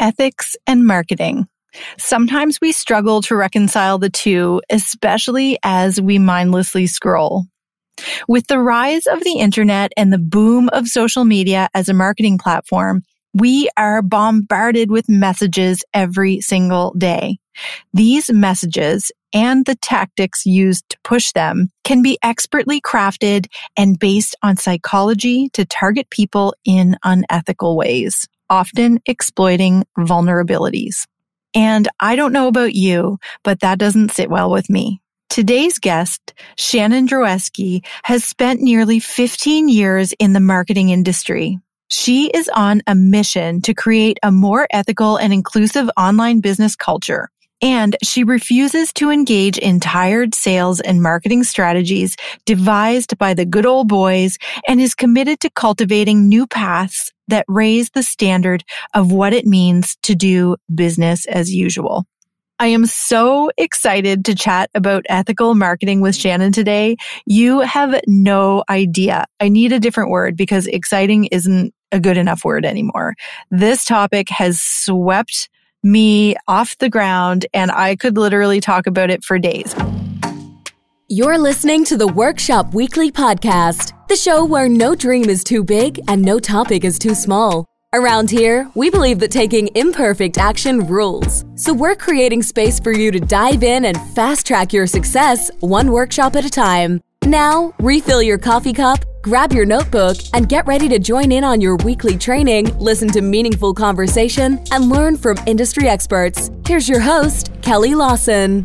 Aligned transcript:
ethics 0.00 0.56
and 0.66 0.86
marketing. 0.86 1.46
Sometimes 1.98 2.60
we 2.60 2.72
struggle 2.72 3.22
to 3.22 3.36
reconcile 3.36 3.98
the 3.98 4.10
two, 4.10 4.62
especially 4.70 5.58
as 5.62 6.00
we 6.00 6.18
mindlessly 6.18 6.86
scroll. 6.86 7.44
With 8.28 8.46
the 8.46 8.60
rise 8.60 9.06
of 9.06 9.22
the 9.24 9.38
internet 9.38 9.92
and 9.96 10.12
the 10.12 10.18
boom 10.18 10.68
of 10.72 10.88
social 10.88 11.24
media 11.24 11.68
as 11.74 11.88
a 11.88 11.94
marketing 11.94 12.38
platform, 12.38 13.02
we 13.34 13.68
are 13.76 14.02
bombarded 14.02 14.90
with 14.90 15.08
messages 15.08 15.84
every 15.92 16.40
single 16.40 16.94
day. 16.96 17.38
These 17.92 18.30
messages 18.30 19.10
and 19.32 19.66
the 19.66 19.74
tactics 19.74 20.46
used 20.46 20.88
to 20.90 20.98
push 21.04 21.32
them 21.32 21.70
can 21.84 22.02
be 22.02 22.18
expertly 22.22 22.80
crafted 22.80 23.46
and 23.76 23.98
based 23.98 24.34
on 24.42 24.56
psychology 24.56 25.50
to 25.52 25.64
target 25.64 26.08
people 26.10 26.54
in 26.64 26.96
unethical 27.04 27.76
ways, 27.76 28.26
often 28.50 29.00
exploiting 29.06 29.84
vulnerabilities. 29.98 31.06
And 31.54 31.88
I 31.98 32.16
don't 32.16 32.32
know 32.32 32.48
about 32.48 32.74
you, 32.74 33.18
but 33.42 33.60
that 33.60 33.78
doesn't 33.78 34.12
sit 34.12 34.30
well 34.30 34.50
with 34.50 34.68
me. 34.68 35.00
Today's 35.28 35.78
guest, 35.78 36.34
Shannon 36.56 37.06
Droeske, 37.06 37.84
has 38.04 38.24
spent 38.24 38.60
nearly 38.60 38.98
15 38.98 39.68
years 39.68 40.12
in 40.18 40.32
the 40.32 40.40
marketing 40.40 40.90
industry. 40.90 41.58
She 41.90 42.28
is 42.28 42.50
on 42.54 42.82
a 42.86 42.94
mission 42.94 43.62
to 43.62 43.74
create 43.74 44.18
a 44.22 44.30
more 44.30 44.66
ethical 44.70 45.16
and 45.16 45.32
inclusive 45.32 45.90
online 45.96 46.40
business 46.40 46.76
culture. 46.76 47.30
And 47.60 47.96
she 48.02 48.22
refuses 48.22 48.92
to 48.94 49.10
engage 49.10 49.58
in 49.58 49.80
tired 49.80 50.34
sales 50.34 50.80
and 50.80 51.02
marketing 51.02 51.42
strategies 51.44 52.16
devised 52.44 53.18
by 53.18 53.34
the 53.34 53.44
good 53.44 53.66
old 53.66 53.88
boys 53.88 54.38
and 54.66 54.80
is 54.80 54.94
committed 54.94 55.40
to 55.40 55.50
cultivating 55.50 56.28
new 56.28 56.46
paths 56.46 57.12
that 57.26 57.44
raise 57.48 57.90
the 57.90 58.02
standard 58.02 58.64
of 58.94 59.12
what 59.12 59.32
it 59.32 59.46
means 59.46 59.96
to 60.02 60.14
do 60.14 60.56
business 60.74 61.26
as 61.26 61.52
usual. 61.52 62.06
I 62.60 62.68
am 62.68 62.86
so 62.86 63.50
excited 63.56 64.24
to 64.24 64.34
chat 64.34 64.70
about 64.74 65.04
ethical 65.08 65.54
marketing 65.54 66.00
with 66.00 66.16
Shannon 66.16 66.50
today. 66.50 66.96
You 67.24 67.60
have 67.60 68.00
no 68.08 68.64
idea. 68.68 69.26
I 69.38 69.48
need 69.48 69.72
a 69.72 69.78
different 69.78 70.10
word 70.10 70.36
because 70.36 70.66
exciting 70.66 71.26
isn't 71.26 71.72
a 71.92 72.00
good 72.00 72.16
enough 72.16 72.44
word 72.44 72.64
anymore. 72.64 73.14
This 73.50 73.84
topic 73.84 74.28
has 74.30 74.60
swept 74.60 75.48
me 75.82 76.36
off 76.46 76.76
the 76.78 76.88
ground 76.88 77.46
and 77.54 77.70
I 77.70 77.96
could 77.96 78.16
literally 78.16 78.60
talk 78.60 78.86
about 78.86 79.10
it 79.10 79.24
for 79.24 79.38
days. 79.38 79.74
You're 81.08 81.38
listening 81.38 81.84
to 81.86 81.96
the 81.96 82.06
Workshop 82.06 82.74
Weekly 82.74 83.10
Podcast, 83.10 83.92
the 84.08 84.16
show 84.16 84.44
where 84.44 84.68
no 84.68 84.94
dream 84.94 85.30
is 85.30 85.42
too 85.42 85.64
big 85.64 86.00
and 86.06 86.20
no 86.20 86.38
topic 86.38 86.84
is 86.84 86.98
too 86.98 87.14
small. 87.14 87.64
Around 87.94 88.30
here, 88.30 88.70
we 88.74 88.90
believe 88.90 89.18
that 89.20 89.30
taking 89.30 89.70
imperfect 89.74 90.36
action 90.36 90.86
rules. 90.86 91.46
So 91.54 91.72
we're 91.72 91.96
creating 91.96 92.42
space 92.42 92.78
for 92.78 92.92
you 92.92 93.10
to 93.10 93.18
dive 93.20 93.62
in 93.62 93.86
and 93.86 93.98
fast 94.10 94.46
track 94.46 94.74
your 94.74 94.86
success 94.86 95.50
one 95.60 95.90
workshop 95.90 96.36
at 96.36 96.44
a 96.44 96.50
time. 96.50 97.00
Now, 97.24 97.72
refill 97.78 98.22
your 98.22 98.36
coffee 98.36 98.74
cup, 98.74 99.06
grab 99.28 99.52
your 99.52 99.66
notebook, 99.66 100.16
and 100.32 100.48
get 100.48 100.66
ready 100.66 100.88
to 100.88 100.98
join 100.98 101.30
in 101.30 101.44
on 101.44 101.60
your 101.60 101.76
weekly 101.84 102.16
training, 102.16 102.64
listen 102.78 103.08
to 103.08 103.20
meaningful 103.20 103.74
conversation, 103.74 104.58
and 104.72 104.88
learn 104.88 105.18
from 105.18 105.36
industry 105.46 105.86
experts. 105.86 106.50
Here's 106.66 106.88
your 106.88 107.00
host, 107.00 107.50
Kelly 107.60 107.94
Lawson. 107.94 108.64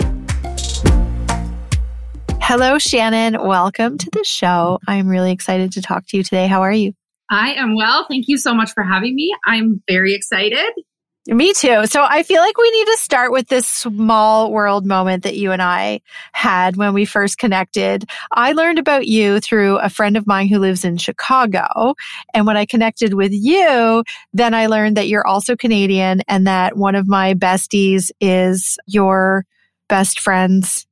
Hello, 2.40 2.80
Shannon. 2.80 3.46
Welcome 3.46 3.98
to 3.98 4.10
the 4.14 4.24
show. 4.24 4.80
I'm 4.88 5.10
really 5.10 5.34
excited 5.34 5.74
to 5.74 5.82
talk 5.82 6.08
to 6.08 6.18
you 6.18 6.24
today. 6.24 6.48
How 6.48 6.62
are 6.62 6.72
you? 6.72 6.94
I 7.30 7.54
am 7.56 7.76
well. 7.76 8.06
Thank 8.08 8.30
you 8.30 8.38
so 8.38 8.54
much 8.54 8.72
for 8.72 8.84
having 8.84 9.16
me. 9.16 9.36
I'm 9.46 9.84
very 9.86 10.14
excited. 10.14 10.72
Me 11.26 11.54
too. 11.54 11.86
So 11.86 12.04
I 12.04 12.24
feel 12.24 12.42
like 12.42 12.58
we 12.58 12.70
need 12.70 12.86
to 12.86 12.98
start 12.98 13.32
with 13.32 13.48
this 13.48 13.66
small 13.66 14.52
world 14.52 14.86
moment 14.86 15.24
that 15.24 15.38
you 15.38 15.54
and 15.54 15.62
I 15.62 16.02
had 16.34 16.76
when 16.76 16.94
we 16.94 17.06
first 17.06 17.38
connected. 17.38 18.04
I 18.30 18.52
learned 18.52 18.78
about 18.78 19.08
you 19.08 19.40
through 19.40 19.78
a 19.78 19.90
friend 19.90 20.18
of 20.18 20.28
mine 20.28 20.50
who 20.50 20.60
lives 20.60 20.84
in 20.84 20.98
Chicago. 20.98 21.96
And 22.34 22.46
when 22.46 22.58
I 22.58 22.66
connected 22.66 23.14
with 23.14 23.32
you, 23.32 24.04
then 24.34 24.54
I 24.54 24.68
learned 24.68 24.98
that 24.98 25.08
you're 25.08 25.26
also 25.26 25.56
Canadian 25.56 26.24
and 26.28 26.46
that 26.46 26.76
one 26.76 26.96
of 26.96 27.08
my 27.08 27.36
besties 27.36 28.12
is 28.20 28.78
your 28.86 29.46
best 29.88 30.20
friend's. 30.20 30.86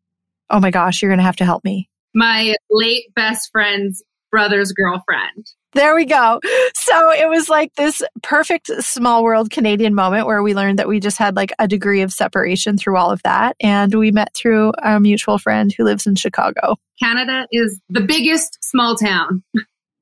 Oh 0.49 0.61
my 0.61 0.71
gosh, 0.71 1.01
you're 1.01 1.11
going 1.11 1.19
to 1.19 1.25
have 1.25 1.37
to 1.37 1.45
help 1.45 1.65
me. 1.65 1.89
My 2.15 2.55
late 2.69 3.13
best 3.15 3.49
friend's 3.51 4.01
brother's 4.31 4.71
girlfriend. 4.71 5.51
There 5.73 5.95
we 5.95 6.05
go. 6.05 6.39
So 6.73 7.11
it 7.11 7.29
was 7.29 7.47
like 7.47 7.73
this 7.75 8.01
perfect 8.21 8.67
small 8.83 9.23
world 9.23 9.51
Canadian 9.51 9.95
moment 9.95 10.25
where 10.25 10.43
we 10.43 10.53
learned 10.53 10.79
that 10.79 10.87
we 10.87 10.99
just 10.99 11.17
had 11.17 11.35
like 11.35 11.53
a 11.59 11.67
degree 11.67 12.01
of 12.01 12.11
separation 12.11 12.77
through 12.77 12.97
all 12.97 13.11
of 13.11 13.23
that. 13.23 13.55
And 13.61 13.93
we 13.93 14.11
met 14.11 14.33
through 14.33 14.73
a 14.83 14.99
mutual 14.99 15.37
friend 15.37 15.71
who 15.71 15.85
lives 15.85 16.05
in 16.05 16.15
Chicago. 16.15 16.77
Canada 17.01 17.47
is 17.51 17.79
the 17.89 18.01
biggest 18.01 18.63
small 18.63 18.95
town. 18.95 19.43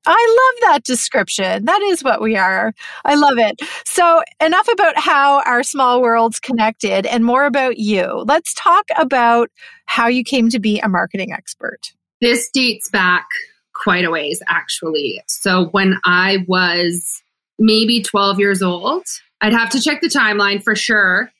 I 0.06 0.52
love 0.62 0.70
that 0.70 0.84
description. 0.84 1.66
That 1.66 1.82
is 1.82 2.02
what 2.02 2.22
we 2.22 2.36
are. 2.36 2.72
I 3.04 3.14
love 3.14 3.38
it. 3.38 3.60
So, 3.84 4.22
enough 4.42 4.66
about 4.72 4.98
how 4.98 5.42
our 5.42 5.62
small 5.62 6.00
worlds 6.00 6.40
connected 6.40 7.04
and 7.04 7.24
more 7.24 7.44
about 7.44 7.76
you. 7.76 8.24
Let's 8.26 8.54
talk 8.54 8.86
about 8.96 9.50
how 9.84 10.08
you 10.08 10.24
came 10.24 10.48
to 10.50 10.58
be 10.58 10.80
a 10.80 10.88
marketing 10.88 11.32
expert. 11.32 11.92
This 12.20 12.50
dates 12.50 12.88
back 12.88 13.26
quite 13.80 14.04
a 14.04 14.10
ways, 14.10 14.42
actually. 14.48 15.22
So 15.26 15.66
when 15.66 15.98
I 16.04 16.44
was 16.46 17.22
maybe 17.58 18.02
12 18.02 18.38
years 18.38 18.62
old, 18.62 19.04
I'd 19.40 19.52
have 19.52 19.70
to 19.70 19.80
check 19.80 20.00
the 20.00 20.08
timeline 20.08 20.62
for 20.62 20.76
sure, 20.76 21.32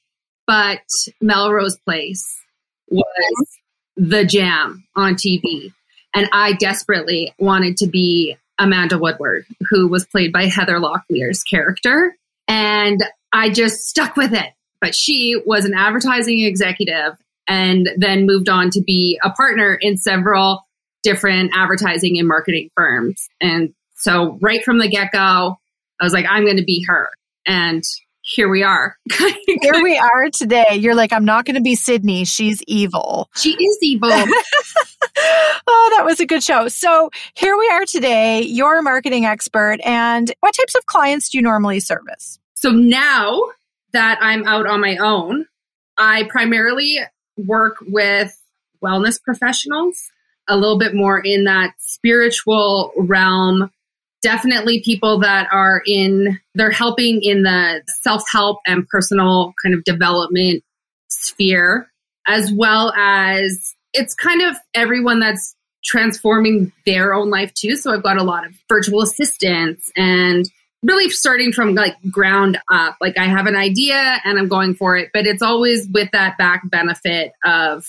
but 0.46 0.80
Melrose 1.20 1.78
Place 1.84 2.40
was 2.88 3.58
the 3.96 4.24
jam 4.24 4.86
on 4.96 5.14
TV. 5.14 5.72
And 6.14 6.28
I 6.32 6.54
desperately 6.54 7.34
wanted 7.38 7.76
to 7.78 7.86
be 7.86 8.36
Amanda 8.58 8.98
Woodward, 8.98 9.46
who 9.68 9.86
was 9.88 10.06
played 10.06 10.32
by 10.32 10.46
Heather 10.46 10.78
Locklear's 10.78 11.42
character. 11.42 12.16
And 12.48 13.00
I 13.32 13.50
just 13.50 13.88
stuck 13.88 14.16
with 14.16 14.32
it. 14.32 14.52
But 14.80 14.94
she 14.94 15.40
was 15.44 15.66
an 15.66 15.74
advertising 15.74 16.40
executive 16.40 17.18
and 17.46 17.90
then 17.96 18.26
moved 18.26 18.48
on 18.48 18.70
to 18.70 18.80
be 18.80 19.20
a 19.22 19.30
partner 19.30 19.76
in 19.80 19.98
several 19.98 20.66
different 21.02 21.52
advertising 21.54 22.18
and 22.18 22.28
marketing 22.28 22.70
firms. 22.74 23.28
And 23.40 23.74
so 23.96 24.38
right 24.40 24.64
from 24.64 24.78
the 24.78 24.88
get 24.88 25.12
go, 25.12 25.58
I 26.00 26.04
was 26.04 26.12
like, 26.12 26.26
I'm 26.28 26.44
going 26.44 26.56
to 26.56 26.64
be 26.64 26.84
her. 26.88 27.10
And 27.46 27.82
here 28.22 28.48
we 28.48 28.62
are. 28.62 28.96
here 29.46 29.82
we 29.82 29.98
are 29.98 30.30
today. 30.30 30.76
You're 30.76 30.94
like, 30.94 31.12
I'm 31.12 31.24
not 31.24 31.44
going 31.44 31.56
to 31.56 31.62
be 31.62 31.74
Sydney. 31.74 32.24
She's 32.24 32.62
evil. 32.66 33.28
She 33.36 33.50
is 33.50 33.78
evil. 33.82 34.10
oh, 34.12 35.94
that 35.96 36.04
was 36.04 36.20
a 36.20 36.26
good 36.26 36.42
show. 36.42 36.68
So 36.68 37.10
here 37.34 37.56
we 37.56 37.68
are 37.70 37.84
today. 37.84 38.42
You're 38.42 38.78
a 38.78 38.82
marketing 38.82 39.24
expert. 39.24 39.78
And 39.84 40.32
what 40.40 40.54
types 40.54 40.74
of 40.74 40.86
clients 40.86 41.30
do 41.30 41.38
you 41.38 41.42
normally 41.42 41.80
service? 41.80 42.38
So 42.54 42.70
now 42.70 43.40
that 43.92 44.18
I'm 44.20 44.46
out 44.46 44.66
on 44.66 44.80
my 44.80 44.96
own, 44.98 45.46
I 45.98 46.24
primarily 46.24 46.98
work 47.36 47.76
with 47.86 48.36
wellness 48.82 49.20
professionals 49.22 50.10
a 50.50 50.56
little 50.56 50.78
bit 50.78 50.94
more 50.94 51.18
in 51.18 51.44
that 51.44 51.74
spiritual 51.78 52.92
realm. 52.96 53.70
Definitely 54.22 54.82
people 54.82 55.20
that 55.20 55.48
are 55.50 55.82
in, 55.86 56.38
they're 56.54 56.70
helping 56.70 57.22
in 57.22 57.42
the 57.42 57.82
self 58.02 58.22
help 58.30 58.58
and 58.66 58.86
personal 58.88 59.54
kind 59.62 59.74
of 59.74 59.84
development 59.84 60.62
sphere, 61.08 61.90
as 62.26 62.52
well 62.52 62.92
as 62.92 63.74
it's 63.94 64.14
kind 64.14 64.42
of 64.42 64.56
everyone 64.74 65.20
that's 65.20 65.54
transforming 65.84 66.70
their 66.84 67.14
own 67.14 67.30
life 67.30 67.54
too. 67.54 67.76
So 67.76 67.92
I've 67.92 68.02
got 68.02 68.18
a 68.18 68.22
lot 68.22 68.46
of 68.46 68.52
virtual 68.68 69.00
assistants 69.00 69.90
and 69.96 70.44
really 70.82 71.08
starting 71.08 71.52
from 71.52 71.74
like 71.74 71.96
ground 72.10 72.58
up. 72.70 72.96
Like 73.00 73.18
I 73.18 73.24
have 73.24 73.46
an 73.46 73.56
idea 73.56 74.20
and 74.24 74.38
I'm 74.38 74.48
going 74.48 74.74
for 74.74 74.96
it, 74.96 75.10
but 75.14 75.26
it's 75.26 75.42
always 75.42 75.88
with 75.88 76.10
that 76.12 76.36
back 76.36 76.68
benefit 76.68 77.32
of 77.44 77.86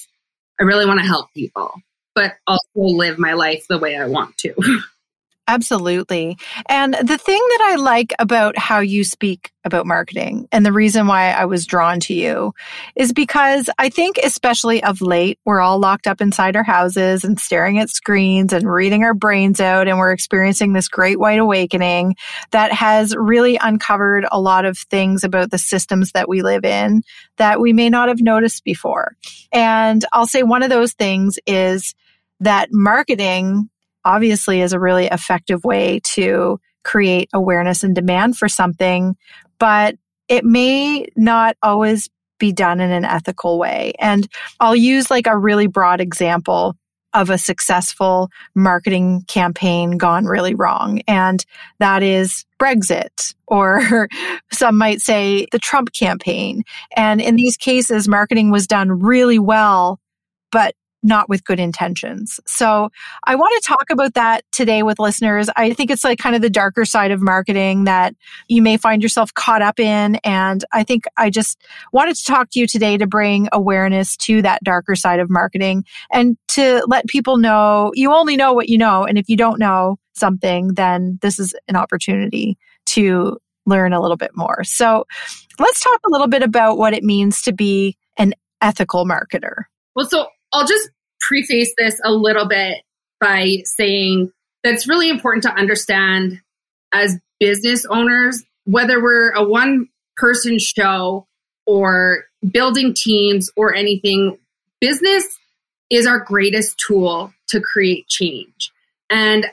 I 0.60 0.64
really 0.64 0.86
want 0.86 1.00
to 1.00 1.06
help 1.06 1.34
people 1.34 1.74
but 2.16 2.34
also 2.48 2.62
live 2.76 3.18
my 3.20 3.34
life 3.34 3.66
the 3.68 3.80
way 3.80 3.96
I 3.96 4.08
want 4.08 4.38
to. 4.40 4.54
Absolutely. 5.52 6.38
And 6.70 6.94
the 6.94 7.18
thing 7.18 7.42
that 7.50 7.70
I 7.72 7.76
like 7.76 8.14
about 8.20 8.58
how 8.58 8.80
you 8.80 9.04
speak 9.04 9.52
about 9.66 9.86
marketing 9.86 10.48
and 10.52 10.66
the 10.66 10.72
reason 10.72 11.08
why 11.08 11.32
I 11.32 11.44
was 11.44 11.66
drawn 11.66 12.00
to 12.02 12.14
you 12.14 12.54
is 12.96 13.12
because 13.12 13.70
I 13.78 13.90
think, 13.90 14.18
especially 14.24 14.82
of 14.82 15.02
late, 15.02 15.40
we're 15.44 15.60
all 15.60 15.78
locked 15.78 16.08
up 16.08 16.22
inside 16.22 16.56
our 16.56 16.64
houses 16.64 17.26
and 17.26 17.38
staring 17.38 17.80
at 17.80 17.90
screens 17.90 18.54
and 18.54 18.72
reading 18.72 19.04
our 19.04 19.14
brains 19.14 19.60
out. 19.60 19.90
And 19.90 19.98
we're 19.98 20.14
experiencing 20.14 20.72
this 20.72 20.88
great 20.88 21.20
white 21.20 21.40
awakening 21.40 22.16
that 22.52 22.72
has 22.72 23.14
really 23.14 23.58
uncovered 23.58 24.26
a 24.32 24.40
lot 24.40 24.64
of 24.64 24.78
things 24.78 25.26
about 25.26 25.52
the 25.52 25.58
systems 25.58 26.14
that 26.14 26.30
we 26.30 26.44
live 26.44 26.64
in 26.64 27.04
that 27.38 27.60
we 27.60 27.74
may 27.74 27.90
not 27.90 28.08
have 28.08 28.22
noticed 28.22 28.64
before. 28.64 29.18
And 29.52 30.06
I'll 30.14 30.28
say 30.28 30.44
one 30.44 30.64
of 30.64 30.70
those 30.70 30.94
things 30.94 31.40
is 31.46 31.94
that 32.42 32.70
marketing 32.72 33.70
obviously 34.04 34.62
is 34.62 34.74
a 34.74 34.80
really 34.80 35.06
effective 35.06 35.64
way 35.64 36.02
to 36.04 36.60
create 36.84 37.30
awareness 37.34 37.84
and 37.84 37.96
demand 37.96 38.38
for 38.38 38.50
something, 38.50 39.16
but 39.60 39.96
it 40.28 40.44
may 40.44 41.08
not 41.16 41.56
always 41.62 42.10
be 42.40 42.52
done 42.52 42.80
in 42.80 42.92
an 42.92 43.06
ethical 43.06 43.60
way. 43.60 43.94
And 44.00 44.28
I'll 44.60 44.76
use 44.76 45.12
like 45.12 45.28
a 45.28 45.38
really 45.38 45.68
broad 45.68 46.02
example 46.02 46.76
of 47.14 47.30
a 47.30 47.38
successful 47.38 48.30
marketing 48.56 49.24
campaign 49.28 49.98
gone 49.98 50.26
really 50.26 50.56
wrong. 50.56 51.02
And 51.08 51.46
that 51.80 52.04
is 52.04 52.46
Brexit, 52.60 53.36
or 53.48 54.08
some 54.52 54.78
might 54.78 55.02
say 55.02 55.46
the 55.52 55.60
Trump 55.60 55.92
campaign. 55.94 56.64
And 56.96 57.22
in 57.22 57.36
these 57.36 57.58
cases, 57.58 58.08
marketing 58.08 58.50
was 58.50 58.66
done 58.66 59.00
really 59.00 59.40
well, 59.40 60.00
but 60.52 60.74
not 61.04 61.30
with 61.30 61.44
good 61.44 61.60
intentions. 61.60 62.40
So 62.46 62.90
I 63.26 63.36
want 63.36 63.62
to 63.62 63.68
talk 63.68 63.86
about 63.90 64.14
that 64.14 64.44
today 64.52 64.84
with 64.84 65.00
listeners. 65.00 65.50
I 65.56 65.74
think 65.74 65.90
it's 65.90 66.04
like 66.04 66.20
kind 66.20 66.36
of 66.36 66.42
the 66.42 66.50
darker 66.50 66.86
side 66.86 67.12
of 67.12 67.22
marketing 67.22 67.86
that 67.86 68.16
you 68.48 68.62
may 68.62 68.78
find 68.78 69.02
yourself 69.02 69.34
caught 69.34 69.62
up 69.62 69.80
in. 69.80 70.16
And 70.24 70.64
I 70.72 70.84
think 70.84 71.06
I 71.18 71.30
just 71.30 71.62
wanted 71.92 72.16
to 72.16 72.24
talk 72.24 72.50
to 72.52 72.60
you 72.60 72.68
today 72.68 72.98
to 72.98 73.08
bring 73.08 73.48
awareness 73.52 74.16
to 74.18 74.42
that 74.44 74.64
darker 74.64 74.96
side 74.96 75.20
of 75.20 75.30
marketing 75.30 75.86
and 76.12 76.38
to 76.50 76.84
let 76.88 77.08
people 77.08 77.38
know 77.38 77.92
you 77.96 78.14
only 78.14 78.38
know 78.38 78.54
what 78.54 78.70
you 78.70 78.78
know. 78.78 79.04
And 79.04 79.18
if 79.18 79.30
you 79.30 79.38
don't 79.38 79.60
know 79.60 79.98
something, 80.14 80.74
then 80.76 81.18
this 81.22 81.40
is 81.40 81.56
an 81.68 81.76
opportunity 81.76 82.58
to 82.88 83.38
learn 83.66 83.94
a 83.94 84.02
little 84.02 84.18
bit 84.18 84.36
more. 84.36 84.64
So 84.64 85.06
let's 85.60 85.82
talk 85.82 86.00
a 86.06 86.10
little 86.10 86.28
bit 86.28 86.44
about 86.44 86.78
what 86.78 86.94
it 86.94 87.04
means 87.04 87.42
to 87.44 87.54
be 87.54 87.98
an 88.18 88.34
ethical 88.62 89.06
marketer. 89.06 89.64
Well, 89.96 90.08
so 90.08 90.28
I'll 90.54 90.68
just 90.68 90.90
preface 91.20 91.74
this 91.78 92.00
a 92.04 92.12
little 92.12 92.48
bit 92.48 92.84
by 93.20 93.58
saying 93.66 94.32
that 94.64 94.74
it's 94.74 94.88
really 94.88 95.10
important 95.10 95.44
to 95.44 95.54
understand 95.54 96.42
as 96.94 97.18
business 97.40 97.86
owners, 97.86 98.44
whether 98.66 99.02
we're 99.02 99.32
a 99.32 99.44
one 99.44 99.88
person 100.18 100.60
show 100.60 101.28
or 101.66 102.26
building 102.52 102.94
teams 102.94 103.50
or 103.56 103.74
anything, 103.74 104.38
business 104.80 105.40
is 105.90 106.08
our 106.08 106.20
greatest 106.20 106.78
tool 106.78 107.34
to 107.48 107.60
create 107.60 108.08
change. 108.08 108.72
And 109.10 109.46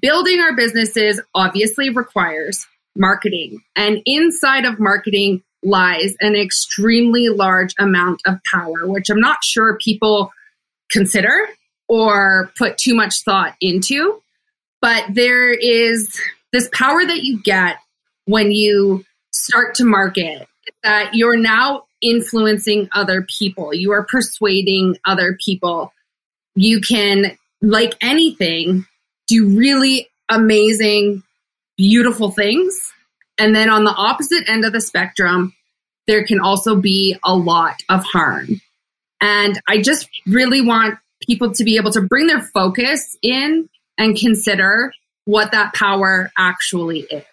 building 0.00 0.40
our 0.40 0.54
businesses 0.54 1.20
obviously 1.34 1.90
requires 1.90 2.66
marketing. 2.96 3.62
And 3.76 4.00
inside 4.06 4.64
of 4.64 4.78
marketing 4.78 5.42
lies 5.64 6.14
an 6.20 6.36
extremely 6.36 7.28
large 7.28 7.74
amount 7.78 8.20
of 8.26 8.38
power, 8.52 8.86
which 8.86 9.10
I'm 9.10 9.20
not 9.20 9.42
sure 9.42 9.78
people 9.78 10.32
consider 10.90 11.48
or 11.88 12.50
put 12.56 12.78
too 12.78 12.94
much 12.94 13.22
thought 13.22 13.54
into. 13.60 14.20
But 14.80 15.04
there 15.10 15.50
is 15.50 16.20
this 16.52 16.68
power 16.72 17.04
that 17.04 17.24
you 17.24 17.42
get 17.42 17.76
when 18.26 18.52
you 18.52 19.04
start 19.32 19.74
to 19.76 19.84
market 19.84 20.46
that 20.82 21.14
you're 21.14 21.36
now 21.36 21.84
influencing 22.00 22.88
other 22.92 23.26
people. 23.38 23.74
You 23.74 23.92
are 23.92 24.04
persuading 24.04 24.98
other 25.06 25.36
people. 25.44 25.92
You 26.54 26.80
can, 26.80 27.36
like 27.62 27.94
anything, 28.00 28.86
do 29.26 29.56
really 29.56 30.08
amazing, 30.28 31.22
beautiful 31.76 32.30
things. 32.30 32.92
And 33.38 33.54
then 33.54 33.68
on 33.68 33.84
the 33.84 33.94
opposite 33.94 34.48
end 34.48 34.64
of 34.64 34.72
the 34.72 34.80
spectrum, 34.80 35.54
there 36.06 36.24
can 36.24 36.40
also 36.40 36.76
be 36.76 37.16
a 37.24 37.34
lot 37.34 37.82
of 37.88 38.04
harm. 38.04 38.60
And 39.20 39.60
I 39.68 39.80
just 39.80 40.08
really 40.26 40.60
want 40.60 40.98
people 41.26 41.52
to 41.52 41.64
be 41.64 41.76
able 41.76 41.90
to 41.92 42.02
bring 42.02 42.26
their 42.26 42.42
focus 42.42 43.16
in 43.22 43.68
and 43.96 44.16
consider 44.16 44.92
what 45.24 45.52
that 45.52 45.72
power 45.72 46.30
actually 46.36 47.00
is 47.00 47.24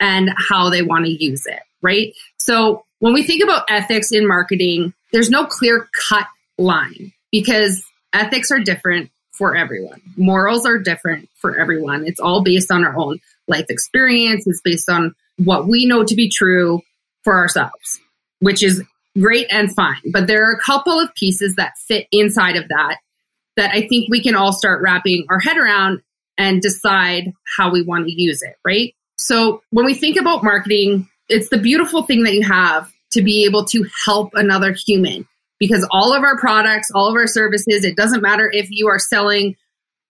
and 0.00 0.30
how 0.48 0.70
they 0.70 0.82
want 0.82 1.04
to 1.04 1.24
use 1.24 1.44
it, 1.46 1.60
right? 1.82 2.14
So 2.38 2.84
when 3.00 3.12
we 3.12 3.22
think 3.22 3.42
about 3.42 3.66
ethics 3.68 4.12
in 4.12 4.26
marketing, 4.26 4.94
there's 5.12 5.30
no 5.30 5.44
clear 5.44 5.88
cut 6.08 6.26
line 6.56 7.12
because 7.30 7.84
ethics 8.12 8.50
are 8.50 8.60
different 8.60 9.10
for 9.32 9.54
everyone. 9.54 10.00
Morals 10.16 10.66
are 10.66 10.78
different 10.78 11.28
for 11.36 11.58
everyone. 11.58 12.06
It's 12.06 12.20
all 12.20 12.42
based 12.42 12.70
on 12.70 12.84
our 12.84 12.96
own 12.96 13.20
life 13.46 13.66
experience. 13.68 14.46
It's 14.46 14.60
based 14.60 14.88
on 14.88 15.14
what 15.38 15.66
we 15.66 15.86
know 15.86 16.04
to 16.04 16.14
be 16.14 16.28
true 16.28 16.82
for 17.24 17.38
ourselves, 17.38 18.00
which 18.40 18.62
is 18.62 18.82
great 19.18 19.46
and 19.50 19.74
fine. 19.74 20.00
But 20.12 20.26
there 20.26 20.48
are 20.48 20.52
a 20.52 20.60
couple 20.60 20.98
of 20.98 21.14
pieces 21.14 21.54
that 21.56 21.76
fit 21.78 22.06
inside 22.12 22.56
of 22.56 22.68
that 22.68 22.98
that 23.56 23.72
I 23.72 23.88
think 23.88 24.08
we 24.08 24.22
can 24.22 24.36
all 24.36 24.52
start 24.52 24.82
wrapping 24.82 25.26
our 25.28 25.40
head 25.40 25.56
around 25.56 26.00
and 26.36 26.62
decide 26.62 27.32
how 27.56 27.70
we 27.70 27.82
want 27.82 28.06
to 28.06 28.12
use 28.12 28.42
it, 28.42 28.54
right? 28.64 28.94
So 29.16 29.62
when 29.70 29.84
we 29.84 29.94
think 29.94 30.16
about 30.16 30.44
marketing, 30.44 31.08
it's 31.28 31.48
the 31.48 31.58
beautiful 31.58 32.04
thing 32.04 32.22
that 32.22 32.34
you 32.34 32.42
have 32.42 32.90
to 33.12 33.22
be 33.22 33.44
able 33.44 33.64
to 33.64 33.84
help 34.04 34.30
another 34.34 34.76
human 34.86 35.26
because 35.58 35.86
all 35.90 36.14
of 36.14 36.22
our 36.22 36.38
products, 36.38 36.88
all 36.94 37.08
of 37.08 37.14
our 37.16 37.26
services, 37.26 37.84
it 37.84 37.96
doesn't 37.96 38.22
matter 38.22 38.48
if 38.52 38.70
you 38.70 38.86
are 38.88 39.00
selling 39.00 39.56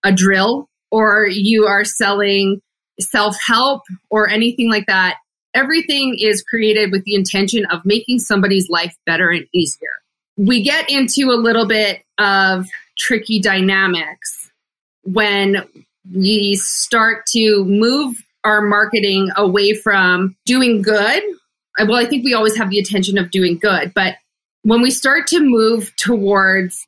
a 0.04 0.12
drill 0.12 0.68
or 0.90 1.26
you 1.26 1.66
are 1.66 1.84
selling 1.84 2.60
self 3.00 3.36
help 3.44 3.82
or 4.10 4.28
anything 4.28 4.70
like 4.70 4.86
that 4.86 5.16
everything 5.54 6.16
is 6.20 6.42
created 6.42 6.92
with 6.92 7.04
the 7.04 7.14
intention 7.14 7.64
of 7.66 7.84
making 7.84 8.18
somebody's 8.18 8.68
life 8.68 8.96
better 9.06 9.30
and 9.30 9.46
easier. 9.52 9.88
We 10.36 10.62
get 10.62 10.88
into 10.88 11.30
a 11.30 11.34
little 11.34 11.66
bit 11.66 12.02
of 12.18 12.68
tricky 12.96 13.40
dynamics 13.40 14.50
when 15.02 15.64
we 16.14 16.56
start 16.56 17.26
to 17.32 17.64
move 17.64 18.22
our 18.44 18.62
marketing 18.62 19.30
away 19.36 19.74
from 19.74 20.36
doing 20.44 20.80
good. 20.80 21.22
Well, 21.78 21.96
I 21.96 22.06
think 22.06 22.24
we 22.24 22.34
always 22.34 22.56
have 22.56 22.70
the 22.70 22.78
intention 22.78 23.18
of 23.18 23.30
doing 23.30 23.58
good, 23.58 23.92
but 23.94 24.16
when 24.62 24.80
we 24.80 24.90
start 24.90 25.26
to 25.28 25.40
move 25.40 25.94
towards 25.96 26.86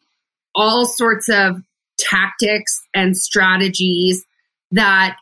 all 0.54 0.84
sorts 0.84 1.28
of 1.28 1.62
tactics 1.98 2.82
and 2.94 3.16
strategies 3.16 4.24
that 4.72 5.16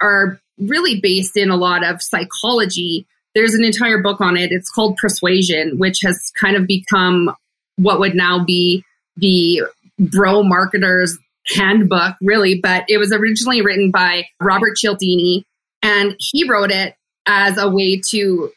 are 0.00 0.40
really 0.58 1.00
based 1.00 1.36
in 1.36 1.50
a 1.50 1.56
lot 1.56 1.84
of 1.84 2.02
psychology. 2.02 3.06
There's 3.34 3.54
an 3.54 3.64
entire 3.64 4.02
book 4.02 4.20
on 4.20 4.36
it. 4.36 4.50
It's 4.50 4.70
called 4.70 4.96
Persuasion, 4.96 5.78
which 5.78 6.00
has 6.02 6.32
kind 6.40 6.56
of 6.56 6.66
become 6.66 7.34
what 7.76 8.00
would 8.00 8.14
now 8.14 8.44
be 8.44 8.84
the 9.16 9.62
bro 9.98 10.42
marketer's 10.42 11.18
handbook, 11.46 12.16
really. 12.20 12.60
But 12.60 12.84
it 12.88 12.98
was 12.98 13.12
originally 13.12 13.62
written 13.62 13.90
by 13.90 14.24
Robert 14.40 14.76
Cialdini, 14.76 15.44
and 15.82 16.16
he 16.18 16.48
wrote 16.48 16.70
it 16.70 16.94
as 17.26 17.58
a 17.58 17.68
way 17.68 18.00
to 18.10 18.50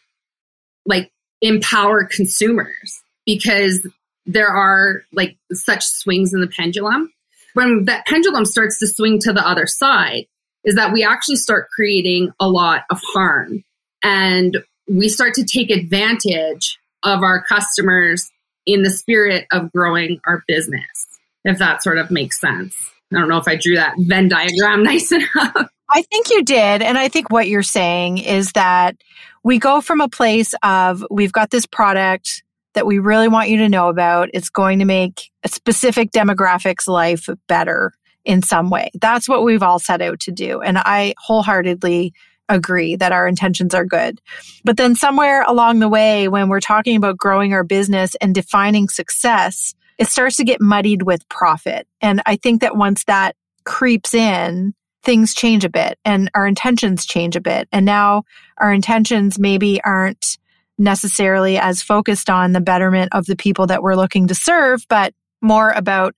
like 0.85 1.11
empower 1.41 2.05
consumers 2.05 3.01
because 3.25 3.85
there 4.25 4.49
are 4.49 5.03
like 5.11 5.37
such 5.51 5.83
swings 5.83 6.33
in 6.33 6.41
the 6.41 6.47
pendulum. 6.47 7.11
When 7.53 7.85
that 7.85 8.05
pendulum 8.05 8.45
starts 8.45 8.79
to 8.79 8.87
swing 8.87 9.19
to 9.19 9.33
the 9.33 9.45
other 9.45 9.67
side, 9.67 10.25
is 10.63 10.75
that 10.75 10.93
we 10.93 11.03
actually 11.03 11.35
start 11.35 11.69
creating 11.69 12.31
a 12.39 12.47
lot 12.47 12.83
of 12.89 12.99
harm 13.13 13.63
and 14.03 14.63
we 14.87 15.09
start 15.09 15.33
to 15.35 15.43
take 15.43 15.69
advantage 15.69 16.77
of 17.03 17.23
our 17.23 17.43
customers 17.43 18.29
in 18.65 18.83
the 18.83 18.89
spirit 18.89 19.45
of 19.51 19.71
growing 19.71 20.19
our 20.25 20.43
business, 20.47 21.07
if 21.43 21.57
that 21.57 21.81
sort 21.81 21.97
of 21.97 22.11
makes 22.11 22.39
sense. 22.39 22.75
I 23.11 23.19
don't 23.19 23.27
know 23.27 23.37
if 23.37 23.47
I 23.47 23.55
drew 23.55 23.75
that 23.75 23.95
Venn 23.97 24.29
diagram 24.29 24.83
nice 24.83 25.11
enough. 25.11 25.69
I 25.89 26.03
think 26.03 26.29
you 26.29 26.43
did. 26.43 26.81
And 26.81 26.97
I 26.97 27.09
think 27.09 27.29
what 27.29 27.49
you're 27.49 27.63
saying 27.63 28.19
is 28.19 28.53
that 28.53 28.95
we 29.43 29.59
go 29.59 29.81
from 29.81 29.99
a 29.99 30.07
place 30.07 30.53
of 30.63 31.05
we've 31.11 31.33
got 31.33 31.49
this 31.49 31.65
product 31.65 32.43
that 32.73 32.85
we 32.85 32.99
really 32.99 33.27
want 33.27 33.49
you 33.49 33.57
to 33.57 33.67
know 33.67 33.89
about. 33.89 34.29
It's 34.33 34.49
going 34.49 34.79
to 34.79 34.85
make 34.85 35.29
a 35.43 35.49
specific 35.49 36.11
demographics 36.11 36.87
life 36.87 37.27
better 37.49 37.91
in 38.25 38.41
some 38.41 38.69
way. 38.69 38.91
That's 38.99 39.27
what 39.27 39.43
we've 39.43 39.63
all 39.63 39.79
set 39.79 40.01
out 40.01 40.19
to 40.21 40.31
do. 40.31 40.61
And 40.61 40.77
I 40.77 41.13
wholeheartedly 41.17 42.13
agree 42.49 42.95
that 42.97 43.11
our 43.11 43.27
intentions 43.27 43.73
are 43.73 43.85
good. 43.85 44.19
But 44.63 44.77
then 44.77 44.95
somewhere 44.95 45.43
along 45.43 45.79
the 45.79 45.89
way, 45.89 46.27
when 46.27 46.49
we're 46.49 46.59
talking 46.59 46.97
about 46.97 47.17
growing 47.17 47.53
our 47.53 47.63
business 47.63 48.15
and 48.21 48.35
defining 48.35 48.89
success, 48.89 49.73
it 49.97 50.07
starts 50.07 50.37
to 50.37 50.43
get 50.43 50.61
muddied 50.61 51.03
with 51.03 51.27
profit. 51.29 51.87
And 52.01 52.21
I 52.25 52.35
think 52.35 52.61
that 52.61 52.75
once 52.75 53.05
that 53.05 53.35
creeps 53.63 54.13
in, 54.13 54.73
things 55.03 55.33
change 55.33 55.65
a 55.65 55.69
bit 55.69 55.97
and 56.05 56.29
our 56.35 56.45
intentions 56.45 57.05
change 57.05 57.35
a 57.35 57.41
bit. 57.41 57.67
And 57.71 57.85
now 57.85 58.23
our 58.57 58.71
intentions 58.71 59.39
maybe 59.39 59.81
aren't 59.83 60.37
necessarily 60.77 61.57
as 61.57 61.81
focused 61.81 62.29
on 62.29 62.51
the 62.51 62.61
betterment 62.61 63.13
of 63.13 63.25
the 63.25 63.35
people 63.35 63.67
that 63.67 63.81
we're 63.81 63.95
looking 63.95 64.27
to 64.27 64.35
serve, 64.35 64.85
but 64.89 65.13
more 65.41 65.71
about 65.71 66.15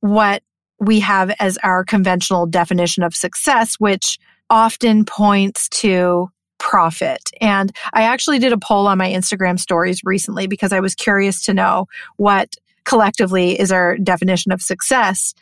what 0.00 0.42
we 0.78 1.00
have 1.00 1.34
as 1.38 1.58
our 1.62 1.84
conventional 1.84 2.46
definition 2.46 3.02
of 3.02 3.14
success, 3.14 3.76
which 3.76 4.18
often 4.50 5.04
points 5.04 5.68
to 5.68 6.28
profit. 6.58 7.30
And 7.40 7.74
I 7.92 8.02
actually 8.02 8.38
did 8.38 8.52
a 8.52 8.58
poll 8.58 8.86
on 8.86 8.98
my 8.98 9.10
Instagram 9.10 9.58
stories 9.58 10.00
recently 10.04 10.46
because 10.46 10.72
I 10.72 10.80
was 10.80 10.94
curious 10.94 11.42
to 11.44 11.54
know 11.54 11.86
what 12.16 12.54
collectively 12.84 13.58
is 13.58 13.72
our 13.72 13.98
definition 13.98 14.52
of 14.52 14.62
success. 14.62 15.34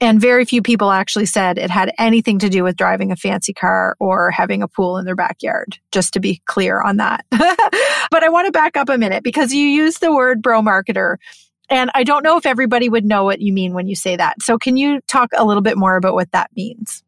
And 0.00 0.20
very 0.20 0.44
few 0.44 0.62
people 0.62 0.90
actually 0.90 1.26
said 1.26 1.58
it 1.58 1.70
had 1.70 1.92
anything 1.98 2.38
to 2.40 2.48
do 2.48 2.62
with 2.62 2.76
driving 2.76 3.10
a 3.10 3.16
fancy 3.16 3.52
car 3.52 3.96
or 3.98 4.30
having 4.30 4.62
a 4.62 4.68
pool 4.68 4.96
in 4.96 5.04
their 5.04 5.16
backyard, 5.16 5.78
just 5.90 6.12
to 6.12 6.20
be 6.20 6.40
clear 6.44 6.80
on 6.80 6.98
that. 6.98 7.24
but 7.30 8.22
I 8.22 8.28
want 8.28 8.46
to 8.46 8.52
back 8.52 8.76
up 8.76 8.88
a 8.88 8.98
minute 8.98 9.24
because 9.24 9.52
you 9.52 9.66
use 9.66 9.98
the 9.98 10.14
word 10.14 10.40
bro 10.40 10.62
marketer. 10.62 11.16
And 11.70 11.90
I 11.94 12.04
don't 12.04 12.22
know 12.22 12.36
if 12.36 12.46
everybody 12.46 12.88
would 12.88 13.04
know 13.04 13.24
what 13.24 13.40
you 13.40 13.52
mean 13.52 13.74
when 13.74 13.88
you 13.88 13.94
say 13.94 14.16
that. 14.16 14.42
So 14.42 14.58
can 14.58 14.76
you 14.76 15.00
talk 15.06 15.30
a 15.36 15.44
little 15.44 15.62
bit 15.62 15.76
more 15.76 15.96
about 15.96 16.14
what 16.14 16.32
that 16.32 16.50
means? 16.56 17.02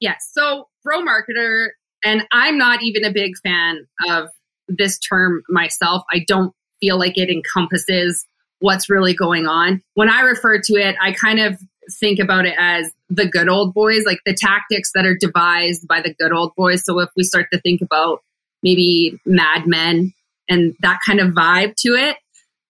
Yes. 0.00 0.30
So 0.32 0.68
bro 0.82 1.02
marketer, 1.02 1.68
and 2.04 2.22
I'm 2.32 2.56
not 2.56 2.82
even 2.82 3.04
a 3.04 3.12
big 3.12 3.36
fan 3.42 3.86
of 4.08 4.28
this 4.68 4.98
term 4.98 5.42
myself. 5.48 6.04
I 6.12 6.24
don't 6.26 6.54
feel 6.80 6.98
like 6.98 7.18
it 7.18 7.30
encompasses 7.30 8.26
what's 8.60 8.88
really 8.88 9.14
going 9.14 9.46
on. 9.46 9.82
When 9.94 10.10
I 10.10 10.20
refer 10.20 10.60
to 10.60 10.74
it, 10.74 10.96
I 11.00 11.12
kind 11.12 11.40
of 11.40 11.58
think 12.00 12.18
about 12.18 12.46
it 12.46 12.54
as 12.58 12.90
the 13.08 13.26
good 13.28 13.48
old 13.48 13.74
boys, 13.74 14.04
like 14.04 14.18
the 14.26 14.34
tactics 14.34 14.90
that 14.94 15.06
are 15.06 15.16
devised 15.16 15.86
by 15.86 16.00
the 16.00 16.14
good 16.14 16.32
old 16.32 16.54
boys. 16.56 16.84
So 16.84 16.98
if 17.00 17.10
we 17.16 17.22
start 17.22 17.46
to 17.52 17.60
think 17.60 17.80
about 17.80 18.22
maybe 18.62 19.18
Mad 19.24 19.66
Men 19.66 20.12
and 20.48 20.74
that 20.80 20.98
kind 21.06 21.20
of 21.20 21.32
vibe 21.32 21.76
to 21.76 21.90
it. 21.90 22.16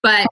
But 0.02 0.26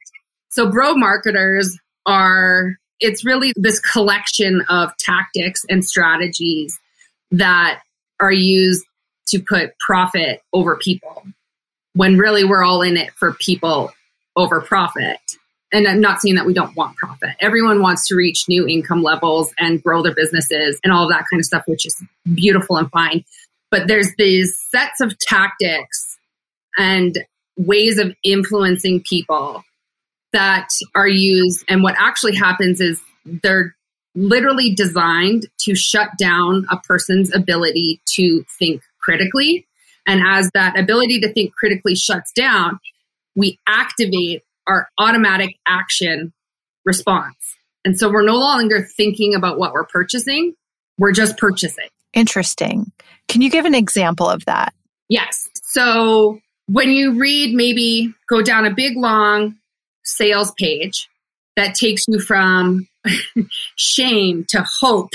so 0.54 0.70
bro 0.70 0.94
marketers 0.94 1.76
are, 2.06 2.76
it's 3.00 3.24
really 3.24 3.52
this 3.56 3.80
collection 3.80 4.64
of 4.68 4.96
tactics 4.98 5.64
and 5.68 5.84
strategies 5.84 6.78
that 7.32 7.82
are 8.20 8.32
used 8.32 8.84
to 9.26 9.40
put 9.40 9.76
profit 9.80 10.42
over 10.52 10.76
people 10.76 11.24
when 11.94 12.16
really 12.16 12.44
we're 12.44 12.62
all 12.62 12.82
in 12.82 12.96
it 12.96 13.12
for 13.14 13.32
people 13.34 13.92
over 14.36 14.60
profit 14.60 15.18
and 15.72 15.88
I'm 15.88 16.00
not 16.00 16.20
saying 16.20 16.36
that 16.36 16.46
we 16.46 16.54
don't 16.54 16.76
want 16.76 16.96
profit. 16.96 17.30
Everyone 17.40 17.82
wants 17.82 18.06
to 18.06 18.14
reach 18.14 18.44
new 18.48 18.64
income 18.68 19.02
levels 19.02 19.52
and 19.58 19.82
grow 19.82 20.04
their 20.04 20.14
businesses 20.14 20.78
and 20.84 20.92
all 20.92 21.08
that 21.08 21.24
kind 21.28 21.40
of 21.40 21.44
stuff, 21.44 21.64
which 21.66 21.84
is 21.84 22.00
beautiful 22.32 22.76
and 22.76 22.88
fine. 22.92 23.24
But 23.72 23.88
there's 23.88 24.14
these 24.16 24.56
sets 24.70 25.00
of 25.00 25.18
tactics 25.18 26.16
and 26.78 27.18
ways 27.56 27.98
of 27.98 28.14
influencing 28.22 29.02
people 29.02 29.64
that 30.34 30.68
are 30.94 31.08
used. 31.08 31.64
And 31.68 31.82
what 31.82 31.94
actually 31.96 32.34
happens 32.34 32.80
is 32.80 33.00
they're 33.24 33.74
literally 34.14 34.74
designed 34.74 35.46
to 35.60 35.74
shut 35.74 36.10
down 36.18 36.66
a 36.70 36.76
person's 36.76 37.34
ability 37.34 38.00
to 38.16 38.44
think 38.58 38.82
critically. 39.00 39.66
And 40.06 40.22
as 40.24 40.50
that 40.54 40.78
ability 40.78 41.20
to 41.20 41.32
think 41.32 41.54
critically 41.54 41.94
shuts 41.94 42.30
down, 42.32 42.78
we 43.34 43.58
activate 43.66 44.42
our 44.66 44.88
automatic 44.98 45.56
action 45.66 46.32
response. 46.84 47.56
And 47.84 47.98
so 47.98 48.10
we're 48.10 48.24
no 48.24 48.36
longer 48.36 48.86
thinking 48.96 49.34
about 49.34 49.58
what 49.58 49.72
we're 49.72 49.86
purchasing, 49.86 50.54
we're 50.98 51.12
just 51.12 51.36
purchasing. 51.38 51.88
Interesting. 52.12 52.92
Can 53.28 53.42
you 53.42 53.50
give 53.50 53.64
an 53.64 53.74
example 53.74 54.28
of 54.28 54.44
that? 54.44 54.74
Yes. 55.08 55.48
So 55.64 56.40
when 56.66 56.90
you 56.90 57.18
read, 57.18 57.54
maybe 57.54 58.14
go 58.28 58.42
down 58.42 58.64
a 58.64 58.74
big 58.74 58.96
long 58.96 59.56
sales 60.04 60.52
page 60.52 61.08
that 61.56 61.74
takes 61.74 62.04
you 62.08 62.20
from 62.20 62.86
shame 63.76 64.44
to 64.48 64.64
hope 64.80 65.12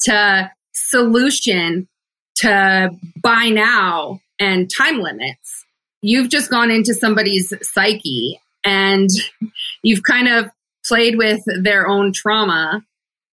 to 0.00 0.50
solution 0.72 1.88
to 2.36 2.90
buy 3.20 3.48
now 3.48 4.20
and 4.38 4.70
time 4.76 5.00
limits. 5.00 5.64
You've 6.00 6.28
just 6.28 6.50
gone 6.50 6.70
into 6.70 6.94
somebody's 6.94 7.52
psyche 7.62 8.40
and 8.64 9.10
you've 9.82 10.02
kind 10.02 10.28
of 10.28 10.50
played 10.86 11.16
with 11.18 11.40
their 11.62 11.86
own 11.88 12.12
trauma. 12.12 12.84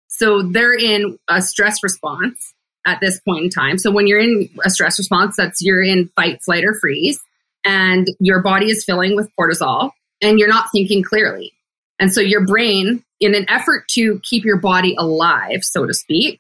So 0.08 0.42
they're 0.42 0.78
in 0.78 1.18
a 1.30 1.42
stress 1.42 1.82
response 1.82 2.54
at 2.86 3.00
this 3.00 3.20
point 3.22 3.46
in 3.46 3.50
time. 3.50 3.78
So 3.78 3.92
when 3.92 4.08
you're 4.08 4.20
in 4.20 4.50
a 4.66 4.70
stress 4.70 5.00
response, 5.00 5.36
that's 5.38 5.62
you're 5.62 5.84
in 5.84 6.10
fight, 6.16 6.42
flight, 6.42 6.66
or 6.66 6.74
freeze, 6.74 7.20
and 7.64 8.08
your 8.20 8.42
body 8.42 8.70
is 8.70 8.84
filling 8.84 9.16
with 9.16 9.30
cortisol 9.40 9.92
and 10.22 10.40
you're 10.40 10.50
not 10.50 10.68
thinking 10.72 11.04
clearly. 11.04 11.54
And 12.00 12.14
so 12.14 12.22
your 12.22 12.46
brain, 12.46 13.04
in 13.20 13.36
an 13.36 13.46
effort 13.50 13.88
to 13.90 14.20
keep 14.24 14.46
your 14.46 14.58
body 14.58 14.96
alive, 14.98 15.64
so 15.64 15.86
to 15.86 15.94
speak, 15.94 16.40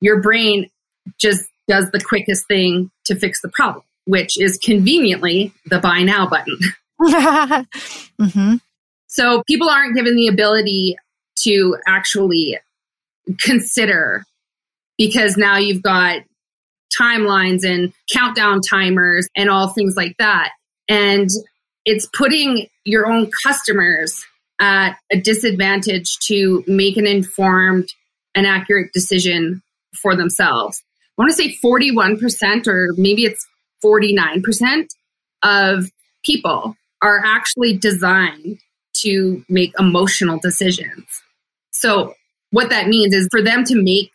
your 0.00 0.20
brain 0.20 0.70
just 1.18 1.44
does 1.68 1.90
the 1.90 2.00
quickest 2.00 2.46
thing 2.46 2.90
to 3.04 3.14
fix 3.14 3.40
the 3.42 3.48
problem, 3.48 3.84
which 4.04 4.40
is 4.40 4.58
conveniently 4.58 5.52
the 5.66 5.78
buy 5.78 6.02
now 6.02 6.28
button. 6.28 6.58
mm-hmm. 7.00 8.56
So 9.08 9.42
people 9.46 9.68
aren't 9.68 9.96
given 9.96 10.14
the 10.14 10.28
ability 10.28 10.96
to 11.42 11.76
actually 11.86 12.58
consider 13.40 14.24
because 14.96 15.36
now 15.36 15.56
you've 15.56 15.82
got 15.82 16.22
timelines 16.98 17.64
and 17.64 17.92
countdown 18.12 18.60
timers 18.60 19.28
and 19.36 19.48
all 19.48 19.68
things 19.68 19.94
like 19.96 20.16
that. 20.18 20.50
And 20.88 21.30
it's 21.84 22.06
putting 22.16 22.66
your 22.84 23.10
own 23.10 23.30
customers 23.42 24.24
at 24.60 24.96
a 25.10 25.18
disadvantage 25.18 26.18
to 26.18 26.62
make 26.66 26.96
an 26.96 27.06
informed 27.06 27.88
and 28.34 28.46
accurate 28.46 28.92
decision 28.92 29.62
for 30.00 30.14
themselves. 30.14 30.82
I 31.18 31.22
want 31.22 31.30
to 31.30 31.36
say 31.36 31.56
41% 31.64 32.66
or 32.66 32.94
maybe 32.96 33.24
it's 33.24 33.46
49% 33.84 34.86
of 35.42 35.90
people 36.24 36.76
are 37.02 37.22
actually 37.24 37.76
designed 37.76 38.58
to 39.02 39.44
make 39.48 39.72
emotional 39.78 40.38
decisions. 40.38 41.06
So, 41.70 42.14
what 42.50 42.70
that 42.70 42.88
means 42.88 43.14
is 43.14 43.28
for 43.30 43.40
them 43.40 43.64
to 43.64 43.80
make 43.80 44.10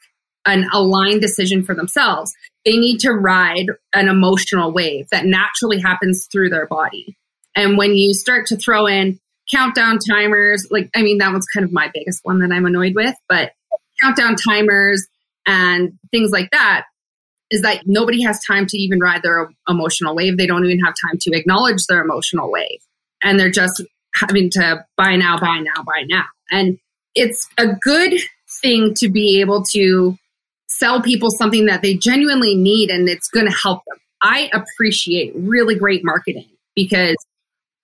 an 0.45 0.67
aligned 0.73 1.21
decision 1.21 1.63
for 1.63 1.73
themselves, 1.73 2.33
they 2.65 2.77
need 2.77 2.99
to 2.99 3.11
ride 3.11 3.67
an 3.93 4.07
emotional 4.07 4.71
wave 4.71 5.07
that 5.09 5.25
naturally 5.25 5.79
happens 5.79 6.27
through 6.31 6.49
their 6.49 6.67
body. 6.67 7.15
And 7.55 7.77
when 7.77 7.95
you 7.95 8.13
start 8.13 8.47
to 8.47 8.57
throw 8.57 8.85
in 8.85 9.19
countdown 9.51 9.99
timers, 9.99 10.67
like, 10.71 10.89
I 10.95 11.01
mean, 11.01 11.19
that 11.19 11.31
one's 11.31 11.47
kind 11.53 11.65
of 11.65 11.71
my 11.71 11.89
biggest 11.93 12.21
one 12.23 12.39
that 12.39 12.51
I'm 12.51 12.65
annoyed 12.65 12.95
with, 12.95 13.15
but 13.29 13.53
countdown 14.01 14.35
timers 14.35 15.07
and 15.47 15.93
things 16.11 16.31
like 16.31 16.51
that, 16.51 16.85
is 17.51 17.61
that 17.61 17.83
nobody 17.85 18.23
has 18.23 18.39
time 18.43 18.65
to 18.65 18.77
even 18.77 18.99
ride 18.99 19.21
their 19.21 19.49
emotional 19.69 20.15
wave. 20.15 20.37
They 20.37 20.47
don't 20.47 20.65
even 20.65 20.79
have 20.79 20.95
time 21.09 21.17
to 21.21 21.31
acknowledge 21.37 21.85
their 21.85 22.01
emotional 22.01 22.51
wave. 22.51 22.79
And 23.23 23.39
they're 23.39 23.51
just 23.51 23.83
having 24.15 24.49
to 24.51 24.85
buy 24.97 25.15
now, 25.15 25.37
buy 25.37 25.59
now, 25.59 25.83
buy 25.83 26.03
now. 26.07 26.25
And 26.51 26.79
it's 27.13 27.47
a 27.57 27.67
good 27.67 28.19
thing 28.61 28.93
to 28.95 29.09
be 29.09 29.39
able 29.41 29.63
to 29.71 30.17
sell 30.67 31.01
people 31.01 31.29
something 31.29 31.67
that 31.67 31.81
they 31.81 31.93
genuinely 31.93 32.55
need 32.55 32.89
and 32.89 33.07
it's 33.07 33.29
going 33.29 33.45
to 33.45 33.55
help 33.55 33.83
them. 33.87 33.97
I 34.21 34.49
appreciate 34.53 35.33
really 35.35 35.75
great 35.75 36.03
marketing 36.03 36.49
because 36.75 37.15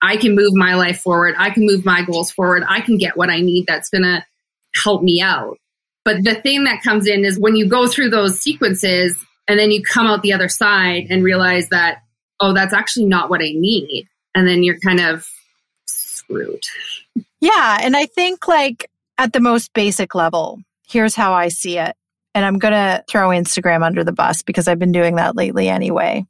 I 0.02 0.16
can 0.16 0.34
move 0.34 0.52
my 0.52 0.74
life 0.74 1.00
forward. 1.00 1.36
I 1.38 1.50
can 1.50 1.64
move 1.64 1.84
my 1.84 2.02
goals 2.02 2.30
forward. 2.30 2.64
I 2.68 2.80
can 2.80 2.98
get 2.98 3.16
what 3.16 3.30
I 3.30 3.40
need 3.40 3.66
that's 3.66 3.88
going 3.88 4.02
to 4.02 4.24
help 4.82 5.02
me 5.02 5.22
out. 5.22 5.58
But 6.04 6.24
the 6.24 6.34
thing 6.34 6.64
that 6.64 6.82
comes 6.82 7.06
in 7.06 7.24
is 7.24 7.38
when 7.38 7.54
you 7.54 7.68
go 7.68 7.86
through 7.86 8.10
those 8.10 8.40
sequences, 8.40 9.16
and 9.48 9.58
then 9.58 9.70
you 9.72 9.82
come 9.82 10.06
out 10.06 10.22
the 10.22 10.32
other 10.32 10.48
side 10.48 11.08
and 11.10 11.24
realize 11.24 11.68
that, 11.70 12.02
oh, 12.40 12.54
that's 12.54 12.72
actually 12.72 13.06
not 13.06 13.28
what 13.28 13.40
I 13.40 13.50
need. 13.54 14.06
And 14.34 14.46
then 14.46 14.62
you're 14.62 14.78
kind 14.78 15.00
of 15.00 15.26
screwed. 15.86 16.62
Yeah. 17.40 17.78
And 17.82 17.96
I 17.96 18.06
think, 18.06 18.46
like, 18.46 18.88
at 19.18 19.32
the 19.32 19.40
most 19.40 19.72
basic 19.74 20.14
level, 20.14 20.60
here's 20.88 21.16
how 21.16 21.32
I 21.32 21.48
see 21.48 21.76
it. 21.78 21.96
And 22.34 22.44
I'm 22.44 22.58
going 22.58 22.72
to 22.72 23.04
throw 23.08 23.28
Instagram 23.28 23.84
under 23.84 24.04
the 24.04 24.12
bus 24.12 24.42
because 24.42 24.68
I've 24.68 24.78
been 24.78 24.92
doing 24.92 25.16
that 25.16 25.36
lately 25.36 25.68
anyway. 25.68 26.24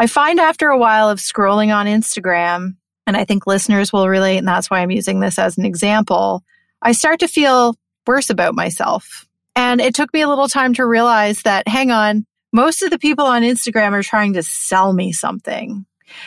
I 0.00 0.06
find 0.06 0.38
after 0.38 0.68
a 0.68 0.78
while 0.78 1.10
of 1.10 1.18
scrolling 1.18 1.74
on 1.74 1.86
Instagram, 1.86 2.76
and 3.04 3.16
I 3.16 3.24
think 3.24 3.48
listeners 3.48 3.92
will 3.92 4.08
relate, 4.08 4.38
and 4.38 4.46
that's 4.46 4.70
why 4.70 4.78
I'm 4.78 4.92
using 4.92 5.18
this 5.18 5.40
as 5.40 5.58
an 5.58 5.64
example, 5.64 6.44
I 6.80 6.92
start 6.92 7.18
to 7.20 7.28
feel 7.28 7.74
worse 8.06 8.30
about 8.30 8.54
myself. 8.54 9.26
And 9.56 9.80
it 9.80 9.96
took 9.96 10.14
me 10.14 10.20
a 10.20 10.28
little 10.28 10.46
time 10.46 10.72
to 10.74 10.86
realize 10.86 11.42
that, 11.42 11.66
hang 11.66 11.90
on, 11.90 12.26
most 12.52 12.82
of 12.82 12.90
the 12.90 12.98
people 12.98 13.24
on 13.24 13.42
Instagram 13.42 13.92
are 13.92 14.04
trying 14.04 14.34
to 14.34 14.42
sell 14.44 14.92
me 14.92 15.12
something. 15.12 15.84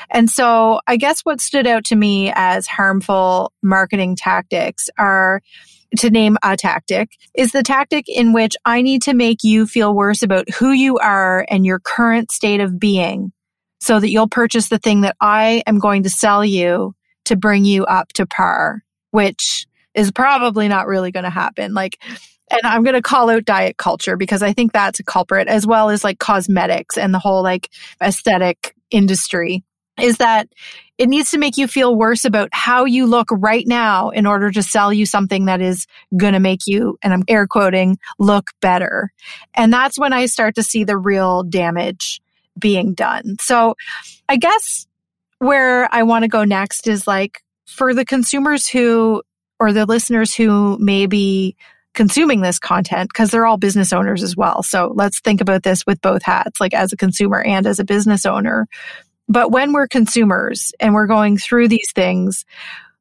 And 0.10 0.30
so 0.30 0.82
I 0.86 0.98
guess 0.98 1.22
what 1.22 1.40
stood 1.40 1.66
out 1.66 1.86
to 1.86 1.96
me 1.96 2.32
as 2.36 2.68
harmful 2.68 3.54
marketing 3.64 4.18
tactics 4.18 4.90
are 4.98 5.42
to 5.98 6.10
name 6.10 6.38
a 6.44 6.58
tactic 6.58 7.12
is 7.34 7.54
the 7.54 7.64
tactic 7.64 8.10
in 8.10 8.34
which 8.34 8.56
I 8.66 8.82
need 8.82 9.02
to 9.04 9.14
make 9.14 9.44
you 9.44 9.66
feel 9.66 9.96
worse 9.96 10.24
about 10.24 10.50
who 10.50 10.72
you 10.72 10.98
are 10.98 11.46
and 11.50 11.66
your 11.66 11.80
current 11.80 12.32
state 12.32 12.60
of 12.60 12.78
being 12.78 13.32
so 13.82 14.00
that 14.00 14.10
you'll 14.10 14.30
purchase 14.30 14.70
the 14.70 14.80
thing 14.80 15.02
that 15.02 15.18
I 15.20 15.64
am 15.68 15.80
going 15.80 16.04
to 16.04 16.10
sell 16.10 16.46
you 16.46 16.96
to 17.26 17.36
bring 17.36 17.66
you 17.66 17.84
up 17.86 18.14
to 18.14 18.26
par, 18.26 18.84
which 19.10 19.66
is 19.94 20.12
probably 20.12 20.68
not 20.68 20.88
really 20.88 21.12
going 21.12 21.26
to 21.26 21.30
happen. 21.30 21.74
Like 21.74 21.98
and 22.52 22.62
I'm 22.64 22.84
going 22.84 22.96
to 22.96 23.02
call 23.02 23.30
out 23.30 23.46
diet 23.46 23.78
culture 23.78 24.18
because 24.18 24.44
I 24.44 24.52
think 24.52 24.74
that's 24.74 25.00
a 25.00 25.04
culprit 25.04 25.48
as 25.48 25.66
well 25.66 25.90
as 25.90 26.04
like 26.04 26.20
cosmetics 26.20 26.98
and 26.98 27.14
the 27.14 27.20
whole 27.20 27.42
like 27.42 27.70
aesthetic 28.04 28.76
industry. 28.92 29.64
is 30.00 30.18
that 30.18 30.50
it 30.98 31.10
needs 31.10 31.32
to 31.32 31.38
make 31.38 31.58
you 31.58 31.68
feel 31.68 31.96
worse 31.96 32.26
about 32.26 32.50
how 32.52 32.86
you 32.86 33.08
look 33.08 33.28
right 33.32 33.66
now 33.68 34.10
in 34.10 34.26
order 34.26 34.52
to 34.52 34.62
sell 34.62 34.94
you 34.94 35.06
something 35.06 35.46
that 35.46 35.62
is 35.62 35.88
going 36.16 36.34
to 36.34 36.40
make 36.40 36.68
you, 36.68 36.98
and 37.02 37.14
I'm 37.14 37.24
air 37.28 37.48
quoting, 37.48 37.98
look 38.20 38.52
better. 38.62 39.12
And 39.56 39.74
that's 39.74 39.98
when 39.98 40.14
I 40.14 40.26
start 40.28 40.56
to 40.56 40.64
see 40.64 40.84
the 40.84 40.98
real 40.98 41.44
damage 41.44 42.21
being 42.60 42.94
done. 42.94 43.38
So 43.40 43.76
I 44.30 44.38
guess 44.38 44.88
where 45.40 45.94
I 45.94 46.04
want 46.04 46.24
to 46.24 46.28
go 46.28 46.44
next 46.44 46.88
is 46.88 47.08
like 47.08 47.44
for 47.66 47.94
the 47.94 48.06
consumers 48.06 48.68
who, 48.68 49.24
or 49.60 49.74
the 49.74 49.86
listeners 49.86 50.34
who 50.34 50.78
may 50.80 51.06
be 51.06 51.56
consuming 51.94 52.42
this 52.42 52.60
content, 52.60 53.10
because 53.12 53.32
they're 53.32 53.46
all 53.46 53.58
business 53.58 53.92
owners 53.92 54.24
as 54.24 54.36
well. 54.36 54.64
So 54.64 54.92
let's 54.96 55.20
think 55.20 55.42
about 55.42 55.64
this 55.64 55.86
with 55.86 56.02
both 56.02 56.24
hats, 56.24 56.62
like 56.62 56.74
as 56.74 56.94
a 56.94 56.98
consumer 56.98 57.42
and 57.42 57.68
as 57.68 57.80
a 57.80 57.84
business 57.84 58.26
owner. 58.26 58.68
But 59.28 59.52
when 59.52 59.74
we're 59.74 59.88
consumers 59.88 60.74
and 60.80 60.94
we're 60.94 61.08
going 61.08 61.38
through 61.38 61.68
these 61.68 61.92
things, 61.94 62.46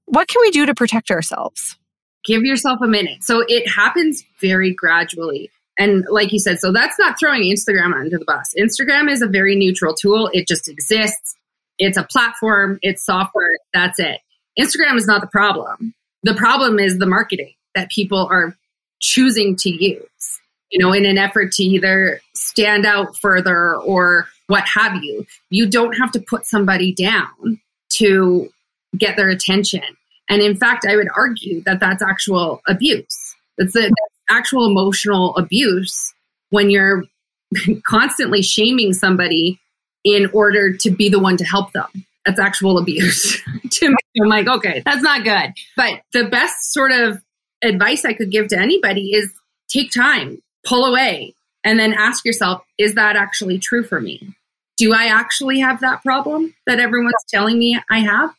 what 0.06 0.28
can 0.28 0.40
we 0.40 0.50
do 0.50 0.66
to 0.66 0.74
protect 0.74 1.10
ourselves? 1.10 1.76
Give 2.24 2.42
yourself 2.42 2.80
a 2.82 2.86
minute. 2.86 3.22
So 3.22 3.44
it 3.46 3.68
happens 3.68 4.24
very 4.40 4.74
gradually. 4.74 5.50
And 5.80 6.04
like 6.10 6.30
you 6.30 6.38
said, 6.38 6.60
so 6.60 6.70
that's 6.72 6.98
not 6.98 7.18
throwing 7.18 7.42
Instagram 7.42 7.94
under 7.98 8.18
the 8.18 8.24
bus. 8.24 8.54
Instagram 8.56 9.10
is 9.10 9.22
a 9.22 9.26
very 9.26 9.56
neutral 9.56 9.94
tool. 9.94 10.30
It 10.32 10.46
just 10.46 10.68
exists. 10.68 11.36
It's 11.78 11.96
a 11.96 12.04
platform, 12.04 12.78
it's 12.82 13.04
software, 13.04 13.56
that's 13.72 13.98
it. 13.98 14.20
Instagram 14.58 14.96
is 14.96 15.06
not 15.06 15.22
the 15.22 15.26
problem. 15.26 15.94
The 16.22 16.34
problem 16.34 16.78
is 16.78 16.98
the 16.98 17.06
marketing 17.06 17.54
that 17.74 17.90
people 17.90 18.28
are 18.30 18.54
choosing 19.00 19.56
to 19.56 19.70
use, 19.70 20.40
you 20.70 20.78
know, 20.78 20.92
in 20.92 21.06
an 21.06 21.16
effort 21.16 21.52
to 21.52 21.62
either 21.62 22.20
stand 22.34 22.84
out 22.84 23.16
further 23.16 23.76
or 23.76 24.28
what 24.48 24.64
have 24.64 25.02
you. 25.02 25.26
You 25.48 25.70
don't 25.70 25.94
have 25.94 26.12
to 26.12 26.20
put 26.20 26.44
somebody 26.44 26.92
down 26.92 27.58
to 27.94 28.50
get 28.98 29.16
their 29.16 29.30
attention. 29.30 29.82
And 30.28 30.42
in 30.42 30.56
fact, 30.56 30.84
I 30.86 30.96
would 30.96 31.08
argue 31.16 31.62
that 31.62 31.80
that's 31.80 32.02
actual 32.02 32.60
abuse. 32.68 33.34
That's, 33.56 33.74
a, 33.74 33.90
actual 34.30 34.66
emotional 34.66 35.36
abuse 35.36 36.14
when 36.50 36.70
you're 36.70 37.04
constantly 37.86 38.42
shaming 38.42 38.92
somebody 38.92 39.58
in 40.04 40.30
order 40.32 40.76
to 40.76 40.90
be 40.90 41.08
the 41.08 41.18
one 41.18 41.36
to 41.36 41.44
help 41.44 41.72
them. 41.72 41.88
That's 42.24 42.38
actual 42.38 42.78
abuse 42.78 43.42
to 43.70 43.90
me. 43.90 43.96
I'm 44.20 44.28
like, 44.28 44.46
okay, 44.46 44.82
that's 44.84 45.02
not 45.02 45.24
good. 45.24 45.52
But 45.76 46.00
the 46.12 46.24
best 46.24 46.72
sort 46.72 46.92
of 46.92 47.22
advice 47.62 48.04
I 48.04 48.12
could 48.12 48.30
give 48.30 48.48
to 48.48 48.58
anybody 48.58 49.12
is 49.14 49.30
take 49.68 49.90
time, 49.90 50.42
pull 50.66 50.84
away, 50.84 51.34
and 51.64 51.78
then 51.78 51.92
ask 51.92 52.24
yourself, 52.24 52.62
is 52.78 52.94
that 52.94 53.16
actually 53.16 53.58
true 53.58 53.84
for 53.84 54.00
me? 54.00 54.34
do 54.80 54.94
I 54.94 55.08
actually 55.08 55.60
have 55.60 55.80
that 55.80 56.02
problem 56.02 56.54
that 56.66 56.80
everyone's 56.80 57.22
telling 57.28 57.58
me 57.58 57.78
I 57.90 57.98
have? 57.98 58.34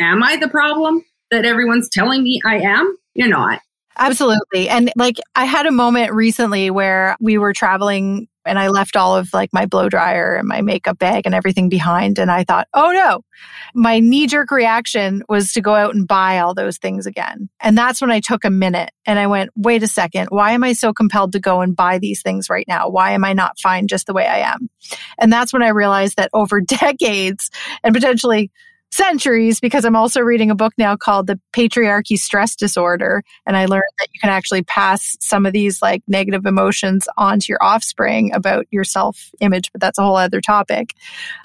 Am 0.00 0.22
I 0.22 0.36
the 0.36 0.48
problem 0.48 1.04
that 1.30 1.44
everyone's 1.44 1.90
telling 1.90 2.22
me 2.22 2.40
I 2.46 2.60
am? 2.60 2.96
You're 3.12 3.28
not. 3.28 3.60
Absolutely. 3.98 4.68
And 4.68 4.92
like 4.96 5.16
I 5.34 5.44
had 5.44 5.66
a 5.66 5.72
moment 5.72 6.12
recently 6.12 6.70
where 6.70 7.16
we 7.20 7.38
were 7.38 7.52
traveling 7.52 8.28
and 8.44 8.58
I 8.58 8.68
left 8.68 8.96
all 8.96 9.16
of 9.16 9.32
like 9.32 9.50
my 9.52 9.66
blow 9.66 9.88
dryer 9.88 10.34
and 10.34 10.48
my 10.48 10.62
makeup 10.62 10.98
bag 10.98 11.22
and 11.26 11.34
everything 11.34 11.68
behind. 11.68 12.18
And 12.18 12.30
I 12.30 12.44
thought, 12.44 12.68
oh 12.74 12.90
no, 12.90 13.22
my 13.74 14.00
knee 14.00 14.26
jerk 14.26 14.50
reaction 14.50 15.22
was 15.28 15.52
to 15.52 15.60
go 15.60 15.74
out 15.74 15.94
and 15.94 16.08
buy 16.08 16.40
all 16.40 16.54
those 16.54 16.78
things 16.78 17.06
again. 17.06 17.48
And 17.60 17.76
that's 17.78 18.00
when 18.00 18.10
I 18.10 18.20
took 18.20 18.44
a 18.44 18.50
minute 18.50 18.90
and 19.06 19.18
I 19.18 19.26
went, 19.26 19.50
wait 19.56 19.82
a 19.82 19.88
second, 19.88 20.28
why 20.30 20.52
am 20.52 20.64
I 20.64 20.72
so 20.72 20.92
compelled 20.92 21.32
to 21.32 21.40
go 21.40 21.60
and 21.60 21.76
buy 21.76 21.98
these 21.98 22.22
things 22.22 22.50
right 22.50 22.66
now? 22.66 22.88
Why 22.88 23.12
am 23.12 23.24
I 23.24 23.32
not 23.32 23.60
fine 23.60 23.86
just 23.86 24.06
the 24.06 24.14
way 24.14 24.26
I 24.26 24.38
am? 24.38 24.68
And 25.18 25.32
that's 25.32 25.52
when 25.52 25.62
I 25.62 25.68
realized 25.68 26.16
that 26.16 26.30
over 26.32 26.60
decades 26.66 27.50
and 27.84 27.94
potentially 27.94 28.50
centuries 28.92 29.58
because 29.58 29.84
I'm 29.84 29.96
also 29.96 30.20
reading 30.20 30.50
a 30.50 30.54
book 30.54 30.74
now 30.76 30.96
called 30.96 31.26
The 31.26 31.40
Patriarchy 31.52 32.16
Stress 32.16 32.54
Disorder. 32.54 33.22
And 33.46 33.56
I 33.56 33.64
learned 33.64 33.82
that 33.98 34.08
you 34.12 34.20
can 34.20 34.30
actually 34.30 34.62
pass 34.62 35.16
some 35.20 35.46
of 35.46 35.52
these 35.52 35.80
like 35.82 36.02
negative 36.06 36.46
emotions 36.46 37.08
onto 37.16 37.46
your 37.48 37.62
offspring 37.62 38.32
about 38.34 38.66
your 38.70 38.84
self 38.84 39.30
image, 39.40 39.72
but 39.72 39.80
that's 39.80 39.98
a 39.98 40.02
whole 40.02 40.16
other 40.16 40.40
topic. 40.40 40.94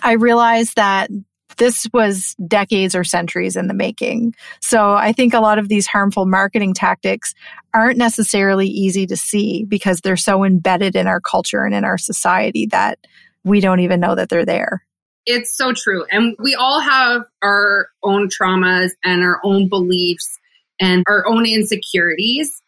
I 0.03 0.13
realized 0.13 0.75
that 0.75 1.09
this 1.57 1.87
was 1.93 2.35
decades 2.45 2.93
or 2.93 3.03
centuries 3.03 3.55
in 3.55 3.67
the 3.67 3.73
making. 3.73 4.35
So 4.61 4.93
I 4.93 5.11
think 5.11 5.33
a 5.33 5.39
lot 5.39 5.57
of 5.57 5.69
these 5.69 5.87
harmful 5.87 6.25
marketing 6.25 6.73
tactics 6.73 7.33
aren't 7.73 7.97
necessarily 7.97 8.67
easy 8.67 9.07
to 9.07 9.17
see 9.17 9.63
because 9.63 10.01
they're 10.01 10.17
so 10.17 10.43
embedded 10.43 10.95
in 10.95 11.07
our 11.07 11.21
culture 11.21 11.63
and 11.63 11.73
in 11.73 11.83
our 11.83 11.97
society 11.97 12.67
that 12.67 12.99
we 13.43 13.59
don't 13.59 13.79
even 13.79 13.99
know 13.99 14.13
that 14.13 14.29
they're 14.29 14.45
there. 14.45 14.83
It's 15.29 15.55
so 15.55 15.73
true. 15.73 16.05
And 16.09 16.35
we 16.39 16.55
all 16.55 16.79
have 16.79 17.25
our 17.43 17.89
own 18.01 18.29
traumas 18.29 18.91
and 19.03 19.21
our 19.23 19.41
own 19.43 19.67
beliefs 19.67 20.39
and 20.79 21.03
our 21.05 21.27
own 21.27 21.45
insecurities, 21.45 22.61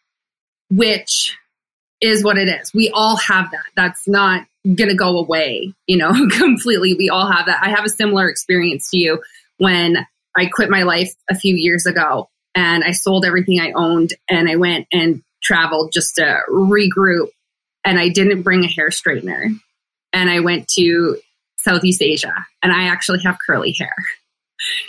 which 0.70 1.38
is 2.02 2.22
what 2.22 2.36
it 2.36 2.48
is. 2.48 2.72
We 2.74 2.90
all 2.90 3.16
have 3.16 3.50
that. 3.50 3.64
That's 3.76 4.06
not 4.06 4.46
going 4.64 4.90
to 4.90 4.94
go 4.94 5.16
away, 5.16 5.72
you 5.86 5.96
know, 5.96 6.12
completely. 6.38 6.94
We 6.94 7.08
all 7.08 7.30
have 7.30 7.46
that. 7.46 7.62
I 7.62 7.70
have 7.70 7.86
a 7.86 7.90
similar 7.90 8.28
experience 8.28 8.90
to 8.90 8.98
you 8.98 9.22
when 9.56 9.96
I 10.36 10.46
quit 10.46 10.68
my 10.68 10.82
life 10.82 11.14
a 11.30 11.34
few 11.34 11.56
years 11.56 11.86
ago 11.86 12.28
and 12.54 12.84
I 12.84 12.90
sold 12.90 13.24
everything 13.24 13.58
I 13.58 13.72
owned 13.72 14.12
and 14.28 14.50
I 14.50 14.56
went 14.56 14.86
and 14.92 15.22
traveled 15.42 15.92
just 15.92 16.16
to 16.16 16.40
regroup 16.50 17.28
and 17.86 17.98
I 17.98 18.10
didn't 18.10 18.42
bring 18.42 18.64
a 18.64 18.68
hair 18.68 18.90
straightener. 18.90 19.58
And 20.12 20.28
I 20.28 20.40
went 20.40 20.68
to 20.76 21.18
Southeast 21.62 22.02
Asia 22.02 22.34
and 22.62 22.72
I 22.72 22.84
actually 22.84 23.20
have 23.22 23.38
curly 23.46 23.74
hair. 23.78 23.94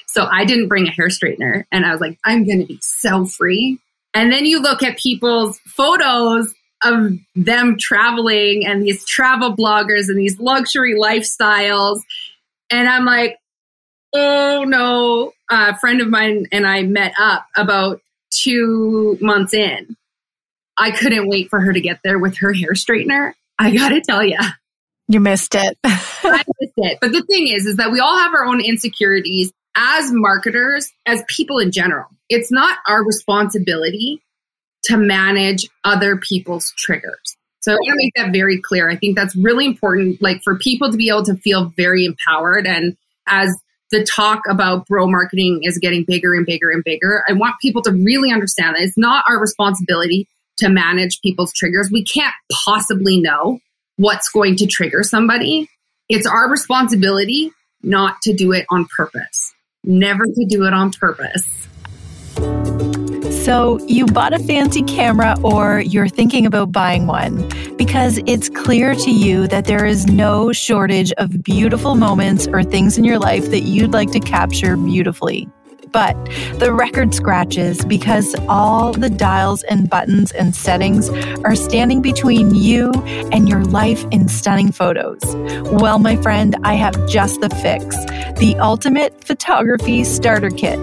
So 0.07 0.25
I 0.25 0.45
didn't 0.45 0.67
bring 0.67 0.87
a 0.87 0.91
hair 0.91 1.07
straightener 1.07 1.63
and 1.71 1.85
I 1.85 1.91
was 1.91 2.01
like, 2.01 2.17
I'm 2.25 2.45
going 2.45 2.59
to 2.59 2.65
be 2.65 2.79
so 2.81 3.25
free. 3.25 3.79
And 4.13 4.31
then 4.31 4.45
you 4.45 4.61
look 4.61 4.83
at 4.83 4.97
people's 4.97 5.59
photos 5.67 6.53
of 6.83 7.13
them 7.35 7.77
traveling 7.79 8.65
and 8.65 8.83
these 8.83 9.05
travel 9.05 9.55
bloggers 9.55 10.09
and 10.09 10.17
these 10.17 10.39
luxury 10.39 10.95
lifestyles. 10.95 12.01
And 12.69 12.89
I'm 12.89 13.05
like, 13.05 13.37
oh 14.13 14.63
no. 14.67 15.33
A 15.49 15.77
friend 15.77 16.01
of 16.01 16.09
mine 16.09 16.47
and 16.51 16.65
I 16.65 16.83
met 16.83 17.13
up 17.17 17.45
about 17.55 18.01
two 18.31 19.17
months 19.21 19.53
in. 19.53 19.95
I 20.77 20.91
couldn't 20.91 21.27
wait 21.29 21.49
for 21.49 21.59
her 21.59 21.71
to 21.71 21.81
get 21.81 21.99
there 22.03 22.17
with 22.17 22.37
her 22.39 22.53
hair 22.53 22.71
straightener. 22.73 23.33
I 23.59 23.75
got 23.75 23.89
to 23.89 24.01
tell 24.01 24.23
you, 24.23 24.39
you 25.11 25.19
missed 25.19 25.55
it. 25.55 25.77
I 25.83 26.43
missed 26.59 26.73
it. 26.77 26.97
But 27.01 27.11
the 27.11 27.23
thing 27.23 27.47
is, 27.47 27.65
is 27.65 27.75
that 27.77 27.91
we 27.91 27.99
all 27.99 28.17
have 28.17 28.33
our 28.33 28.45
own 28.45 28.61
insecurities 28.61 29.51
as 29.75 30.11
marketers, 30.11 30.91
as 31.05 31.23
people 31.27 31.59
in 31.59 31.71
general. 31.71 32.07
It's 32.29 32.51
not 32.51 32.77
our 32.87 33.05
responsibility 33.05 34.21
to 34.85 34.97
manage 34.97 35.67
other 35.83 36.17
people's 36.17 36.73
triggers. 36.77 37.35
So 37.59 37.73
I 37.73 37.75
want 37.75 37.91
to 37.91 37.97
make 37.97 38.13
that 38.15 38.33
very 38.33 38.59
clear. 38.59 38.89
I 38.89 38.95
think 38.95 39.15
that's 39.15 39.35
really 39.35 39.65
important, 39.65 40.21
like 40.21 40.41
for 40.43 40.57
people 40.57 40.91
to 40.91 40.97
be 40.97 41.09
able 41.09 41.25
to 41.25 41.35
feel 41.35 41.71
very 41.77 42.05
empowered. 42.05 42.65
And 42.65 42.97
as 43.27 43.55
the 43.91 44.03
talk 44.03 44.41
about 44.49 44.87
bro 44.87 45.07
marketing 45.07 45.61
is 45.63 45.77
getting 45.77 46.03
bigger 46.05 46.33
and 46.33 46.45
bigger 46.45 46.71
and 46.71 46.83
bigger, 46.83 47.23
I 47.27 47.33
want 47.33 47.55
people 47.61 47.81
to 47.83 47.91
really 47.91 48.31
understand 48.31 48.75
that 48.75 48.81
it's 48.81 48.97
not 48.97 49.25
our 49.27 49.39
responsibility 49.39 50.27
to 50.57 50.69
manage 50.69 51.21
people's 51.21 51.53
triggers. 51.53 51.89
We 51.91 52.03
can't 52.03 52.33
possibly 52.65 53.19
know 53.19 53.59
what's 54.01 54.29
going 54.29 54.55
to 54.55 54.65
trigger 54.65 55.03
somebody. 55.03 55.69
It's 56.09 56.25
our 56.25 56.49
responsibility 56.49 57.51
not 57.83 58.15
to 58.23 58.33
do 58.33 58.51
it 58.51 58.65
on 58.71 58.87
purpose, 58.97 59.53
never 59.83 60.25
to 60.25 60.45
do 60.49 60.65
it 60.65 60.73
on 60.73 60.91
purpose. 60.91 61.43
So, 63.45 63.79
you 63.87 64.05
bought 64.05 64.33
a 64.33 64.39
fancy 64.39 64.81
camera 64.83 65.35
or 65.43 65.81
you're 65.81 66.07
thinking 66.07 66.45
about 66.45 66.71
buying 66.71 67.07
one 67.07 67.47
because 67.77 68.19
it's 68.25 68.49
clear 68.49 68.93
to 68.95 69.11
you 69.11 69.47
that 69.47 69.65
there 69.65 69.85
is 69.85 70.07
no 70.07 70.51
shortage 70.51 71.11
of 71.13 71.43
beautiful 71.43 71.95
moments 71.95 72.47
or 72.47 72.63
things 72.63 72.97
in 72.97 73.03
your 73.03 73.19
life 73.19 73.49
that 73.51 73.61
you'd 73.61 73.93
like 73.93 74.11
to 74.11 74.19
capture 74.19 74.77
beautifully. 74.77 75.47
But 75.91 76.15
the 76.59 76.73
record 76.73 77.13
scratches 77.13 77.83
because 77.85 78.35
all 78.47 78.93
the 78.93 79.09
dials 79.09 79.63
and 79.63 79.89
buttons 79.89 80.31
and 80.31 80.55
settings 80.55 81.09
are 81.43 81.55
standing 81.55 82.01
between 82.01 82.55
you 82.55 82.91
and 83.31 83.49
your 83.49 83.63
life 83.65 84.05
in 84.11 84.27
stunning 84.27 84.71
photos. 84.71 85.21
Well, 85.71 85.99
my 85.99 86.15
friend, 86.17 86.55
I 86.63 86.75
have 86.75 87.07
just 87.07 87.41
the 87.41 87.49
fix 87.49 87.95
the 88.39 88.55
ultimate 88.59 89.23
photography 89.23 90.03
starter 90.03 90.49
kit. 90.49 90.79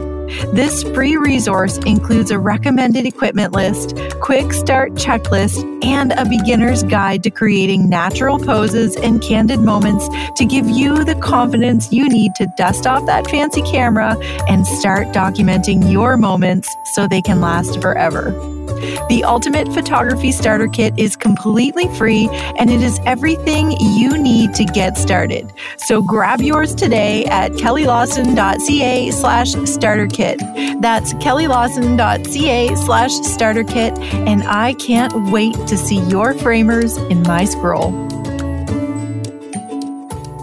This 0.52 0.82
free 0.82 1.16
resource 1.16 1.78
includes 1.78 2.30
a 2.30 2.38
recommended 2.38 3.06
equipment 3.06 3.52
list, 3.52 3.96
quick 4.20 4.52
start 4.52 4.92
checklist, 4.92 5.64
and 5.84 6.12
a 6.12 6.24
beginner's 6.24 6.82
guide 6.82 7.22
to 7.22 7.30
creating 7.30 7.88
natural 7.88 8.38
poses 8.38 8.96
and 8.96 9.22
candid 9.22 9.60
moments 9.60 10.08
to 10.36 10.44
give 10.44 10.68
you 10.68 11.04
the 11.04 11.14
confidence 11.16 11.92
you 11.92 12.08
need 12.08 12.34
to 12.36 12.46
dust 12.56 12.86
off 12.86 13.06
that 13.06 13.28
fancy 13.30 13.62
camera 13.62 14.16
and 14.48 14.66
start 14.66 15.08
documenting 15.08 15.90
your 15.90 16.16
moments 16.16 16.76
so 16.84 17.06
they 17.06 17.22
can 17.22 17.40
last 17.40 17.80
forever. 17.80 18.57
The 19.08 19.22
Ultimate 19.24 19.72
Photography 19.72 20.32
Starter 20.32 20.68
Kit 20.68 20.94
is 20.98 21.16
completely 21.16 21.88
free 21.96 22.28
and 22.58 22.70
it 22.70 22.82
is 22.82 23.00
everything 23.06 23.72
you 23.80 24.18
need 24.18 24.54
to 24.54 24.64
get 24.64 24.96
started. 24.96 25.52
So 25.76 26.02
grab 26.02 26.40
yours 26.40 26.74
today 26.74 27.24
at 27.26 27.52
kellylawson.ca 27.52 29.10
slash 29.12 29.52
starter 29.64 30.06
kit. 30.06 30.38
That's 30.80 31.14
kellylawson.ca 31.14 32.76
slash 32.76 33.12
starter 33.22 33.64
kit. 33.64 33.98
And 33.98 34.42
I 34.44 34.74
can't 34.74 35.30
wait 35.30 35.54
to 35.68 35.76
see 35.76 36.00
your 36.08 36.34
framers 36.34 36.96
in 36.96 37.22
my 37.22 37.44
scroll. 37.44 38.08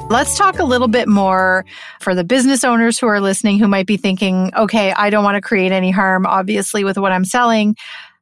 Let's 0.08 0.38
talk 0.38 0.60
a 0.60 0.64
little 0.64 0.88
bit 0.88 1.08
more 1.08 1.66
for 2.00 2.14
the 2.14 2.24
business 2.24 2.64
owners 2.64 3.00
who 3.00 3.08
are 3.08 3.20
listening 3.20 3.58
who 3.58 3.68
might 3.68 3.88
be 3.88 3.98
thinking, 3.98 4.52
okay, 4.56 4.94
I 4.94 5.10
don't 5.10 5.24
want 5.24 5.34
to 5.34 5.42
create 5.42 5.72
any 5.72 5.90
harm, 5.90 6.28
obviously, 6.28 6.84
with 6.84 7.00
what 7.00 7.12
I'm 7.12 7.26
selling. 7.26 7.76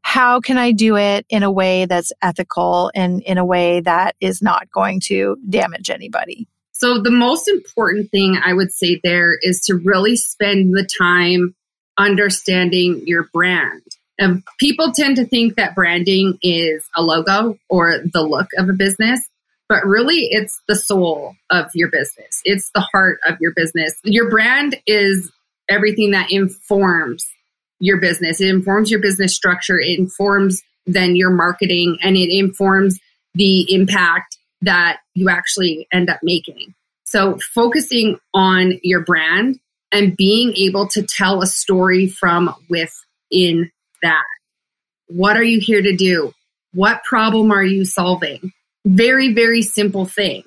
How 0.04 0.40
can 0.40 0.58
I 0.58 0.72
do 0.72 0.96
it 0.96 1.26
in 1.30 1.44
a 1.44 1.52
way 1.52 1.86
that's 1.86 2.12
ethical 2.22 2.92
and 2.94 3.22
in 3.24 3.38
a 3.38 3.46
way 3.46 3.80
that 3.82 4.16
is 4.20 4.42
not 4.42 4.70
going 4.72 5.00
to 5.06 5.38
damage 5.50 5.90
anybody? 5.90 6.48
So, 6.72 7.02
the 7.02 7.12
most 7.12 7.48
important 7.48 8.12
thing 8.12 8.38
I 8.44 8.54
would 8.54 8.72
say 8.72 9.00
there 9.04 9.38
is 9.42 9.62
to 9.66 9.76
really 9.76 10.16
spend 10.16 10.74
the 10.74 10.88
time 10.98 11.56
understanding 11.98 13.04
your 13.06 13.28
brand. 13.34 13.82
And 14.20 14.44
people 14.60 14.92
tend 14.92 15.16
to 15.16 15.26
think 15.26 15.56
that 15.56 15.76
branding 15.76 16.38
is 16.42 16.88
a 16.96 17.02
logo 17.02 17.58
or 17.70 18.00
the 18.00 18.22
look 18.22 18.50
of 18.58 18.70
a 18.70 18.74
business 18.74 19.22
but 19.70 19.86
really 19.86 20.28
it's 20.30 20.62
the 20.68 20.76
soul 20.76 21.36
of 21.50 21.66
your 21.74 21.90
business. 21.90 22.42
It's 22.44 22.70
the 22.76 22.82
heart 22.82 23.20
of 23.26 23.38
your 23.40 23.54
business. 23.56 24.00
Your 24.04 24.30
brand 24.30 24.76
is 24.86 25.32
everything 25.68 26.12
that 26.12 26.32
informs 26.32 27.28
your 27.80 28.00
business. 28.00 28.42
It 28.42 28.50
informs 28.50 28.90
your 28.92 29.00
business 29.00 29.36
structure. 29.36 29.80
It 29.80 30.00
informs 30.00 30.62
then 30.86 31.16
your 31.16 31.32
marketing 31.32 31.98
and 32.02 32.16
it 32.16 32.30
informs 32.30 33.00
the 33.34 33.74
impact 33.74 34.38
that 34.62 35.00
you 35.14 35.30
actually 35.30 35.88
end 35.92 36.10
up 36.10 36.20
making. 36.24 36.74
So 37.06 37.38
focusing 37.54 38.20
on 38.34 38.80
your 38.84 39.02
brand 39.02 39.60
and 39.92 40.16
being 40.16 40.54
able 40.56 40.88
to 40.90 41.04
tell 41.04 41.42
a 41.42 41.48
story 41.48 42.08
from 42.08 42.54
within 42.70 43.72
that. 44.02 44.24
What 45.08 45.38
are 45.38 45.44
you 45.44 45.60
here 45.60 45.82
to 45.82 45.96
do? 45.96 46.34
What 46.74 47.04
problem 47.04 47.52
are 47.52 47.64
you 47.64 47.86
solving? 47.86 48.52
very, 48.86 49.34
very 49.34 49.62
simple 49.62 50.06
things. 50.06 50.46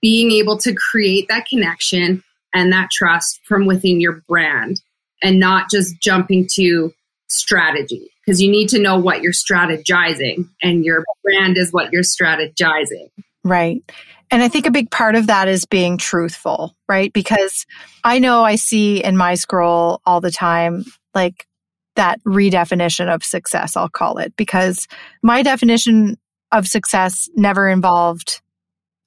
Being 0.00 0.32
able 0.32 0.58
to 0.58 0.74
create 0.74 1.28
that 1.28 1.46
connection 1.46 2.22
and 2.54 2.72
that 2.72 2.90
trust 2.90 3.40
from 3.44 3.66
within 3.66 4.00
your 4.00 4.22
brand 4.28 4.80
and 5.22 5.38
not 5.38 5.70
just 5.70 6.00
jumping 6.00 6.46
to 6.54 6.92
strategy 7.28 8.10
because 8.24 8.40
you 8.40 8.50
need 8.50 8.68
to 8.68 8.78
know 8.78 8.98
what 8.98 9.22
you're 9.22 9.32
strategizing 9.32 10.48
and 10.62 10.84
your 10.84 11.04
brand 11.22 11.56
is 11.56 11.72
what 11.72 11.92
you're 11.92 12.02
strategizing. 12.02 13.08
Right. 13.44 13.82
And 14.30 14.42
I 14.42 14.48
think 14.48 14.66
a 14.66 14.72
big 14.72 14.90
part 14.90 15.14
of 15.14 15.28
that 15.28 15.48
is 15.48 15.66
being 15.66 15.98
truthful, 15.98 16.74
right? 16.88 17.12
Because 17.12 17.66
I 18.02 18.18
know 18.18 18.42
I 18.42 18.56
see 18.56 19.02
in 19.02 19.16
my 19.16 19.34
scroll 19.34 20.00
all 20.04 20.20
the 20.20 20.32
time, 20.32 20.84
like 21.14 21.46
that 21.94 22.20
redefinition 22.24 23.12
of 23.12 23.24
success, 23.24 23.76
I'll 23.76 23.88
call 23.88 24.18
it, 24.18 24.34
because 24.36 24.88
my 25.22 25.42
definition 25.42 26.18
of 26.52 26.66
success 26.66 27.28
never 27.36 27.68
involved 27.68 28.42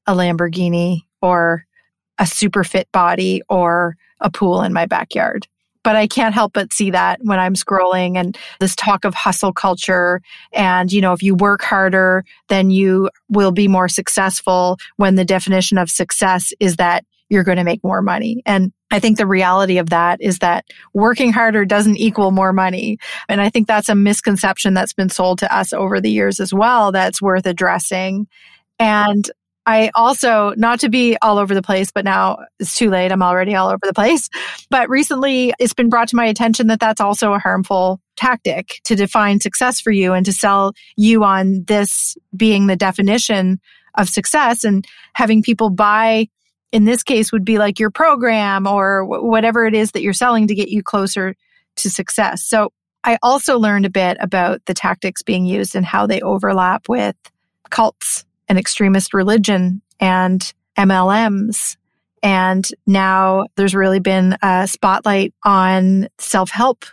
a 0.07 0.13
Lamborghini 0.13 1.01
or 1.21 1.65
a 2.17 2.25
super 2.25 2.63
fit 2.63 2.89
body 2.91 3.41
or 3.49 3.95
a 4.21 4.29
pool 4.29 4.61
in 4.63 4.73
my 4.73 4.85
backyard. 4.85 5.47
But 5.83 5.95
I 5.95 6.07
can't 6.07 6.33
help 6.33 6.53
but 6.53 6.73
see 6.73 6.91
that 6.91 7.19
when 7.23 7.39
I'm 7.39 7.55
scrolling 7.55 8.17
and 8.17 8.37
this 8.59 8.75
talk 8.75 9.05
of 9.05 9.13
hustle 9.13 9.53
culture. 9.53 10.21
And, 10.53 10.91
you 10.91 11.01
know, 11.01 11.13
if 11.13 11.23
you 11.23 11.35
work 11.35 11.61
harder, 11.61 12.25
then 12.49 12.69
you 12.69 13.09
will 13.29 13.51
be 13.51 13.67
more 13.67 13.87
successful 13.87 14.77
when 14.97 15.15
the 15.15 15.25
definition 15.25 15.77
of 15.77 15.89
success 15.89 16.51
is 16.59 16.75
that 16.77 17.05
you're 17.29 17.43
going 17.43 17.57
to 17.57 17.63
make 17.63 17.83
more 17.83 18.01
money. 18.01 18.41
And 18.45 18.73
I 18.91 18.99
think 18.99 19.17
the 19.17 19.27
reality 19.27 19.77
of 19.77 19.91
that 19.91 20.19
is 20.19 20.39
that 20.39 20.65
working 20.93 21.31
harder 21.31 21.63
doesn't 21.63 21.97
equal 21.97 22.31
more 22.31 22.51
money. 22.51 22.97
And 23.27 23.39
I 23.39 23.49
think 23.49 23.67
that's 23.67 23.89
a 23.89 23.95
misconception 23.95 24.73
that's 24.73 24.93
been 24.93 25.09
sold 25.09 25.39
to 25.39 25.55
us 25.55 25.71
over 25.71 26.01
the 26.01 26.11
years 26.11 26.39
as 26.39 26.53
well 26.53 26.91
that's 26.91 27.21
worth 27.21 27.45
addressing. 27.45 28.27
And 28.79 29.29
I 29.69 29.91
also, 29.93 30.55
not 30.57 30.79
to 30.79 30.89
be 30.89 31.15
all 31.21 31.37
over 31.37 31.53
the 31.53 31.61
place, 31.61 31.91
but 31.91 32.03
now 32.03 32.39
it's 32.59 32.75
too 32.75 32.89
late. 32.89 33.11
I'm 33.11 33.21
already 33.21 33.53
all 33.53 33.69
over 33.69 33.81
the 33.83 33.93
place. 33.93 34.27
But 34.71 34.89
recently 34.89 35.53
it's 35.59 35.75
been 35.75 35.89
brought 35.89 36.07
to 36.07 36.15
my 36.15 36.25
attention 36.25 36.65
that 36.67 36.79
that's 36.79 36.99
also 36.99 37.33
a 37.33 37.39
harmful 37.39 38.01
tactic 38.15 38.81
to 38.85 38.95
define 38.95 39.39
success 39.39 39.79
for 39.79 39.91
you 39.91 40.13
and 40.13 40.25
to 40.25 40.33
sell 40.33 40.73
you 40.97 41.23
on 41.23 41.65
this 41.67 42.17
being 42.35 42.65
the 42.65 42.75
definition 42.75 43.59
of 43.93 44.09
success 44.09 44.63
and 44.63 44.87
having 45.13 45.43
people 45.43 45.69
buy 45.69 46.27
in 46.71 46.85
this 46.85 47.03
case 47.03 47.31
would 47.31 47.45
be 47.45 47.59
like 47.59 47.79
your 47.79 47.91
program 47.91 48.65
or 48.65 49.05
whatever 49.05 49.67
it 49.67 49.75
is 49.75 49.91
that 49.91 50.01
you're 50.01 50.13
selling 50.13 50.47
to 50.47 50.55
get 50.55 50.69
you 50.69 50.81
closer 50.81 51.35
to 51.75 51.91
success. 51.91 52.43
So 52.43 52.73
I 53.03 53.19
also 53.21 53.59
learned 53.59 53.85
a 53.85 53.91
bit 53.91 54.17
about 54.19 54.65
the 54.65 54.73
tactics 54.73 55.21
being 55.21 55.45
used 55.45 55.75
and 55.75 55.85
how 55.85 56.07
they 56.07 56.21
overlap 56.21 56.89
with 56.89 57.15
cults 57.69 58.25
and 58.49 58.57
extremist 58.57 59.13
religion 59.13 59.81
and 59.99 60.53
MLMs. 60.77 61.77
And 62.21 62.67
now 62.85 63.45
there's 63.55 63.75
really 63.75 63.99
been 63.99 64.37
a 64.41 64.67
spotlight 64.67 65.33
on 65.45 66.09
self 66.17 66.49
help 66.49 66.83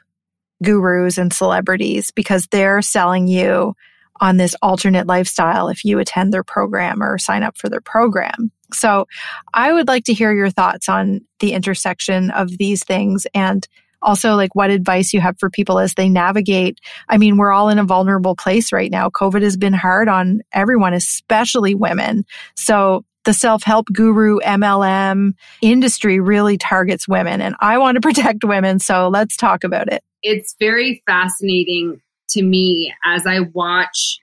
gurus 0.62 1.18
and 1.18 1.32
celebrities 1.32 2.10
because 2.10 2.46
they're 2.46 2.82
selling 2.82 3.26
you 3.26 3.74
on 4.20 4.36
this 4.36 4.54
alternate 4.62 5.06
lifestyle 5.06 5.68
if 5.68 5.84
you 5.84 5.98
attend 5.98 6.32
their 6.32 6.44
program 6.44 7.02
or 7.02 7.18
sign 7.18 7.42
up 7.42 7.58
for 7.58 7.68
their 7.68 7.80
program. 7.80 8.50
So 8.72 9.06
I 9.52 9.72
would 9.72 9.88
like 9.88 10.04
to 10.04 10.14
hear 10.14 10.32
your 10.32 10.50
thoughts 10.50 10.88
on 10.88 11.20
the 11.40 11.52
intersection 11.52 12.30
of 12.30 12.56
these 12.58 12.82
things 12.82 13.26
and 13.34 13.66
also 14.06 14.36
like 14.36 14.54
what 14.54 14.70
advice 14.70 15.12
you 15.12 15.20
have 15.20 15.38
for 15.38 15.50
people 15.50 15.78
as 15.78 15.94
they 15.94 16.08
navigate. 16.08 16.80
I 17.08 17.18
mean, 17.18 17.36
we're 17.36 17.52
all 17.52 17.68
in 17.68 17.78
a 17.78 17.84
vulnerable 17.84 18.36
place 18.36 18.72
right 18.72 18.90
now. 18.90 19.10
COVID 19.10 19.42
has 19.42 19.56
been 19.56 19.74
hard 19.74 20.08
on 20.08 20.40
everyone, 20.52 20.94
especially 20.94 21.74
women. 21.74 22.24
So 22.54 23.04
the 23.24 23.34
self-help 23.34 23.88
guru 23.92 24.38
MLM 24.38 25.32
industry 25.60 26.20
really 26.20 26.56
targets 26.56 27.08
women 27.08 27.40
and 27.40 27.56
I 27.60 27.76
want 27.78 27.96
to 27.96 28.00
protect 28.08 28.44
women. 28.44 28.78
So 28.78 29.08
let's 29.08 29.36
talk 29.36 29.64
about 29.64 29.92
it. 29.92 30.02
It's 30.22 30.54
very 30.58 31.02
fascinating 31.06 32.00
to 32.30 32.42
me 32.42 32.94
as 33.04 33.26
I 33.26 33.40
watch 33.40 34.20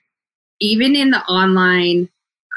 even 0.60 0.96
in 0.96 1.10
the 1.10 1.20
online 1.20 2.08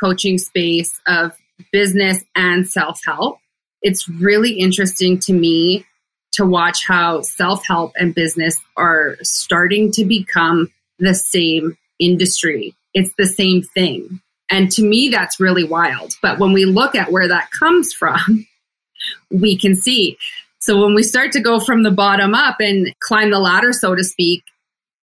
coaching 0.01 0.37
space 0.37 0.99
of 1.07 1.33
business 1.71 2.23
and 2.35 2.67
self 2.67 2.99
help. 3.05 3.39
It's 3.81 4.07
really 4.07 4.53
interesting 4.53 5.19
to 5.19 5.33
me 5.33 5.85
to 6.33 6.45
watch 6.45 6.83
how 6.87 7.21
self 7.21 7.65
help 7.65 7.93
and 7.97 8.13
business 8.13 8.59
are 8.75 9.17
starting 9.21 9.91
to 9.93 10.05
become 10.05 10.71
the 10.99 11.15
same 11.15 11.77
industry. 11.99 12.75
It's 12.93 13.13
the 13.17 13.27
same 13.27 13.61
thing. 13.61 14.21
And 14.49 14.71
to 14.71 14.81
me, 14.81 15.09
that's 15.09 15.39
really 15.39 15.63
wild. 15.63 16.13
But 16.21 16.39
when 16.39 16.53
we 16.53 16.65
look 16.65 16.95
at 16.95 17.11
where 17.11 17.27
that 17.27 17.49
comes 17.51 17.93
from, 17.93 18.47
we 19.31 19.57
can 19.57 19.75
see. 19.75 20.17
So 20.59 20.81
when 20.83 20.95
we 20.95 21.03
start 21.03 21.31
to 21.33 21.39
go 21.39 21.59
from 21.59 21.83
the 21.83 21.91
bottom 21.91 22.33
up 22.33 22.57
and 22.59 22.93
climb 22.99 23.31
the 23.31 23.39
ladder, 23.39 23.73
so 23.73 23.95
to 23.95 24.03
speak, 24.03 24.43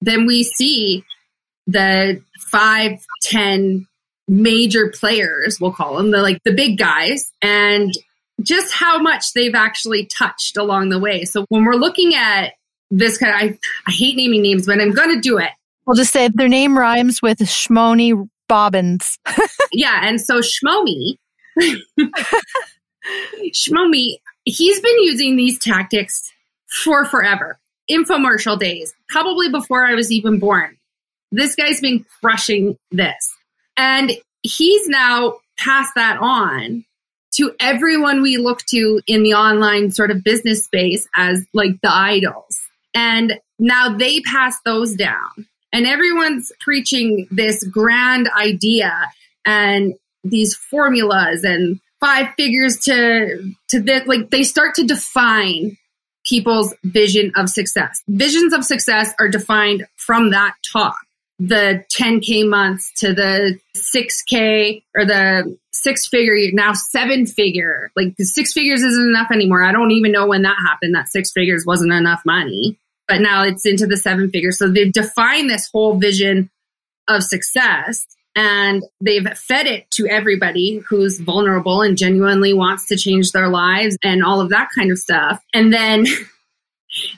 then 0.00 0.26
we 0.26 0.42
see 0.42 1.04
the 1.66 2.22
five, 2.50 3.04
ten 3.22 3.86
major 4.26 4.90
players, 4.90 5.60
we'll 5.60 5.72
call 5.72 5.96
them, 5.96 6.10
the 6.10 6.20
like 6.20 6.42
the 6.44 6.54
big 6.54 6.78
guys, 6.78 7.30
and 7.42 7.92
just 8.42 8.72
how 8.72 8.98
much 8.98 9.32
they've 9.32 9.54
actually 9.54 10.06
touched 10.06 10.56
along 10.56 10.88
the 10.88 10.98
way. 10.98 11.24
So 11.24 11.46
when 11.48 11.64
we're 11.64 11.74
looking 11.74 12.14
at 12.14 12.54
this 12.90 13.16
kind 13.18 13.32
of, 13.32 13.40
I, 13.40 13.58
I 13.86 13.92
hate 13.92 14.16
naming 14.16 14.42
names, 14.42 14.66
but 14.66 14.80
I'm 14.80 14.92
going 14.92 15.14
to 15.14 15.20
do 15.20 15.38
it. 15.38 15.50
We'll 15.86 15.96
just 15.96 16.12
say 16.12 16.28
their 16.28 16.48
name 16.48 16.78
rhymes 16.78 17.20
with 17.20 17.38
Shmony 17.40 18.28
Bobbins. 18.48 19.18
yeah. 19.72 20.00
And 20.02 20.20
so 20.20 20.40
Shmomi, 20.40 21.16
Shmomi, 23.52 24.16
he's 24.44 24.80
been 24.80 25.02
using 25.02 25.36
these 25.36 25.58
tactics 25.58 26.32
for 26.66 27.04
forever. 27.04 27.58
Infomercial 27.90 28.58
days, 28.58 28.94
probably 29.10 29.50
before 29.50 29.84
I 29.84 29.94
was 29.94 30.10
even 30.10 30.38
born. 30.38 30.78
This 31.30 31.54
guy's 31.54 31.80
been 31.80 32.06
crushing 32.22 32.78
this. 32.90 33.36
And 33.76 34.12
he's 34.42 34.88
now 34.88 35.38
passed 35.58 35.92
that 35.96 36.18
on 36.18 36.84
to 37.36 37.54
everyone 37.60 38.22
we 38.22 38.36
look 38.36 38.62
to 38.66 39.00
in 39.06 39.22
the 39.22 39.34
online 39.34 39.90
sort 39.90 40.10
of 40.10 40.22
business 40.24 40.64
space 40.64 41.06
as 41.16 41.44
like 41.52 41.80
the 41.82 41.92
idols. 41.92 42.58
And 42.94 43.40
now 43.58 43.96
they 43.96 44.20
pass 44.20 44.56
those 44.64 44.94
down. 44.94 45.46
And 45.72 45.86
everyone's 45.86 46.52
preaching 46.60 47.26
this 47.30 47.64
grand 47.64 48.28
idea 48.38 49.08
and 49.44 49.94
these 50.22 50.54
formulas 50.54 51.42
and 51.42 51.80
five 52.00 52.28
figures 52.36 52.78
to 52.80 53.52
to 53.68 53.80
this 53.80 54.06
like 54.06 54.30
they 54.30 54.42
start 54.42 54.74
to 54.76 54.84
define 54.84 55.76
people's 56.24 56.74
vision 56.84 57.32
of 57.36 57.48
success. 57.48 58.02
Visions 58.08 58.52
of 58.52 58.64
success 58.64 59.12
are 59.18 59.28
defined 59.28 59.86
from 59.96 60.30
that 60.30 60.54
talk. 60.72 60.96
The 61.38 61.84
10K 61.92 62.48
months 62.48 62.92
to 62.98 63.12
the 63.12 63.58
6K 63.76 64.82
or 64.96 65.04
the 65.04 65.56
six 65.72 66.06
figure, 66.06 66.36
now 66.52 66.72
seven 66.72 67.26
figure. 67.26 67.90
Like 67.96 68.16
the 68.16 68.24
six 68.24 68.52
figures 68.52 68.82
isn't 68.82 69.08
enough 69.08 69.30
anymore. 69.32 69.64
I 69.64 69.72
don't 69.72 69.90
even 69.90 70.12
know 70.12 70.26
when 70.26 70.42
that 70.42 70.56
happened, 70.66 70.94
that 70.94 71.08
six 71.08 71.32
figures 71.32 71.64
wasn't 71.66 71.92
enough 71.92 72.22
money, 72.24 72.78
but 73.08 73.20
now 73.20 73.44
it's 73.44 73.66
into 73.66 73.86
the 73.86 73.96
seven 73.96 74.30
figures. 74.30 74.58
So 74.58 74.70
they've 74.70 74.92
defined 74.92 75.50
this 75.50 75.68
whole 75.72 75.98
vision 75.98 76.50
of 77.08 77.22
success 77.22 78.06
and 78.36 78.82
they've 79.00 79.26
fed 79.36 79.66
it 79.66 79.90
to 79.92 80.08
everybody 80.08 80.82
who's 80.88 81.20
vulnerable 81.20 81.82
and 81.82 81.96
genuinely 81.96 82.52
wants 82.52 82.86
to 82.88 82.96
change 82.96 83.32
their 83.32 83.48
lives 83.48 83.96
and 84.02 84.24
all 84.24 84.40
of 84.40 84.50
that 84.50 84.68
kind 84.76 84.90
of 84.90 84.98
stuff. 84.98 85.42
And 85.52 85.72
then 85.72 86.06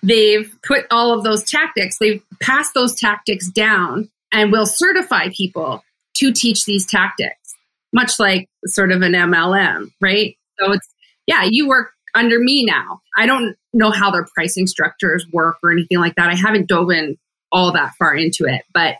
they've 0.02 0.54
put 0.62 0.86
all 0.90 1.12
of 1.12 1.24
those 1.24 1.44
tactics, 1.44 1.98
they've 1.98 2.22
passed 2.40 2.74
those 2.74 2.94
tactics 2.94 3.48
down 3.48 4.10
and 4.32 4.52
will 4.52 4.66
certify 4.66 5.28
people 5.30 5.82
to 6.14 6.32
teach 6.32 6.64
these 6.64 6.86
tactics, 6.86 7.54
much 7.92 8.18
like 8.18 8.48
sort 8.66 8.90
of 8.92 9.02
an 9.02 9.12
MLM, 9.12 9.90
right? 10.00 10.36
So 10.58 10.72
it's, 10.72 10.88
yeah, 11.26 11.44
you 11.48 11.68
work 11.68 11.92
under 12.14 12.38
me 12.38 12.64
now. 12.64 13.00
I 13.16 13.26
don't 13.26 13.56
know 13.72 13.90
how 13.90 14.10
their 14.10 14.26
pricing 14.34 14.66
structures 14.66 15.26
work 15.32 15.56
or 15.62 15.70
anything 15.70 15.98
like 15.98 16.14
that. 16.16 16.30
I 16.30 16.34
haven't 16.34 16.68
dove 16.68 16.90
in 16.90 17.18
all 17.52 17.72
that 17.72 17.94
far 17.98 18.16
into 18.16 18.46
it, 18.46 18.62
but 18.72 18.96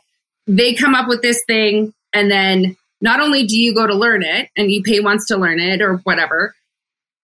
they 0.47 0.75
come 0.75 0.95
up 0.95 1.09
with 1.09 1.23
this 1.23 1.43
thing 1.47 1.93
and 2.13 2.31
then 2.31 2.77
not 3.01 3.21
only 3.21 3.47
do 3.47 3.59
you 3.59 3.75
go 3.75 3.87
to 3.87 3.95
learn 3.95 4.23
it 4.23 4.49
and 4.57 4.71
you 4.71 4.83
pay 4.83 5.01
once 5.01 5.27
to 5.27 5.37
learn 5.37 5.61
it 5.61 5.81
or 5.81 5.97
whatever, 5.99 6.55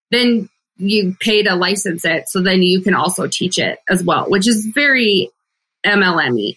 then 0.10 0.50
you 0.78 1.16
pay 1.20 1.44
to 1.44 1.56
license 1.56 2.06
it. 2.06 2.28
So 2.28 2.42
then 2.42 2.62
you 2.62 2.82
can 2.82 2.94
also 2.94 3.28
teach 3.28 3.58
it 3.58 3.80
as 3.90 4.04
well, 4.04 4.30
which 4.30 4.48
is 4.48 4.66
very 4.74 5.30
MLM 5.86 6.56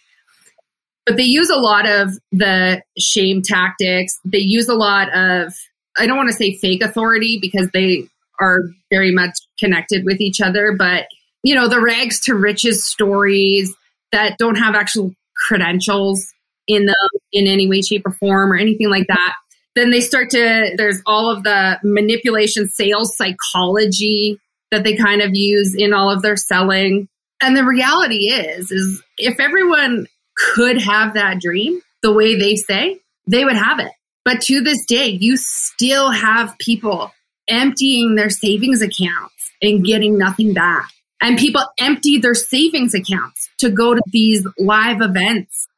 But 1.06 1.16
they 1.16 1.24
use 1.24 1.50
a 1.50 1.56
lot 1.56 1.88
of 1.88 2.10
the 2.32 2.82
shame 2.98 3.42
tactics. 3.42 4.18
They 4.24 4.38
use 4.38 4.68
a 4.68 4.74
lot 4.74 5.14
of, 5.14 5.54
I 5.98 6.06
don't 6.06 6.16
want 6.16 6.30
to 6.30 6.36
say 6.36 6.56
fake 6.56 6.82
authority 6.82 7.38
because 7.40 7.68
they 7.72 8.08
are 8.40 8.60
very 8.90 9.12
much 9.12 9.38
connected 9.58 10.04
with 10.04 10.20
each 10.20 10.40
other, 10.40 10.74
but 10.76 11.06
you 11.44 11.54
know, 11.54 11.68
the 11.68 11.80
rags 11.80 12.20
to 12.20 12.34
riches 12.34 12.84
stories 12.84 13.74
that 14.12 14.38
don't 14.38 14.56
have 14.56 14.74
actual 14.74 15.12
credentials 15.46 16.32
in 16.66 16.86
them 16.86 16.94
in 17.32 17.46
any 17.46 17.68
way, 17.68 17.82
shape, 17.82 18.06
or 18.06 18.12
form 18.12 18.50
or 18.50 18.56
anything 18.56 18.88
like 18.88 19.06
that. 19.08 19.34
Then 19.74 19.90
they 19.90 20.00
start 20.00 20.30
to, 20.30 20.74
there's 20.76 21.02
all 21.06 21.30
of 21.30 21.42
the 21.42 21.78
manipulation, 21.82 22.68
sales 22.68 23.16
psychology 23.16 24.38
that 24.70 24.84
they 24.84 24.96
kind 24.96 25.20
of 25.20 25.30
use 25.34 25.74
in 25.74 25.92
all 25.92 26.10
of 26.10 26.22
their 26.22 26.36
selling. 26.36 27.08
And 27.40 27.56
the 27.56 27.64
reality 27.64 28.30
is, 28.30 28.70
is 28.70 29.02
if 29.18 29.40
everyone 29.40 30.06
could 30.36 30.80
have 30.80 31.14
that 31.14 31.40
dream 31.40 31.80
the 32.02 32.12
way 32.12 32.38
they 32.38 32.56
say, 32.56 33.00
they 33.26 33.44
would 33.44 33.56
have 33.56 33.80
it. 33.80 33.92
But 34.24 34.40
to 34.42 34.60
this 34.60 34.84
day, 34.86 35.08
you 35.08 35.36
still 35.36 36.10
have 36.10 36.56
people 36.58 37.12
emptying 37.48 38.14
their 38.14 38.30
savings 38.30 38.80
accounts 38.80 39.52
and 39.60 39.84
getting 39.84 40.16
nothing 40.16 40.54
back. 40.54 40.88
And 41.20 41.38
people 41.38 41.62
empty 41.78 42.18
their 42.18 42.34
savings 42.34 42.94
accounts 42.94 43.48
to 43.58 43.70
go 43.70 43.94
to 43.94 44.02
these 44.06 44.46
live 44.58 45.00
events 45.00 45.68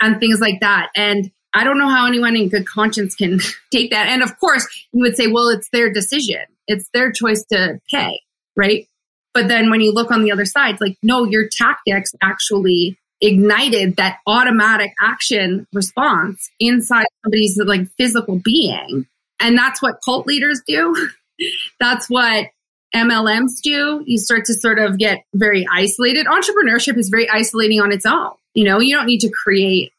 and 0.00 0.20
things 0.20 0.40
like 0.40 0.60
that. 0.60 0.90
And 0.94 1.30
I 1.56 1.64
don't 1.64 1.78
know 1.78 1.88
how 1.88 2.06
anyone 2.06 2.36
in 2.36 2.50
good 2.50 2.66
conscience 2.66 3.14
can 3.14 3.40
take 3.72 3.90
that. 3.90 4.08
And 4.08 4.22
of 4.22 4.38
course, 4.38 4.66
you 4.92 5.00
would 5.00 5.16
say, 5.16 5.26
well, 5.26 5.48
it's 5.48 5.70
their 5.70 5.90
decision. 5.90 6.42
It's 6.68 6.88
their 6.92 7.10
choice 7.10 7.44
to 7.46 7.80
pay, 7.90 8.20
right? 8.56 8.86
But 9.32 9.48
then 9.48 9.70
when 9.70 9.80
you 9.80 9.92
look 9.92 10.10
on 10.10 10.22
the 10.22 10.32
other 10.32 10.44
side, 10.44 10.74
it's 10.74 10.80
like, 10.82 10.98
no, 11.02 11.24
your 11.24 11.48
tactics 11.48 12.14
actually 12.22 12.98
ignited 13.22 13.96
that 13.96 14.18
automatic 14.26 14.92
action 15.00 15.66
response 15.72 16.50
inside 16.60 17.06
somebody's 17.24 17.58
like 17.64 17.88
physical 17.96 18.38
being. 18.44 19.06
And 19.40 19.56
that's 19.56 19.80
what 19.80 20.00
cult 20.04 20.26
leaders 20.26 20.60
do. 20.66 21.08
that's 21.80 22.10
what 22.10 22.48
MLMs 22.94 23.62
do. 23.62 24.02
You 24.06 24.18
start 24.18 24.44
to 24.46 24.54
sort 24.54 24.78
of 24.78 24.98
get 24.98 25.24
very 25.34 25.66
isolated. 25.72 26.26
Entrepreneurship 26.26 26.98
is 26.98 27.08
very 27.08 27.28
isolating 27.30 27.80
on 27.80 27.92
its 27.92 28.04
own. 28.04 28.32
You 28.52 28.64
know, 28.64 28.78
you 28.78 28.94
don't 28.94 29.06
need 29.06 29.20
to 29.20 29.30
create 29.30 29.92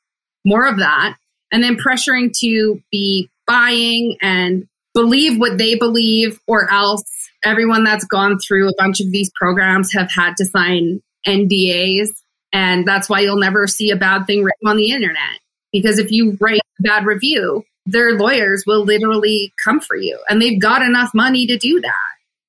more 0.45 0.67
of 0.67 0.77
that. 0.77 1.15
And 1.51 1.63
then 1.63 1.77
pressuring 1.77 2.37
to 2.39 2.81
be 2.91 3.29
buying 3.45 4.17
and 4.21 4.67
believe 4.93 5.39
what 5.39 5.57
they 5.57 5.75
believe, 5.75 6.39
or 6.47 6.71
else 6.71 7.03
everyone 7.43 7.83
that's 7.83 8.05
gone 8.05 8.39
through 8.39 8.69
a 8.69 8.75
bunch 8.77 8.99
of 8.99 9.11
these 9.11 9.31
programs 9.35 9.93
have 9.93 10.09
had 10.11 10.35
to 10.37 10.45
sign 10.45 11.01
NDAs. 11.25 12.09
And 12.51 12.87
that's 12.87 13.09
why 13.09 13.21
you'll 13.21 13.39
never 13.39 13.67
see 13.67 13.91
a 13.91 13.95
bad 13.95 14.25
thing 14.25 14.43
written 14.43 14.67
on 14.67 14.77
the 14.77 14.91
internet. 14.91 15.39
Because 15.71 15.99
if 15.99 16.11
you 16.11 16.37
write 16.39 16.61
a 16.79 16.83
bad 16.83 17.05
review, 17.05 17.63
their 17.85 18.17
lawyers 18.17 18.63
will 18.65 18.83
literally 18.83 19.53
come 19.63 19.79
for 19.79 19.95
you. 19.95 20.19
And 20.29 20.41
they've 20.41 20.59
got 20.59 20.81
enough 20.81 21.11
money 21.13 21.47
to 21.47 21.57
do 21.57 21.79
that. 21.81 21.93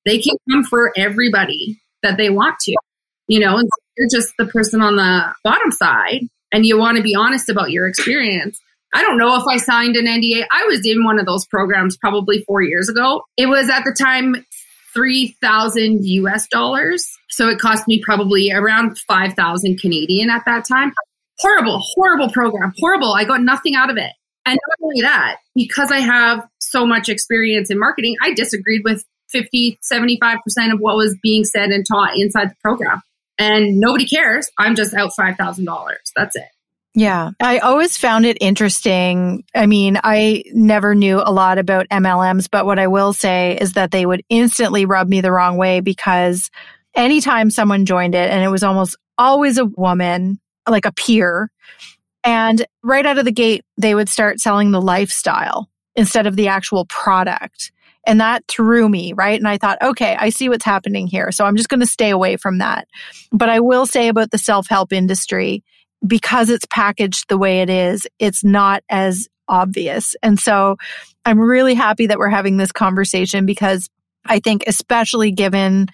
They 0.05 0.19
can 0.19 0.35
come 0.49 0.63
for 0.63 0.91
everybody 0.97 1.79
that 2.03 2.17
they 2.17 2.29
want 2.29 2.59
to, 2.59 2.75
you 3.27 3.39
know, 3.39 3.57
and 3.57 3.69
you're 3.97 4.09
just 4.09 4.33
the 4.37 4.45
person 4.45 4.81
on 4.81 4.95
the 4.95 5.33
bottom 5.43 5.71
side 5.71 6.21
and 6.51 6.65
you 6.65 6.77
want 6.77 6.97
to 6.97 7.03
be 7.03 7.15
honest 7.15 7.49
about 7.49 7.71
your 7.71 7.87
experience. 7.87 8.59
I 8.93 9.01
don't 9.01 9.17
know 9.17 9.35
if 9.35 9.43
I 9.47 9.57
signed 9.57 9.95
an 9.95 10.05
NDA. 10.05 10.45
I 10.51 10.65
was 10.65 10.85
in 10.85 11.03
one 11.03 11.19
of 11.19 11.25
those 11.25 11.45
programs 11.45 11.97
probably 11.97 12.43
four 12.45 12.61
years 12.61 12.89
ago. 12.89 13.23
It 13.37 13.47
was 13.47 13.69
at 13.69 13.83
the 13.83 13.95
time 13.97 14.45
3000 14.93 16.05
US 16.05 16.47
dollars. 16.47 17.07
So 17.29 17.47
it 17.49 17.59
cost 17.59 17.87
me 17.87 18.01
probably 18.03 18.51
around 18.51 18.97
5000 18.97 19.79
Canadian 19.79 20.29
at 20.29 20.43
that 20.45 20.65
time. 20.67 20.91
Horrible, 21.39 21.79
horrible 21.95 22.29
program. 22.31 22.73
Horrible. 22.79 23.13
I 23.13 23.23
got 23.25 23.41
nothing 23.41 23.75
out 23.75 23.89
of 23.89 23.97
it. 23.97 24.11
And 24.45 24.57
not 24.67 24.85
only 24.85 25.01
that, 25.01 25.37
because 25.53 25.91
I 25.91 25.99
have 25.99 26.45
so 26.59 26.85
much 26.85 27.07
experience 27.07 27.69
in 27.69 27.79
marketing, 27.79 28.15
I 28.21 28.33
disagreed 28.33 28.81
with 28.83 29.05
50, 29.29 29.77
75% 29.91 30.37
of 30.73 30.79
what 30.79 30.95
was 30.95 31.15
being 31.21 31.45
said 31.45 31.69
and 31.69 31.85
taught 31.87 32.17
inside 32.17 32.49
the 32.49 32.55
program 32.63 33.01
and 33.39 33.79
nobody 33.79 34.05
cares. 34.05 34.49
I'm 34.59 34.75
just 34.75 34.93
out 34.93 35.11
$5,000. 35.17 35.95
That's 36.15 36.35
it. 36.35 36.43
Yeah, 36.95 37.31
I 37.39 37.59
always 37.59 37.97
found 37.97 38.25
it 38.25 38.37
interesting. 38.41 39.43
I 39.53 39.67
mean, 39.67 39.99
I 40.03 40.43
never 40.53 40.95
knew 40.95 41.21
a 41.23 41.31
lot 41.31 41.59
about 41.59 41.87
MLMs, 41.89 42.47
but 42.51 42.65
what 42.65 42.79
I 42.79 42.87
will 42.87 43.13
say 43.13 43.57
is 43.61 43.73
that 43.73 43.91
they 43.91 44.05
would 44.05 44.23
instantly 44.27 44.85
rub 44.85 45.07
me 45.07 45.21
the 45.21 45.31
wrong 45.31 45.57
way 45.57 45.81
because 45.81 46.49
anytime 46.95 47.51
someone 47.51 47.85
joined 47.85 48.15
it, 48.15 48.31
and 48.31 48.43
it 48.43 48.49
was 48.49 48.63
almost 48.63 48.97
always 49.17 49.57
a 49.57 49.65
woman, 49.65 50.39
like 50.67 50.85
a 50.85 50.91
peer, 50.91 51.51
and 52.23 52.65
right 52.83 53.05
out 53.05 53.17
of 53.17 53.25
the 53.25 53.31
gate, 53.31 53.63
they 53.77 53.95
would 53.95 54.09
start 54.09 54.39
selling 54.39 54.71
the 54.71 54.81
lifestyle 54.81 55.69
instead 55.95 56.27
of 56.27 56.35
the 56.35 56.47
actual 56.47 56.85
product. 56.85 57.71
And 58.05 58.21
that 58.21 58.43
threw 58.47 58.89
me, 58.89 59.13
right? 59.13 59.37
And 59.37 59.47
I 59.47 59.57
thought, 59.57 59.81
okay, 59.81 60.15
I 60.19 60.29
see 60.29 60.49
what's 60.49 60.65
happening 60.65 61.05
here. 61.05 61.31
So 61.31 61.45
I'm 61.45 61.55
just 61.55 61.69
going 61.69 61.81
to 61.81 61.85
stay 61.85 62.09
away 62.09 62.37
from 62.37 62.57
that. 62.57 62.87
But 63.31 63.49
I 63.49 63.59
will 63.59 63.85
say 63.85 64.07
about 64.07 64.31
the 64.31 64.37
self 64.37 64.67
help 64.67 64.91
industry, 64.91 65.63
because 66.05 66.49
it's 66.49 66.65
packaged 66.69 67.29
the 67.29 67.37
way 67.37 67.61
it 67.61 67.69
is, 67.69 68.07
it's 68.19 68.43
not 68.43 68.83
as 68.89 69.27
obvious. 69.47 70.15
And 70.21 70.39
so 70.39 70.77
I'm 71.25 71.39
really 71.39 71.73
happy 71.73 72.07
that 72.07 72.19
we're 72.19 72.29
having 72.29 72.57
this 72.57 72.71
conversation 72.71 73.45
because 73.45 73.89
I 74.25 74.39
think, 74.39 74.63
especially 74.67 75.31
given 75.31 75.87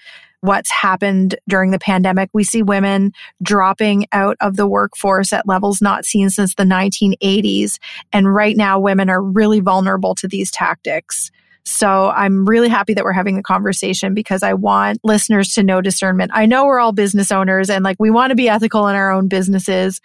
what's 0.45 0.69
happened 0.69 1.35
during 1.47 1.71
the 1.71 1.79
pandemic. 1.79 2.29
We 2.31 2.43
see 2.43 2.61
women 2.61 3.13
dropping 3.41 4.05
out 4.11 4.37
of 4.39 4.55
the 4.55 4.67
workforce 4.67 5.33
at 5.33 5.47
levels 5.47 5.81
not 5.81 6.05
seen 6.05 6.29
since 6.29 6.53
the 6.53 6.63
1980s. 6.63 7.79
And 8.13 8.33
right 8.33 8.55
now, 8.55 8.79
women 8.79 9.09
are 9.09 9.21
really 9.21 9.59
vulnerable 9.59 10.13
to 10.15 10.27
these 10.27 10.51
tactics. 10.51 11.31
So 11.65 12.09
I'm 12.11 12.45
really 12.45 12.69
happy 12.69 12.93
that 12.93 13.03
we're 13.03 13.11
having 13.11 13.35
the 13.35 13.43
conversation 13.43 14.13
because 14.13 14.43
I 14.43 14.53
want 14.53 14.99
listeners 15.03 15.53
to 15.53 15.63
know 15.63 15.81
discernment. 15.81 16.31
I 16.33 16.45
know 16.45 16.65
we're 16.65 16.79
all 16.79 16.91
business 16.91 17.31
owners 17.31 17.69
and 17.69 17.83
like 17.83 17.97
we 17.99 18.11
want 18.11 18.29
to 18.29 18.35
be 18.35 18.47
ethical 18.47 18.87
in 18.87 18.95
our 18.95 19.11
own 19.11 19.27
businesses 19.27 19.99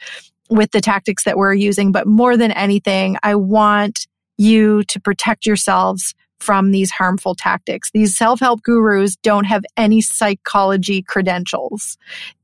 with 0.49 0.71
the 0.73 0.81
tactics 0.81 1.25
that 1.25 1.37
we're 1.37 1.55
using. 1.55 1.93
But 1.93 2.07
more 2.07 2.37
than 2.37 2.51
anything, 2.51 3.19
I 3.23 3.35
want 3.35 4.07
you 4.39 4.85
to 4.85 4.99
protect 5.01 5.45
yourselves 5.45 6.15
from 6.39 6.71
these 6.71 6.91
harmful 6.91 7.35
tactics. 7.35 7.91
These 7.93 8.17
self-help 8.17 8.63
gurus 8.63 9.17
don't 9.17 9.45
have 9.45 9.63
any 9.77 10.01
psychology 10.01 11.03
credentials. 11.03 11.99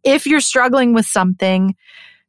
If 0.04 0.26
you're 0.26 0.40
struggling 0.40 0.92
with 0.92 1.06
something, 1.06 1.74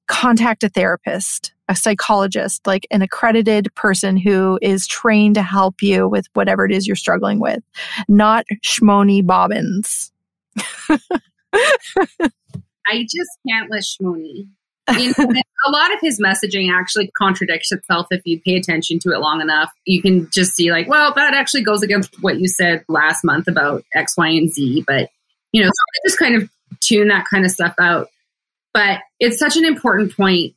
contact 0.07 0.63
a 0.63 0.69
therapist 0.69 1.51
a 1.69 1.75
psychologist, 1.75 2.65
like 2.65 2.87
an 2.91 3.01
accredited 3.01 3.73
person 3.75 4.17
who 4.17 4.57
is 4.61 4.87
trained 4.87 5.35
to 5.35 5.43
help 5.43 5.81
you 5.81 6.07
with 6.07 6.27
whatever 6.33 6.65
it 6.65 6.71
is 6.71 6.87
you're 6.87 6.95
struggling 6.95 7.39
with, 7.39 7.63
not 8.07 8.45
Shmony 8.63 9.25
Bobbins. 9.25 10.11
I 12.87 13.03
just 13.03 13.29
can't 13.47 13.69
let 13.69 13.83
Shmony. 13.83 14.47
You 14.97 15.13
know, 15.17 15.41
a 15.65 15.71
lot 15.71 15.93
of 15.93 15.99
his 16.01 16.21
messaging 16.21 16.71
actually 16.71 17.11
contradicts 17.17 17.73
itself 17.73 18.07
if 18.09 18.21
you 18.23 18.39
pay 18.39 18.55
attention 18.55 18.99
to 18.99 19.11
it 19.11 19.19
long 19.19 19.41
enough. 19.41 19.69
You 19.85 20.01
can 20.01 20.29
just 20.31 20.53
see, 20.53 20.71
like, 20.71 20.87
well, 20.87 21.13
that 21.15 21.33
actually 21.33 21.63
goes 21.63 21.83
against 21.83 22.15
what 22.21 22.39
you 22.39 22.47
said 22.47 22.85
last 22.87 23.25
month 23.25 23.49
about 23.49 23.83
X, 23.93 24.15
Y, 24.15 24.29
and 24.29 24.49
Z. 24.49 24.85
But, 24.87 25.09
you 25.51 25.61
know, 25.61 25.67
so 25.67 26.07
just 26.07 26.17
kind 26.17 26.35
of 26.35 26.49
tune 26.79 27.09
that 27.09 27.25
kind 27.29 27.43
of 27.43 27.51
stuff 27.51 27.75
out. 27.79 28.07
But 28.73 28.99
it's 29.19 29.39
such 29.39 29.57
an 29.57 29.65
important 29.65 30.15
point 30.15 30.53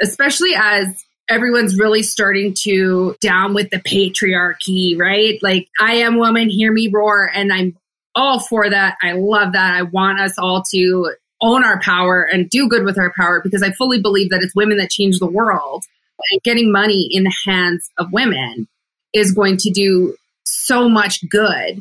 especially 0.00 0.54
as 0.56 1.04
everyone's 1.28 1.78
really 1.78 2.02
starting 2.02 2.54
to 2.62 3.16
down 3.20 3.54
with 3.54 3.70
the 3.70 3.78
patriarchy, 3.78 4.98
right? 4.98 5.38
Like, 5.42 5.68
I 5.78 5.96
am 5.96 6.18
woman, 6.18 6.48
hear 6.48 6.72
me 6.72 6.88
roar. 6.88 7.30
And 7.32 7.52
I'm 7.52 7.76
all 8.14 8.40
for 8.40 8.68
that. 8.68 8.96
I 9.02 9.12
love 9.12 9.52
that. 9.52 9.74
I 9.74 9.82
want 9.82 10.20
us 10.20 10.38
all 10.38 10.62
to 10.72 11.14
own 11.40 11.64
our 11.64 11.80
power 11.80 12.22
and 12.22 12.50
do 12.50 12.68
good 12.68 12.84
with 12.84 12.98
our 12.98 13.12
power 13.16 13.40
because 13.42 13.62
I 13.62 13.70
fully 13.72 14.00
believe 14.00 14.30
that 14.30 14.42
it's 14.42 14.54
women 14.54 14.78
that 14.78 14.90
change 14.90 15.18
the 15.18 15.26
world. 15.26 15.84
And 16.32 16.42
getting 16.42 16.72
money 16.72 17.08
in 17.12 17.22
the 17.22 17.34
hands 17.46 17.88
of 17.96 18.12
women 18.12 18.66
is 19.12 19.32
going 19.32 19.56
to 19.58 19.70
do 19.70 20.16
so 20.44 20.88
much 20.88 21.20
good 21.28 21.80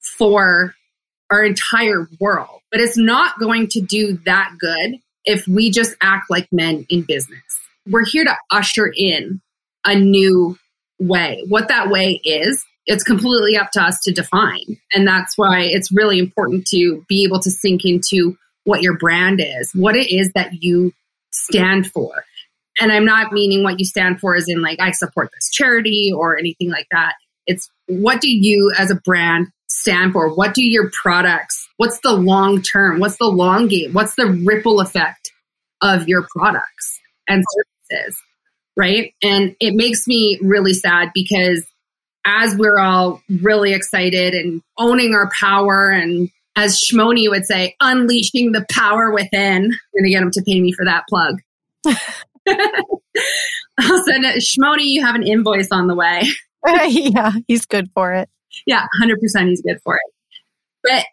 for 0.00 0.74
our 1.30 1.44
entire 1.44 2.08
world. 2.18 2.60
But 2.70 2.80
it's 2.80 2.96
not 2.96 3.38
going 3.38 3.68
to 3.68 3.82
do 3.82 4.18
that 4.24 4.54
good 4.58 4.94
if 5.24 5.46
we 5.46 5.70
just 5.70 5.94
act 6.00 6.30
like 6.30 6.48
men 6.52 6.86
in 6.88 7.02
business. 7.02 7.42
We're 7.86 8.04
here 8.04 8.24
to 8.24 8.36
usher 8.50 8.92
in 8.94 9.40
a 9.84 9.94
new 9.94 10.58
way. 10.98 11.44
What 11.48 11.68
that 11.68 11.90
way 11.90 12.20
is, 12.24 12.62
it's 12.86 13.04
completely 13.04 13.56
up 13.56 13.70
to 13.72 13.82
us 13.82 14.00
to 14.04 14.12
define. 14.12 14.78
And 14.92 15.06
that's 15.06 15.36
why 15.36 15.62
it's 15.62 15.92
really 15.92 16.18
important 16.18 16.66
to 16.68 17.04
be 17.08 17.24
able 17.24 17.40
to 17.40 17.50
sink 17.50 17.84
into 17.84 18.36
what 18.64 18.82
your 18.82 18.96
brand 18.96 19.40
is, 19.42 19.70
what 19.74 19.96
it 19.96 20.10
is 20.10 20.32
that 20.34 20.62
you 20.62 20.92
stand 21.30 21.90
for. 21.90 22.24
And 22.80 22.92
I'm 22.92 23.04
not 23.04 23.32
meaning 23.32 23.62
what 23.62 23.78
you 23.78 23.84
stand 23.84 24.20
for 24.20 24.34
as 24.34 24.48
in 24.48 24.62
like, 24.62 24.80
I 24.80 24.92
support 24.92 25.30
this 25.34 25.50
charity 25.50 26.12
or 26.14 26.38
anything 26.38 26.70
like 26.70 26.86
that. 26.90 27.14
It's 27.46 27.70
what 27.88 28.20
do 28.20 28.28
you 28.30 28.72
as 28.78 28.90
a 28.90 28.94
brand 28.94 29.48
stand 29.68 30.12
for? 30.12 30.34
What 30.34 30.54
do 30.54 30.64
your 30.64 30.90
products, 30.90 31.68
what's 31.76 32.00
the 32.00 32.12
long 32.12 32.62
term? 32.62 33.00
What's 33.00 33.18
the 33.18 33.26
long 33.26 33.68
game? 33.68 33.92
What's 33.92 34.14
the 34.14 34.26
ripple 34.44 34.80
effect 34.80 35.32
of 35.82 36.08
your 36.08 36.26
products 36.36 37.00
and 37.28 37.44
services? 37.90 38.20
Right. 38.76 39.14
And 39.22 39.56
it 39.60 39.74
makes 39.74 40.06
me 40.06 40.38
really 40.42 40.72
sad 40.72 41.10
because 41.14 41.66
as 42.24 42.54
we're 42.56 42.78
all 42.78 43.22
really 43.28 43.72
excited 43.72 44.34
and 44.34 44.62
owning 44.76 45.14
our 45.14 45.30
power 45.38 45.90
and 45.90 46.30
as 46.56 46.80
Shmoni 46.80 47.30
would 47.30 47.46
say, 47.46 47.76
unleashing 47.80 48.50
the 48.50 48.66
power 48.68 49.12
within. 49.12 49.64
I'm 49.64 49.70
going 49.94 50.04
to 50.04 50.10
get 50.10 50.22
him 50.22 50.30
to 50.32 50.42
pay 50.42 50.60
me 50.60 50.72
for 50.72 50.84
that 50.84 51.04
plug. 51.08 51.40
I'll 53.78 54.04
send 54.04 54.24
it. 54.24 54.42
Shmoni, 54.42 54.84
you 54.84 55.04
have 55.04 55.14
an 55.14 55.26
invoice 55.26 55.68
on 55.70 55.86
the 55.86 55.94
way. 55.94 56.22
yeah, 56.88 57.32
he's 57.46 57.66
good 57.66 57.90
for 57.92 58.12
it. 58.12 58.28
Yeah, 58.66 58.86
100% 59.02 59.48
he's 59.48 59.62
good 59.62 59.80
for 59.82 59.96
it. 59.96 60.12
But 60.82 61.04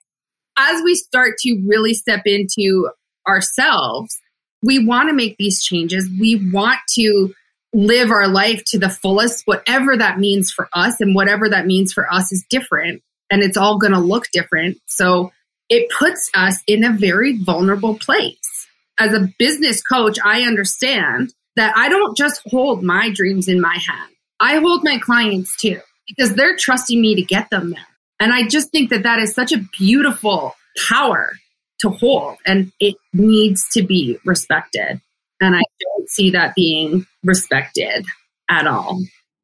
as 0.58 0.82
we 0.84 0.96
start 0.96 1.36
to 1.40 1.64
really 1.68 1.94
step 1.94 2.22
into 2.26 2.90
ourselves, 3.28 4.20
we 4.62 4.86
want 4.86 5.10
to 5.10 5.16
make 5.16 5.36
these 5.38 5.64
changes. 5.64 6.10
We 6.20 6.50
want 6.52 6.80
to 6.96 7.34
live 7.74 8.10
our 8.10 8.28
life 8.28 8.64
to 8.68 8.80
the 8.80 8.90
fullest, 8.90 9.44
whatever 9.46 9.98
that 9.98 10.18
means 10.18 10.52
for 10.52 10.70
us. 10.74 11.00
And 11.02 11.14
whatever 11.14 11.50
that 11.50 11.66
means 11.66 11.94
for 11.94 12.12
us 12.12 12.32
is 12.32 12.46
different 12.50 13.02
and 13.30 13.44
it's 13.44 13.58
all 13.58 13.78
going 13.78 13.94
to 13.94 14.00
look 14.00 14.26
different. 14.32 14.78
So 14.86 15.32
it 15.70 15.90
puts 15.98 16.30
us 16.34 16.62
in 16.68 16.84
a 16.84 16.94
very 16.94 17.38
vulnerable 17.38 17.98
place. 17.98 18.68
As 18.98 19.14
a 19.14 19.30
business 19.38 19.82
coach, 19.82 20.18
I 20.24 20.44
understand 20.44 21.34
that 21.56 21.76
I 21.76 21.90
don't 21.90 22.16
just 22.16 22.42
hold 22.48 22.84
my 22.84 23.10
dreams 23.14 23.48
in 23.48 23.60
my 23.60 23.74
hand. 23.76 24.15
I 24.40 24.58
hold 24.58 24.84
my 24.84 25.00
clients 25.00 25.56
too 25.58 25.80
because 26.08 26.36
they're 26.36 26.56
trusting 26.56 27.00
me 27.00 27.16
to 27.16 27.22
get 27.22 27.50
them 27.50 27.72
there. 27.72 27.88
And 28.20 28.34
I 28.34 28.48
just 28.48 28.72
think 28.72 28.90
that 28.90 29.04
that 29.04 29.20
is 29.20 29.34
such 29.34 29.52
a 29.52 29.64
beautiful 29.78 30.56
power 30.90 31.34
to 31.80 31.90
hold 31.90 32.38
and 32.46 32.72
it 32.80 32.96
needs 33.14 33.68
to 33.74 33.84
be 33.84 34.18
respected. 34.26 35.02
And 35.42 35.56
I 35.56 35.62
don't 35.82 36.10
see 36.10 36.32
that 36.32 36.56
being 36.56 37.06
respected 37.24 38.06
at 38.50 38.68
all. 38.68 39.02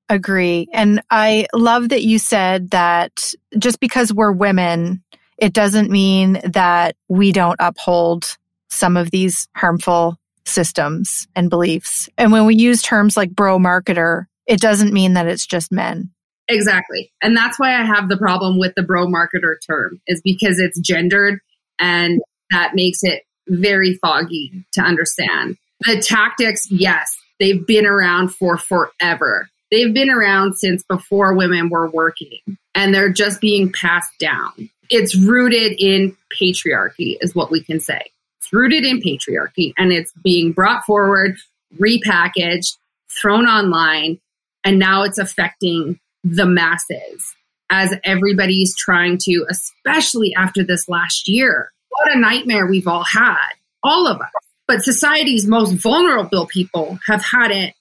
Agree. 0.09 0.67
And 0.73 1.01
I 1.09 1.47
love 1.53 1.89
that 1.89 2.03
you 2.03 2.19
said 2.19 2.71
that 2.71 3.33
just 3.57 3.79
because 3.79 4.13
we're 4.13 4.31
women, 4.31 5.03
it 5.37 5.53
doesn't 5.53 5.89
mean 5.89 6.39
that 6.43 6.95
we 7.07 7.31
don't 7.31 7.57
uphold 7.59 8.37
some 8.69 8.97
of 8.97 9.11
these 9.11 9.47
harmful 9.55 10.17
systems 10.45 11.27
and 11.35 11.49
beliefs. 11.49 12.09
And 12.17 12.31
when 12.31 12.45
we 12.45 12.55
use 12.55 12.81
terms 12.81 13.15
like 13.15 13.31
bro 13.31 13.57
marketer, 13.57 14.25
it 14.47 14.59
doesn't 14.59 14.93
mean 14.93 15.13
that 15.13 15.27
it's 15.27 15.45
just 15.45 15.71
men. 15.71 16.11
Exactly. 16.47 17.11
And 17.21 17.35
that's 17.35 17.57
why 17.59 17.79
I 17.79 17.83
have 17.83 18.09
the 18.09 18.17
problem 18.17 18.59
with 18.59 18.73
the 18.75 18.83
bro 18.83 19.07
marketer 19.07 19.55
term 19.65 20.01
is 20.07 20.21
because 20.21 20.59
it's 20.59 20.79
gendered 20.79 21.39
and 21.79 22.21
that 22.49 22.75
makes 22.75 23.03
it 23.03 23.23
very 23.47 23.95
foggy 23.95 24.65
to 24.73 24.81
understand. 24.81 25.57
The 25.81 26.01
tactics, 26.01 26.69
yes, 26.69 27.15
they've 27.39 27.65
been 27.65 27.85
around 27.85 28.29
for 28.29 28.57
forever. 28.57 29.49
They've 29.71 29.93
been 29.93 30.09
around 30.09 30.55
since 30.57 30.83
before 30.83 31.33
women 31.33 31.69
were 31.69 31.89
working 31.89 32.39
and 32.75 32.93
they're 32.93 33.11
just 33.11 33.39
being 33.39 33.71
passed 33.71 34.11
down. 34.19 34.69
It's 34.89 35.15
rooted 35.15 35.73
in 35.79 36.15
patriarchy, 36.37 37.17
is 37.21 37.33
what 37.33 37.49
we 37.49 37.63
can 37.63 37.79
say. 37.79 38.11
It's 38.39 38.51
rooted 38.51 38.83
in 38.83 39.01
patriarchy 39.01 39.73
and 39.77 39.93
it's 39.93 40.11
being 40.23 40.51
brought 40.51 40.85
forward, 40.85 41.37
repackaged, 41.79 42.77
thrown 43.21 43.45
online, 43.45 44.19
and 44.63 44.79
now 44.79 45.03
it's 45.03 45.17
affecting 45.17 45.99
the 46.23 46.45
masses 46.45 47.33
as 47.69 47.93
everybody's 48.03 48.75
trying 48.75 49.17
to, 49.17 49.45
especially 49.49 50.33
after 50.35 50.63
this 50.63 50.89
last 50.89 51.27
year. 51.27 51.71
What 51.89 52.15
a 52.15 52.19
nightmare 52.19 52.67
we've 52.67 52.87
all 52.87 53.03
had, 53.03 53.53
all 53.81 54.07
of 54.07 54.19
us. 54.19 54.31
But 54.67 54.83
society's 54.83 55.47
most 55.47 55.73
vulnerable 55.73 56.45
people 56.45 56.99
have 57.07 57.23
had 57.23 57.51
it 57.51 57.73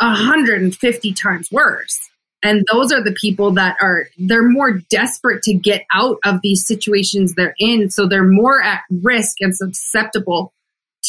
150 0.00 1.12
times 1.14 1.50
worse. 1.50 1.98
And 2.42 2.64
those 2.70 2.92
are 2.92 3.02
the 3.02 3.16
people 3.20 3.50
that 3.52 3.76
are, 3.80 4.08
they're 4.16 4.48
more 4.48 4.78
desperate 4.90 5.42
to 5.42 5.54
get 5.54 5.84
out 5.92 6.18
of 6.24 6.40
these 6.42 6.66
situations 6.66 7.34
they're 7.34 7.54
in. 7.58 7.90
So 7.90 8.06
they're 8.06 8.22
more 8.22 8.62
at 8.62 8.82
risk 9.02 9.40
and 9.40 9.56
susceptible 9.56 10.52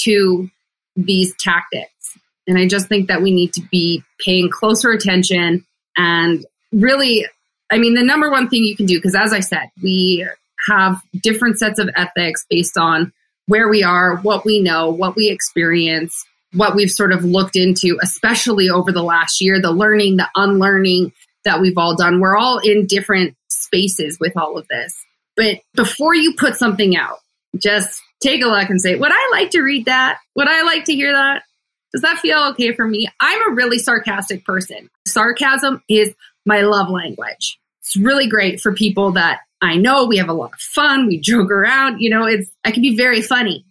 to 0.04 0.50
these 0.96 1.36
tactics. 1.38 2.18
And 2.50 2.58
I 2.58 2.68
just 2.68 2.88
think 2.88 3.08
that 3.08 3.22
we 3.22 3.32
need 3.32 3.54
to 3.54 3.62
be 3.72 4.04
paying 4.20 4.50
closer 4.50 4.90
attention 4.90 5.66
and 5.96 6.44
really, 6.72 7.26
I 7.72 7.78
mean, 7.78 7.94
the 7.94 8.04
number 8.04 8.32
one 8.32 8.50
thing 8.50 8.64
you 8.64 8.76
can 8.76 8.88
do, 8.88 8.98
because 8.98 9.16
as 9.16 9.34
I 9.34 9.40
said, 9.40 9.70
we 9.84 10.28
have 10.68 11.00
different 11.22 11.60
sets 11.60 11.78
of 11.78 11.90
ethics 11.96 12.46
based 12.50 12.76
on 12.76 13.14
where 13.46 13.70
we 13.70 13.84
are, 13.84 14.18
what 14.18 14.46
we 14.46 14.62
know, 14.62 14.90
what 14.90 15.16
we 15.16 15.30
experience, 15.30 16.26
what 16.54 16.76
we've 16.76 16.90
sort 16.90 17.12
of 17.12 17.24
looked 17.24 17.56
into, 17.56 18.00
especially 18.02 18.70
over 18.70 18.92
the 18.92 19.04
last 19.04 19.42
year, 19.42 19.62
the 19.62 19.72
learning, 19.72 20.18
the 20.18 20.28
unlearning 20.36 21.14
that 21.46 21.62
we've 21.62 21.78
all 21.78 21.96
done. 21.96 22.20
We're 22.20 22.38
all 22.38 22.58
in 22.58 22.88
different 22.88 23.36
spaces 23.50 24.18
with 24.20 24.36
all 24.36 24.58
of 24.58 24.68
this. 24.68 24.94
But 25.36 25.60
before 25.76 26.16
you 26.16 26.34
put 26.36 26.56
something 26.56 26.98
out, 26.98 27.20
just 27.58 28.02
take 28.22 28.42
a 28.42 28.48
look 28.48 28.70
and 28.70 28.82
say, 28.82 28.96
Would 28.96 29.12
I 29.12 29.30
like 29.32 29.52
to 29.52 29.62
read 29.62 29.86
that? 29.86 30.18
Would 30.36 30.48
I 30.48 30.64
like 30.64 30.86
to 30.86 30.94
hear 30.94 31.14
that? 31.14 31.44
Does 31.92 32.02
that 32.02 32.20
feel 32.20 32.40
okay 32.52 32.74
for 32.74 32.88
me? 32.88 33.08
I'm 33.20 33.52
a 33.52 33.56
really 33.56 33.80
sarcastic 33.80 34.46
person. 34.46 34.90
Sarcasm 35.08 35.82
is 35.90 36.14
my 36.46 36.62
love 36.62 36.90
language. 36.90 37.60
It's 37.82 37.96
really 37.96 38.28
great 38.28 38.62
for 38.62 38.74
people 38.74 39.12
that 39.14 39.42
I 39.62 39.76
know. 39.76 40.06
We 40.06 40.18
have 40.18 40.30
a 40.30 40.34
lot 40.34 40.54
of 40.54 40.60
fun. 40.60 41.08
We 41.08 41.20
joke 41.20 41.52
around. 41.52 42.00
You 42.00 42.10
know, 42.10 42.26
it's 42.26 42.50
I 42.64 42.72
can 42.72 42.82
be 42.82 42.96
very 42.96 43.22
funny 43.22 43.66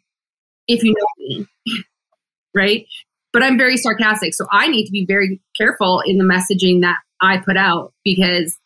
if 0.66 0.82
you 0.82 0.94
know 0.94 1.06
me 1.18 1.46
right? 2.54 2.86
But 3.32 3.42
I'm 3.42 3.58
very 3.58 3.76
sarcastic. 3.76 4.34
So 4.34 4.46
I 4.50 4.68
need 4.68 4.86
to 4.86 4.92
be 4.92 5.04
very 5.06 5.40
careful 5.56 6.02
in 6.04 6.18
the 6.18 6.24
messaging 6.24 6.80
that 6.80 6.98
I 7.20 7.38
put 7.38 7.56
out 7.56 7.92
because 8.04 8.58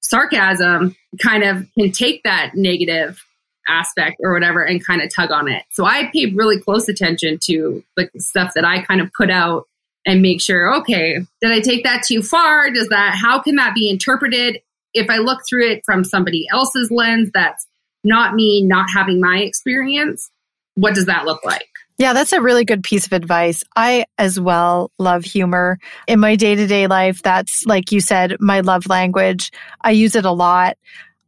sarcasm 0.00 0.94
kind 1.20 1.42
of 1.42 1.66
can 1.78 1.92
take 1.92 2.22
that 2.24 2.52
negative 2.54 3.24
aspect 3.68 4.16
or 4.20 4.32
whatever 4.32 4.64
and 4.64 4.84
kind 4.84 5.02
of 5.02 5.14
tug 5.14 5.30
on 5.30 5.48
it. 5.48 5.64
So 5.70 5.84
I 5.84 6.10
pay 6.12 6.26
really 6.26 6.60
close 6.60 6.88
attention 6.88 7.38
to 7.44 7.82
the 7.96 8.08
stuff 8.18 8.52
that 8.54 8.64
I 8.64 8.82
kind 8.82 9.00
of 9.00 9.10
put 9.12 9.30
out 9.30 9.66
and 10.04 10.20
make 10.20 10.40
sure, 10.40 10.74
okay, 10.80 11.18
did 11.40 11.52
I 11.52 11.60
take 11.60 11.84
that 11.84 12.02
too 12.02 12.22
far? 12.22 12.70
Does 12.70 12.88
that, 12.88 13.14
how 13.14 13.40
can 13.40 13.56
that 13.56 13.74
be 13.74 13.88
interpreted? 13.88 14.60
If 14.94 15.08
I 15.08 15.18
look 15.18 15.40
through 15.48 15.70
it 15.70 15.84
from 15.84 16.04
somebody 16.04 16.46
else's 16.52 16.90
lens, 16.90 17.30
that's 17.32 17.66
not 18.04 18.34
me 18.34 18.62
not 18.62 18.88
having 18.92 19.20
my 19.20 19.38
experience, 19.38 20.30
what 20.74 20.94
does 20.94 21.06
that 21.06 21.24
look 21.24 21.44
like? 21.44 21.68
Yeah, 21.98 22.14
that's 22.14 22.32
a 22.32 22.40
really 22.40 22.64
good 22.64 22.82
piece 22.82 23.06
of 23.06 23.12
advice. 23.12 23.62
I 23.76 24.06
as 24.18 24.40
well 24.40 24.90
love 24.98 25.24
humor. 25.24 25.78
In 26.08 26.18
my 26.18 26.34
day 26.34 26.54
to 26.56 26.66
day 26.66 26.88
life, 26.88 27.22
that's 27.22 27.64
like 27.64 27.92
you 27.92 28.00
said, 28.00 28.36
my 28.40 28.60
love 28.60 28.88
language. 28.88 29.52
I 29.80 29.92
use 29.92 30.16
it 30.16 30.24
a 30.24 30.32
lot. 30.32 30.78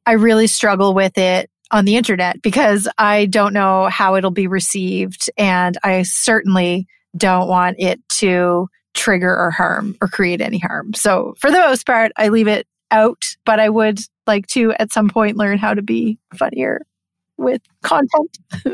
I 0.07 0.13
really 0.13 0.47
struggle 0.47 0.93
with 0.93 1.17
it 1.17 1.49
on 1.75 1.85
the 1.85 1.97
internet 1.97 2.41
because 2.41 2.87
I 2.99 3.27
don't 3.27 3.53
know 3.53 3.87
how 3.87 4.15
it'll 4.15 4.31
be 4.31 4.47
received. 4.47 5.29
And 5.37 5.77
I 5.83 6.05
certainly 6.05 6.87
don't 7.17 7.49
want 7.49 7.77
it 7.81 8.01
to 8.11 8.69
trigger 8.95 9.37
or 9.37 9.51
harm 9.51 9.97
or 10.01 10.07
create 10.07 10.41
any 10.41 10.59
harm. 10.59 10.95
So 10.95 11.35
for 11.41 11.51
the 11.51 11.59
most 11.59 11.85
part, 11.85 12.13
I 12.17 12.29
leave 12.29 12.47
it 12.47 12.69
out, 12.93 13.25
but 13.45 13.59
I 13.59 13.69
would 13.69 13.99
like 14.29 14.47
to 14.49 14.73
at 14.75 14.93
some 14.93 15.09
point 15.09 15.37
learn 15.37 15.59
how 15.59 15.75
to 15.75 15.83
be 15.83 16.17
funnier 16.33 16.83
with 17.39 17.61
content. 17.83 18.39
you 18.65 18.71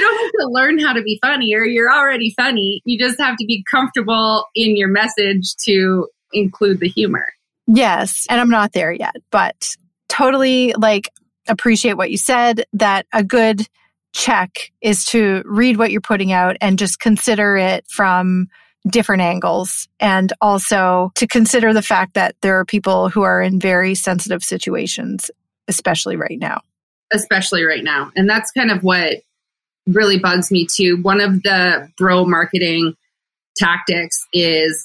don't 0.00 0.22
have 0.22 0.32
to 0.40 0.48
learn 0.50 0.78
how 0.78 0.92
to 0.92 1.00
be 1.00 1.18
funnier. 1.22 1.64
You're 1.64 1.90
already 1.90 2.34
funny. 2.36 2.82
You 2.84 2.98
just 2.98 3.18
have 3.18 3.38
to 3.38 3.46
be 3.46 3.64
comfortable 3.70 4.44
in 4.54 4.76
your 4.76 4.88
message 4.88 5.56
to 5.64 6.06
include 6.34 6.80
the 6.80 6.88
humor. 6.88 7.32
Yes. 7.66 8.26
And 8.28 8.38
I'm 8.42 8.50
not 8.50 8.74
there 8.74 8.92
yet, 8.92 9.16
but 9.30 9.74
totally 10.10 10.74
like 10.74 11.08
appreciate 11.48 11.94
what 11.94 12.10
you 12.10 12.16
said 12.16 12.64
that 12.72 13.06
a 13.12 13.22
good 13.22 13.66
check 14.12 14.72
is 14.80 15.04
to 15.06 15.42
read 15.46 15.76
what 15.76 15.90
you're 15.90 16.00
putting 16.00 16.32
out 16.32 16.56
and 16.60 16.78
just 16.78 17.00
consider 17.00 17.56
it 17.56 17.84
from 17.88 18.48
different 18.88 19.22
angles. 19.22 19.88
And 20.00 20.32
also 20.40 21.12
to 21.14 21.26
consider 21.26 21.72
the 21.72 21.82
fact 21.82 22.14
that 22.14 22.34
there 22.42 22.58
are 22.58 22.64
people 22.64 23.08
who 23.08 23.22
are 23.22 23.40
in 23.40 23.58
very 23.58 23.94
sensitive 23.94 24.42
situations 24.42 25.30
especially 25.68 26.16
right 26.16 26.38
now. 26.38 26.60
Especially 27.12 27.62
right 27.62 27.84
now. 27.84 28.10
And 28.16 28.28
that's 28.28 28.50
kind 28.50 28.70
of 28.70 28.82
what 28.82 29.22
really 29.86 30.18
bugs 30.18 30.50
me 30.50 30.66
too. 30.66 31.00
One 31.02 31.20
of 31.20 31.42
the 31.42 31.88
bro 31.96 32.24
marketing 32.24 32.96
tactics 33.56 34.26
is 34.32 34.84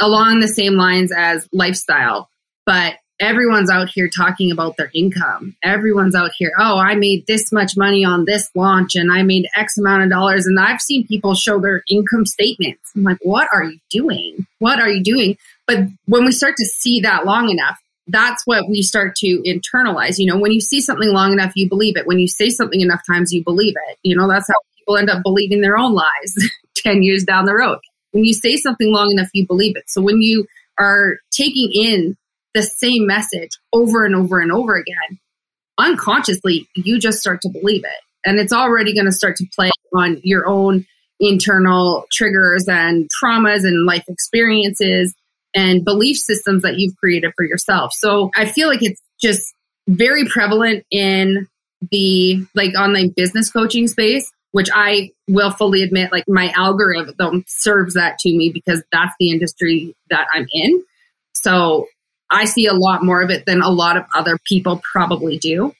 along 0.00 0.40
the 0.40 0.48
same 0.48 0.74
lines 0.74 1.12
as 1.12 1.48
lifestyle 1.52 2.30
but 2.66 2.94
everyone's 3.20 3.70
out 3.70 3.88
here 3.88 4.08
talking 4.08 4.50
about 4.50 4.76
their 4.76 4.90
income. 4.94 5.56
Everyone's 5.62 6.14
out 6.14 6.32
here, 6.36 6.52
oh, 6.58 6.78
I 6.78 6.94
made 6.94 7.26
this 7.26 7.52
much 7.52 7.76
money 7.76 8.04
on 8.04 8.24
this 8.24 8.50
launch 8.54 8.94
and 8.94 9.10
I 9.12 9.22
made 9.22 9.48
X 9.56 9.78
amount 9.78 10.04
of 10.04 10.10
dollars. 10.10 10.46
And 10.46 10.58
I've 10.60 10.80
seen 10.80 11.06
people 11.06 11.34
show 11.34 11.58
their 11.58 11.82
income 11.88 12.26
statements. 12.26 12.92
I'm 12.94 13.04
like, 13.04 13.18
what 13.22 13.48
are 13.52 13.64
you 13.64 13.78
doing? 13.90 14.46
What 14.58 14.80
are 14.80 14.90
you 14.90 15.02
doing? 15.02 15.36
But 15.66 15.88
when 16.06 16.24
we 16.24 16.32
start 16.32 16.56
to 16.56 16.64
see 16.64 17.00
that 17.00 17.24
long 17.24 17.48
enough, 17.48 17.80
that's 18.08 18.46
what 18.46 18.68
we 18.68 18.82
start 18.82 19.16
to 19.16 19.42
internalize. 19.42 20.18
You 20.18 20.26
know, 20.26 20.38
when 20.38 20.52
you 20.52 20.60
see 20.60 20.80
something 20.80 21.08
long 21.08 21.32
enough, 21.32 21.52
you 21.56 21.68
believe 21.68 21.96
it. 21.96 22.06
When 22.06 22.20
you 22.20 22.28
say 22.28 22.50
something 22.50 22.80
enough 22.80 23.00
times, 23.06 23.32
you 23.32 23.42
believe 23.42 23.74
it. 23.88 23.98
You 24.02 24.16
know, 24.16 24.28
that's 24.28 24.48
how 24.48 24.54
people 24.78 24.96
end 24.96 25.10
up 25.10 25.22
believing 25.24 25.60
their 25.60 25.76
own 25.76 25.92
lies 25.92 26.36
10 26.76 27.02
years 27.02 27.24
down 27.24 27.46
the 27.46 27.54
road. 27.54 27.78
When 28.12 28.24
you 28.24 28.32
say 28.32 28.56
something 28.56 28.92
long 28.92 29.10
enough, 29.10 29.28
you 29.32 29.46
believe 29.46 29.76
it. 29.76 29.84
So 29.88 30.00
when 30.00 30.22
you 30.22 30.46
are 30.78 31.18
taking 31.32 31.70
in 31.72 32.16
the 32.56 32.62
same 32.62 33.06
message 33.06 33.50
over 33.74 34.06
and 34.06 34.16
over 34.16 34.40
and 34.40 34.50
over 34.50 34.74
again, 34.76 35.20
unconsciously, 35.78 36.66
you 36.74 36.98
just 36.98 37.20
start 37.20 37.42
to 37.42 37.50
believe 37.50 37.84
it. 37.84 38.00
And 38.24 38.40
it's 38.40 38.52
already 38.52 38.94
going 38.94 39.04
to 39.04 39.12
start 39.12 39.36
to 39.36 39.46
play 39.54 39.70
on 39.94 40.20
your 40.24 40.48
own 40.48 40.86
internal 41.20 42.06
triggers 42.10 42.66
and 42.66 43.08
traumas 43.22 43.64
and 43.64 43.84
life 43.84 44.04
experiences 44.08 45.14
and 45.54 45.84
belief 45.84 46.16
systems 46.16 46.62
that 46.62 46.78
you've 46.78 46.96
created 46.96 47.32
for 47.36 47.44
yourself. 47.44 47.92
So 47.92 48.30
I 48.34 48.46
feel 48.46 48.68
like 48.68 48.82
it's 48.82 49.00
just 49.20 49.54
very 49.86 50.24
prevalent 50.24 50.84
in 50.90 51.46
the 51.90 52.44
like 52.54 52.74
online 52.74 53.12
business 53.14 53.50
coaching 53.50 53.86
space, 53.86 54.32
which 54.52 54.70
I 54.74 55.10
will 55.28 55.50
fully 55.50 55.82
admit, 55.82 56.10
like 56.10 56.24
my 56.26 56.52
algorithm 56.56 57.44
serves 57.46 57.94
that 57.94 58.18
to 58.20 58.30
me 58.34 58.50
because 58.50 58.82
that's 58.92 59.14
the 59.20 59.30
industry 59.30 59.94
that 60.08 60.26
I'm 60.34 60.46
in. 60.52 60.82
So 61.34 61.86
I 62.30 62.44
see 62.44 62.66
a 62.66 62.74
lot 62.74 63.04
more 63.04 63.22
of 63.22 63.30
it 63.30 63.46
than 63.46 63.62
a 63.62 63.70
lot 63.70 63.96
of 63.96 64.04
other 64.14 64.38
people 64.44 64.80
probably 64.92 65.38
do. 65.38 65.72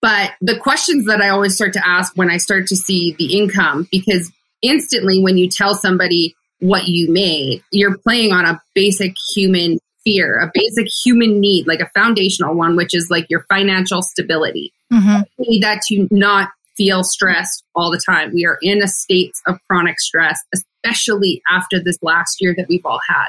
But 0.00 0.32
the 0.40 0.58
questions 0.58 1.06
that 1.06 1.20
I 1.20 1.28
always 1.28 1.54
start 1.54 1.74
to 1.74 1.86
ask 1.86 2.16
when 2.16 2.30
I 2.30 2.38
start 2.38 2.66
to 2.68 2.76
see 2.76 3.14
the 3.18 3.38
income, 3.38 3.86
because 3.90 4.32
instantly 4.60 5.22
when 5.22 5.38
you 5.38 5.48
tell 5.48 5.74
somebody 5.74 6.34
what 6.58 6.88
you 6.88 7.10
made, 7.10 7.62
you're 7.70 7.98
playing 7.98 8.32
on 8.32 8.44
a 8.44 8.60
basic 8.74 9.14
human 9.34 9.78
fear, 10.04 10.40
a 10.40 10.50
basic 10.52 10.88
human 11.04 11.38
need, 11.40 11.68
like 11.68 11.80
a 11.80 11.90
foundational 11.94 12.54
one, 12.54 12.74
which 12.76 12.94
is 12.94 13.08
like 13.10 13.26
your 13.30 13.44
financial 13.48 14.02
stability. 14.02 14.72
Mm-hmm. 14.92 15.22
You 15.38 15.50
need 15.50 15.62
that 15.62 15.82
to 15.88 16.08
not 16.10 16.50
feel 16.76 17.04
stressed 17.04 17.62
all 17.74 17.90
the 17.90 18.00
time. 18.04 18.32
We 18.32 18.44
are 18.44 18.58
in 18.62 18.82
a 18.82 18.88
state 18.88 19.32
of 19.46 19.58
chronic 19.68 20.00
stress, 20.00 20.40
especially 20.52 21.42
after 21.48 21.78
this 21.78 21.98
last 22.02 22.40
year 22.40 22.54
that 22.56 22.66
we've 22.68 22.84
all 22.84 23.00
had. 23.06 23.28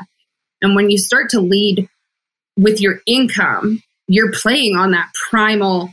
And 0.61 0.75
when 0.75 0.89
you 0.89 0.97
start 0.97 1.29
to 1.31 1.41
lead 1.41 1.87
with 2.57 2.81
your 2.81 2.99
income, 3.05 3.81
you're 4.07 4.31
playing 4.31 4.75
on 4.75 4.91
that 4.91 5.11
primal 5.29 5.89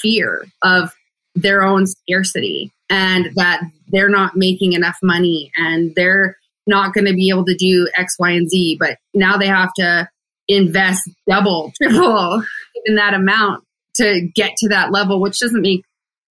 fear 0.00 0.46
of 0.62 0.92
their 1.34 1.62
own 1.62 1.86
scarcity 1.86 2.72
and 2.90 3.30
that 3.36 3.62
they're 3.88 4.08
not 4.08 4.36
making 4.36 4.72
enough 4.72 4.96
money 5.02 5.50
and 5.56 5.94
they're 5.94 6.36
not 6.66 6.92
going 6.92 7.06
to 7.06 7.14
be 7.14 7.30
able 7.30 7.44
to 7.44 7.56
do 7.56 7.88
X, 7.96 8.16
Y, 8.18 8.30
and 8.30 8.48
Z. 8.48 8.76
But 8.78 8.98
now 9.14 9.36
they 9.36 9.46
have 9.46 9.70
to 9.76 10.08
invest 10.48 11.08
double, 11.28 11.72
triple 11.82 12.42
in 12.84 12.96
that 12.96 13.14
amount 13.14 13.64
to 13.96 14.28
get 14.34 14.56
to 14.58 14.68
that 14.68 14.92
level, 14.92 15.20
which 15.20 15.38
doesn't 15.38 15.62
make 15.62 15.82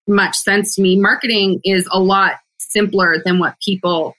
much 0.06 0.36
sense 0.36 0.74
to 0.76 0.82
me. 0.82 0.98
Marketing 0.98 1.60
is 1.64 1.88
a 1.90 1.98
lot 1.98 2.34
simpler 2.58 3.16
than 3.24 3.38
what 3.38 3.56
people 3.60 4.14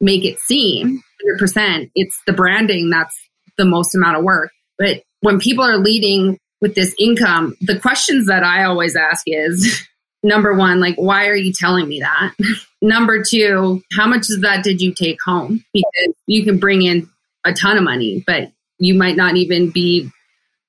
make 0.00 0.24
it 0.24 0.38
seem. 0.40 1.02
100%. 1.40 1.90
It's 1.94 2.18
the 2.26 2.32
branding 2.32 2.90
that's 2.90 3.16
the 3.58 3.64
most 3.64 3.94
amount 3.94 4.16
of 4.16 4.24
work. 4.24 4.50
But 4.78 5.02
when 5.20 5.38
people 5.38 5.64
are 5.64 5.78
leading 5.78 6.38
with 6.60 6.74
this 6.74 6.94
income, 6.98 7.56
the 7.60 7.78
questions 7.78 8.26
that 8.26 8.42
I 8.42 8.64
always 8.64 8.96
ask 8.96 9.22
is 9.26 9.86
number 10.22 10.54
one, 10.54 10.80
like, 10.80 10.96
why 10.96 11.28
are 11.28 11.36
you 11.36 11.52
telling 11.52 11.88
me 11.88 12.00
that? 12.00 12.34
number 12.82 13.22
two, 13.22 13.82
how 13.92 14.06
much 14.06 14.30
of 14.30 14.42
that 14.42 14.62
did 14.62 14.80
you 14.80 14.92
take 14.92 15.18
home? 15.24 15.64
Because 15.72 16.14
you 16.26 16.44
can 16.44 16.58
bring 16.58 16.82
in 16.82 17.08
a 17.44 17.52
ton 17.52 17.76
of 17.76 17.84
money, 17.84 18.22
but 18.26 18.50
you 18.78 18.94
might 18.94 19.16
not 19.16 19.36
even 19.36 19.70
be 19.70 20.10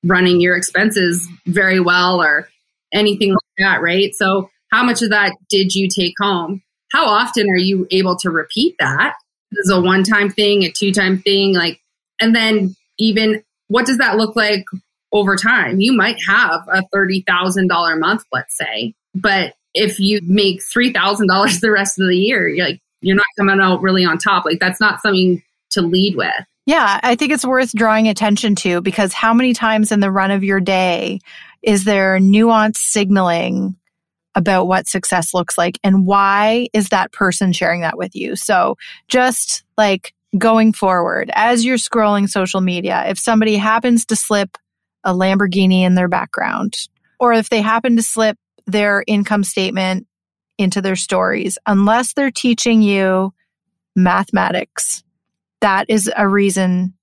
running 0.04 0.40
your 0.40 0.56
expenses 0.56 1.28
very 1.46 1.80
well 1.80 2.22
or 2.22 2.48
anything 2.94 3.32
like 3.32 3.40
that, 3.58 3.82
right? 3.82 4.14
So, 4.16 4.50
how 4.72 4.84
much 4.84 5.02
of 5.02 5.12
that 5.12 5.34
did 5.50 5.74
you 5.74 5.88
take 5.88 6.14
home? 6.20 6.62
How 6.92 7.06
often 7.06 7.48
are 7.50 7.58
you 7.58 7.88
able 7.92 8.18
to 8.18 8.30
repeat 8.30 8.76
that? 8.80 9.14
Is 9.52 9.70
a 9.70 9.80
one 9.80 10.04
time 10.04 10.30
thing, 10.30 10.64
a 10.64 10.72
two 10.72 10.92
time 10.92 11.20
thing? 11.20 11.54
Like, 11.54 11.80
and 12.20 12.36
then 12.36 12.76
even 13.00 13.44
what 13.68 13.86
does 13.86 13.98
that 13.98 14.18
look 14.18 14.36
like 14.36 14.66
over 15.12 15.36
time? 15.36 15.80
You 15.80 15.94
might 15.94 16.18
have 16.28 16.68
a 16.68 16.84
$30,000 16.94 18.00
month, 18.00 18.24
let's 18.32 18.58
say, 18.58 18.94
but 19.16 19.54
if 19.74 20.00
you 20.00 20.20
make 20.24 20.62
$3,000 20.62 21.60
the 21.60 21.72
rest 21.72 22.00
of 22.00 22.08
the 22.08 22.18
year, 22.18 22.48
you're 22.48 22.66
like, 22.66 22.82
you're 23.02 23.16
not 23.16 23.26
coming 23.38 23.60
out 23.60 23.82
really 23.82 24.06
on 24.06 24.18
top. 24.18 24.46
Like 24.46 24.60
that's 24.60 24.80
not 24.80 25.02
something 25.02 25.42
to 25.72 25.82
lead 25.82 26.16
with. 26.16 26.34
Yeah, 26.66 27.00
I 27.02 27.16
think 27.16 27.32
it's 27.32 27.46
worth 27.46 27.72
drawing 27.74 28.08
attention 28.08 28.56
to 28.56 28.82
because 28.82 29.14
how 29.14 29.34
many 29.34 29.54
times 29.54 29.92
in 29.92 30.02
the 30.02 30.12
run 30.12 30.32
of 30.32 30.44
your 30.44 30.60
day 30.60 31.20
is 31.62 31.86
there 31.86 32.20
nuanced 32.20 32.78
signaling 32.78 33.76
about 34.36 34.68
what 34.68 34.88
success 34.88 35.34
looks 35.34 35.58
like 35.58 35.80
and 35.84 36.06
why 36.06 36.68
is 36.74 36.90
that 36.90 37.12
person 37.12 37.54
sharing 37.54 37.82
that 37.82 37.98
with 37.98 38.16
you? 38.16 38.36
So 38.36 38.78
just 39.08 39.64
like 39.78 40.14
going 40.38 40.74
forward 40.74 41.30
as 41.34 41.64
you're 41.64 41.78
scrolling 41.78 42.30
social 42.30 42.62
media, 42.62 43.06
if 43.08 43.18
somebody 43.20 43.56
happens 43.56 44.06
to 44.08 44.16
slip 44.16 44.58
a 45.04 45.14
Lamborghini 45.14 45.82
in 45.82 45.96
their 45.96 46.08
background, 46.08 46.76
or 47.20 47.34
if 47.34 47.50
they 47.50 47.62
happen 47.62 47.96
to 47.96 48.02
slip 48.02 48.38
their 48.66 49.04
income 49.08 49.44
statement 49.44 50.08
into 50.58 50.82
their 50.82 50.96
stories, 50.96 51.58
unless 51.66 52.14
they're 52.14 52.32
teaching 52.32 52.82
you 52.82 53.34
mathematics, 53.96 55.04
that 55.62 55.86
is 55.90 56.12
a 56.16 56.28
reason 56.28 56.94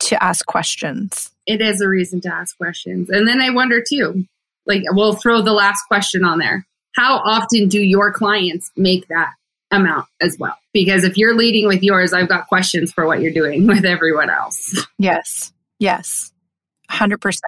to 0.00 0.22
ask 0.22 0.46
questions. 0.46 1.30
It 1.46 1.60
is 1.60 1.80
a 1.80 1.88
reason 1.88 2.20
to 2.22 2.34
ask 2.34 2.56
questions. 2.56 3.10
And 3.10 3.28
then 3.28 3.40
I 3.40 3.50
wonder 3.50 3.82
too, 3.86 4.24
like 4.66 4.82
we'll 4.90 5.14
throw 5.14 5.42
the 5.42 5.52
last 5.52 5.82
question 5.88 6.24
on 6.24 6.38
there. 6.38 6.66
How 6.96 7.18
often 7.18 7.68
do 7.68 7.80
your 7.80 8.12
clients 8.12 8.70
make 8.76 9.06
that 9.08 9.32
amount 9.70 10.06
as 10.20 10.36
well. 10.38 10.56
Because 10.72 11.04
if 11.04 11.16
you're 11.16 11.34
leading 11.34 11.66
with 11.66 11.82
yours, 11.82 12.12
I've 12.12 12.28
got 12.28 12.48
questions 12.48 12.92
for 12.92 13.06
what 13.06 13.20
you're 13.20 13.32
doing 13.32 13.66
with 13.66 13.84
everyone 13.84 14.30
else. 14.30 14.86
Yes. 14.98 15.52
Yes. 15.78 16.32
100%. 16.90 17.40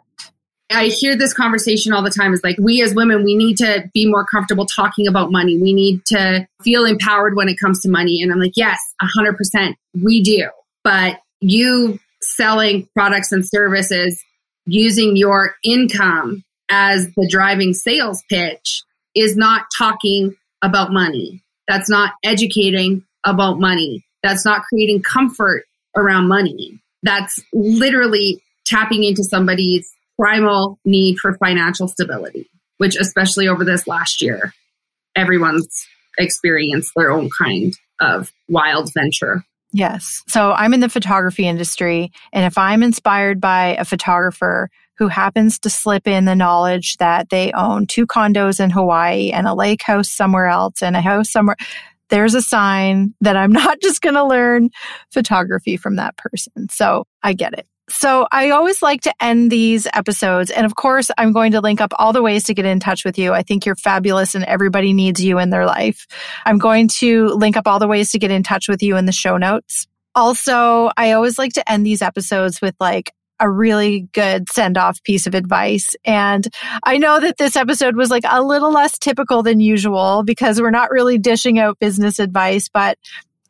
I 0.70 0.86
hear 0.86 1.16
this 1.16 1.34
conversation 1.34 1.92
all 1.92 2.02
the 2.02 2.10
time 2.10 2.32
is 2.32 2.40
like, 2.42 2.56
we 2.58 2.82
as 2.82 2.94
women, 2.94 3.24
we 3.24 3.34
need 3.34 3.58
to 3.58 3.90
be 3.92 4.08
more 4.08 4.24
comfortable 4.24 4.64
talking 4.64 5.06
about 5.06 5.30
money. 5.30 5.58
We 5.58 5.74
need 5.74 6.04
to 6.06 6.46
feel 6.62 6.84
empowered 6.86 7.36
when 7.36 7.48
it 7.48 7.58
comes 7.60 7.82
to 7.82 7.90
money. 7.90 8.22
And 8.22 8.32
I'm 8.32 8.40
like, 8.40 8.56
yes, 8.56 8.78
100%, 9.02 9.74
we 10.02 10.22
do. 10.22 10.48
But 10.82 11.20
you 11.40 11.98
selling 12.22 12.88
products 12.94 13.32
and 13.32 13.46
services 13.46 14.22
using 14.64 15.16
your 15.16 15.56
income 15.64 16.42
as 16.70 17.06
the 17.16 17.28
driving 17.28 17.74
sales 17.74 18.22
pitch 18.30 18.82
is 19.14 19.36
not 19.36 19.66
talking 19.76 20.34
about 20.62 20.92
money. 20.92 21.41
That's 21.68 21.88
not 21.88 22.12
educating 22.24 23.04
about 23.24 23.60
money. 23.60 24.04
That's 24.22 24.44
not 24.44 24.62
creating 24.62 25.02
comfort 25.02 25.64
around 25.96 26.28
money. 26.28 26.80
That's 27.02 27.38
literally 27.52 28.42
tapping 28.64 29.04
into 29.04 29.24
somebody's 29.24 29.88
primal 30.18 30.78
need 30.84 31.18
for 31.18 31.34
financial 31.34 31.88
stability, 31.88 32.48
which, 32.78 32.96
especially 32.96 33.48
over 33.48 33.64
this 33.64 33.86
last 33.86 34.22
year, 34.22 34.52
everyone's 35.16 35.86
experienced 36.18 36.92
their 36.96 37.10
own 37.10 37.30
kind 37.30 37.74
of 38.00 38.32
wild 38.48 38.92
venture. 38.92 39.44
Yes. 39.72 40.22
So 40.28 40.52
I'm 40.52 40.74
in 40.74 40.80
the 40.80 40.88
photography 40.88 41.48
industry. 41.48 42.12
And 42.32 42.44
if 42.44 42.58
I'm 42.58 42.82
inspired 42.82 43.40
by 43.40 43.76
a 43.78 43.84
photographer 43.84 44.70
who 45.02 45.08
happens 45.08 45.58
to 45.58 45.68
slip 45.68 46.06
in 46.06 46.26
the 46.26 46.36
knowledge 46.36 46.96
that 46.98 47.28
they 47.28 47.50
own 47.50 47.88
two 47.88 48.06
condos 48.06 48.60
in 48.60 48.70
Hawaii 48.70 49.32
and 49.32 49.48
a 49.48 49.54
lake 49.54 49.82
house 49.82 50.08
somewhere 50.08 50.46
else 50.46 50.80
and 50.80 50.94
a 50.94 51.00
house 51.00 51.28
somewhere, 51.28 51.56
there's 52.08 52.36
a 52.36 52.40
sign 52.40 53.12
that 53.20 53.36
I'm 53.36 53.50
not 53.64 53.80
just 53.80 54.00
going 54.00 54.14
to 54.14 54.24
learn 54.24 54.70
photography 55.10 55.76
from 55.76 55.96
that 55.96 56.16
person. 56.16 56.68
So 56.70 57.04
I 57.20 57.32
get 57.32 57.58
it. 57.58 57.66
So 57.90 58.28
I 58.30 58.50
always 58.50 58.80
like 58.80 59.00
to 59.02 59.12
end 59.20 59.50
these 59.50 59.88
episodes. 59.92 60.52
And 60.52 60.64
of 60.64 60.76
course, 60.76 61.10
I'm 61.18 61.32
going 61.32 61.50
to 61.50 61.60
link 61.60 61.80
up 61.80 61.92
all 61.98 62.12
the 62.12 62.22
ways 62.22 62.44
to 62.44 62.54
get 62.54 62.64
in 62.64 62.78
touch 62.78 63.04
with 63.04 63.18
you. 63.18 63.32
I 63.32 63.42
think 63.42 63.66
you're 63.66 63.74
fabulous 63.74 64.36
and 64.36 64.44
everybody 64.44 64.92
needs 64.92 65.22
you 65.22 65.40
in 65.40 65.50
their 65.50 65.66
life. 65.66 66.06
I'm 66.46 66.58
going 66.58 66.86
to 67.00 67.30
link 67.30 67.56
up 67.56 67.66
all 67.66 67.80
the 67.80 67.88
ways 67.88 68.12
to 68.12 68.20
get 68.20 68.30
in 68.30 68.44
touch 68.44 68.68
with 68.68 68.84
you 68.84 68.96
in 68.96 69.06
the 69.06 69.12
show 69.12 69.36
notes. 69.36 69.88
Also, 70.14 70.92
I 70.96 71.10
always 71.10 71.38
like 71.38 71.54
to 71.54 71.72
end 71.72 71.84
these 71.84 72.02
episodes 72.02 72.60
with 72.60 72.76
like 72.78 73.12
a 73.42 73.50
really 73.50 74.08
good 74.12 74.48
send 74.48 74.78
off 74.78 75.02
piece 75.02 75.26
of 75.26 75.34
advice. 75.34 75.96
And 76.04 76.46
I 76.84 76.96
know 76.96 77.18
that 77.20 77.38
this 77.38 77.56
episode 77.56 77.96
was 77.96 78.08
like 78.08 78.24
a 78.28 78.42
little 78.42 78.70
less 78.70 78.98
typical 78.98 79.42
than 79.42 79.60
usual 79.60 80.22
because 80.24 80.60
we're 80.60 80.70
not 80.70 80.92
really 80.92 81.18
dishing 81.18 81.58
out 81.58 81.80
business 81.80 82.20
advice, 82.20 82.68
but 82.68 82.96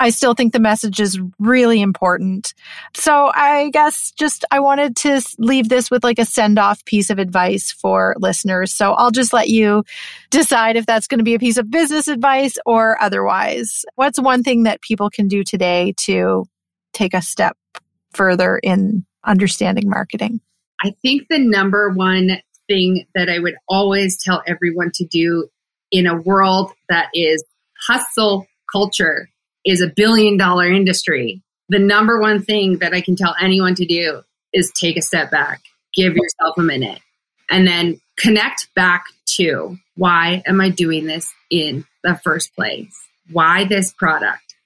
I 0.00 0.10
still 0.10 0.34
think 0.34 0.52
the 0.52 0.58
message 0.58 0.98
is 0.98 1.20
really 1.38 1.80
important. 1.80 2.54
So 2.94 3.30
I 3.34 3.68
guess 3.70 4.10
just 4.12 4.44
I 4.50 4.60
wanted 4.60 4.96
to 4.96 5.20
leave 5.38 5.68
this 5.68 5.90
with 5.90 6.02
like 6.02 6.18
a 6.18 6.24
send 6.24 6.58
off 6.58 6.84
piece 6.86 7.10
of 7.10 7.18
advice 7.20 7.70
for 7.70 8.16
listeners. 8.18 8.72
So 8.72 8.94
I'll 8.94 9.12
just 9.12 9.32
let 9.32 9.48
you 9.48 9.84
decide 10.30 10.76
if 10.76 10.86
that's 10.86 11.06
going 11.06 11.18
to 11.18 11.24
be 11.24 11.34
a 11.34 11.38
piece 11.38 11.58
of 11.58 11.70
business 11.70 12.08
advice 12.08 12.56
or 12.66 13.00
otherwise. 13.00 13.84
What's 13.94 14.18
one 14.18 14.42
thing 14.42 14.64
that 14.64 14.80
people 14.80 15.10
can 15.10 15.28
do 15.28 15.44
today 15.44 15.94
to 15.98 16.46
take 16.92 17.14
a 17.14 17.22
step 17.22 17.56
further 18.12 18.58
in 18.58 19.04
understanding 19.24 19.88
marketing? 19.88 20.40
I 20.82 20.94
think 21.02 21.28
the 21.28 21.38
number 21.38 21.90
one 21.90 22.40
thing 22.68 23.06
that 23.14 23.28
I 23.28 23.38
would 23.38 23.56
always 23.68 24.22
tell 24.22 24.42
everyone 24.46 24.90
to 24.94 25.04
do 25.04 25.48
in 25.90 26.06
a 26.06 26.20
world 26.20 26.72
that 26.88 27.10
is 27.14 27.44
hustle 27.86 28.46
culture 28.72 29.28
is 29.64 29.80
a 29.80 29.88
billion 29.88 30.36
dollar 30.36 30.66
industry, 30.66 31.42
the 31.68 31.78
number 31.78 32.20
one 32.20 32.42
thing 32.42 32.78
that 32.78 32.94
I 32.94 33.00
can 33.00 33.16
tell 33.16 33.34
anyone 33.40 33.74
to 33.76 33.86
do 33.86 34.22
is 34.52 34.72
take 34.72 34.96
a 34.96 35.02
step 35.02 35.30
back, 35.30 35.60
give 35.94 36.14
yourself 36.14 36.58
a 36.58 36.62
minute, 36.62 37.00
and 37.50 37.66
then 37.66 38.00
connect 38.16 38.68
back 38.74 39.04
to 39.36 39.78
why 39.96 40.42
am 40.46 40.60
I 40.60 40.70
doing 40.70 41.06
this 41.06 41.32
in 41.50 41.84
the 42.02 42.18
first 42.22 42.54
place? 42.54 42.94
Why 43.30 43.64
this 43.64 43.92
product? 43.92 44.56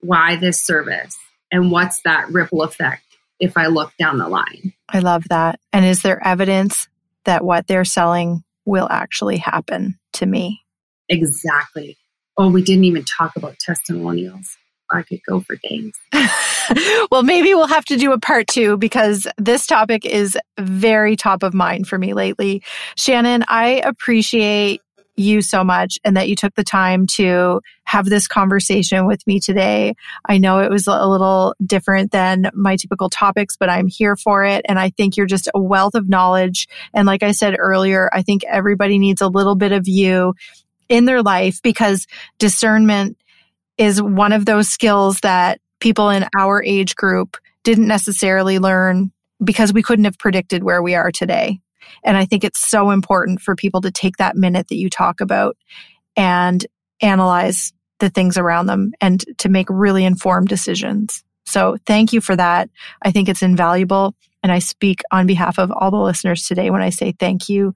Why 0.00 0.36
this 0.36 0.64
service? 0.64 1.16
And 1.52 1.70
what's 1.70 2.02
that 2.02 2.30
ripple 2.30 2.62
effect 2.62 3.03
if 3.44 3.56
I 3.56 3.66
look 3.66 3.92
down 3.98 4.18
the 4.18 4.28
line? 4.28 4.72
I 4.88 5.00
love 5.00 5.24
that. 5.28 5.60
And 5.72 5.84
is 5.84 6.02
there 6.02 6.24
evidence 6.26 6.88
that 7.24 7.44
what 7.44 7.66
they're 7.66 7.84
selling 7.84 8.42
will 8.64 8.88
actually 8.90 9.36
happen 9.36 9.98
to 10.14 10.26
me? 10.26 10.62
Exactly. 11.08 11.98
Oh, 12.38 12.50
we 12.50 12.62
didn't 12.62 12.84
even 12.84 13.04
talk 13.04 13.36
about 13.36 13.58
testimonials. 13.58 14.56
I 14.90 15.02
could 15.02 15.20
go 15.26 15.40
for 15.40 15.56
days. 15.56 15.92
well, 17.10 17.22
maybe 17.22 17.54
we'll 17.54 17.66
have 17.66 17.84
to 17.86 17.96
do 17.96 18.12
a 18.12 18.18
part 18.18 18.46
two 18.46 18.76
because 18.76 19.26
this 19.38 19.66
topic 19.66 20.04
is 20.04 20.38
very 20.58 21.16
top 21.16 21.42
of 21.42 21.54
mind 21.54 21.88
for 21.88 21.98
me 21.98 22.14
lately. 22.14 22.62
Shannon, 22.96 23.44
I 23.48 23.82
appreciate 23.84 24.80
you 25.16 25.42
so 25.42 25.62
much 25.62 25.98
and 26.04 26.16
that 26.16 26.28
you 26.28 26.36
took 26.36 26.54
the 26.54 26.64
time 26.64 27.06
to 27.06 27.60
have 27.84 28.06
this 28.06 28.26
conversation 28.26 29.06
with 29.06 29.24
me 29.26 29.40
today. 29.40 29.94
I 30.28 30.38
know 30.38 30.58
it 30.58 30.70
was 30.70 30.86
a 30.86 31.06
little 31.06 31.54
different 31.64 32.10
than 32.10 32.50
my 32.54 32.76
typical 32.76 33.10
topics, 33.10 33.56
but 33.56 33.70
I'm 33.70 33.86
here 33.86 34.16
for 34.16 34.44
it. 34.44 34.64
And 34.68 34.78
I 34.78 34.90
think 34.90 35.16
you're 35.16 35.26
just 35.26 35.48
a 35.54 35.60
wealth 35.60 35.94
of 35.94 36.08
knowledge. 36.08 36.68
And 36.92 37.06
like 37.06 37.22
I 37.22 37.32
said 37.32 37.56
earlier, 37.58 38.10
I 38.12 38.22
think 38.22 38.44
everybody 38.44 38.98
needs 38.98 39.20
a 39.20 39.28
little 39.28 39.54
bit 39.54 39.72
of 39.72 39.86
you 39.86 40.34
in 40.88 41.04
their 41.04 41.22
life 41.22 41.60
because 41.62 42.06
discernment 42.38 43.16
is 43.78 44.00
one 44.00 44.32
of 44.32 44.46
those 44.46 44.68
skills 44.68 45.20
that 45.20 45.60
people 45.80 46.10
in 46.10 46.26
our 46.36 46.62
age 46.62 46.96
group 46.96 47.36
didn't 47.64 47.88
necessarily 47.88 48.58
learn 48.58 49.10
because 49.42 49.72
we 49.72 49.82
couldn't 49.82 50.04
have 50.04 50.18
predicted 50.18 50.62
where 50.62 50.82
we 50.82 50.94
are 50.94 51.10
today. 51.10 51.60
And 52.02 52.16
I 52.16 52.24
think 52.26 52.44
it's 52.44 52.60
so 52.60 52.90
important 52.90 53.40
for 53.40 53.54
people 53.54 53.80
to 53.82 53.90
take 53.90 54.16
that 54.18 54.36
minute 54.36 54.68
that 54.68 54.76
you 54.76 54.90
talk 54.90 55.20
about 55.20 55.56
and 56.16 56.64
analyze 57.00 57.72
the 58.00 58.10
things 58.10 58.36
around 58.36 58.66
them 58.66 58.92
and 59.00 59.24
to 59.38 59.48
make 59.48 59.68
really 59.70 60.04
informed 60.04 60.48
decisions. 60.48 61.22
So 61.46 61.76
thank 61.86 62.12
you 62.12 62.20
for 62.20 62.34
that. 62.36 62.70
I 63.02 63.10
think 63.10 63.28
it's 63.28 63.42
invaluable. 63.42 64.14
And 64.42 64.52
I 64.52 64.58
speak 64.58 65.00
on 65.10 65.26
behalf 65.26 65.58
of 65.58 65.70
all 65.70 65.90
the 65.90 65.96
listeners 65.96 66.46
today 66.46 66.70
when 66.70 66.82
I 66.82 66.90
say 66.90 67.12
thank 67.12 67.48
you 67.48 67.74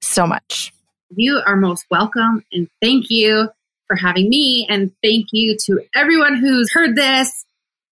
so 0.00 0.26
much. 0.26 0.72
You 1.10 1.40
are 1.44 1.56
most 1.56 1.86
welcome. 1.90 2.44
And 2.52 2.68
thank 2.80 3.10
you 3.10 3.48
for 3.86 3.96
having 3.96 4.28
me. 4.28 4.66
And 4.68 4.92
thank 5.02 5.28
you 5.32 5.56
to 5.66 5.80
everyone 5.94 6.36
who's 6.36 6.72
heard 6.72 6.96
this. 6.96 7.44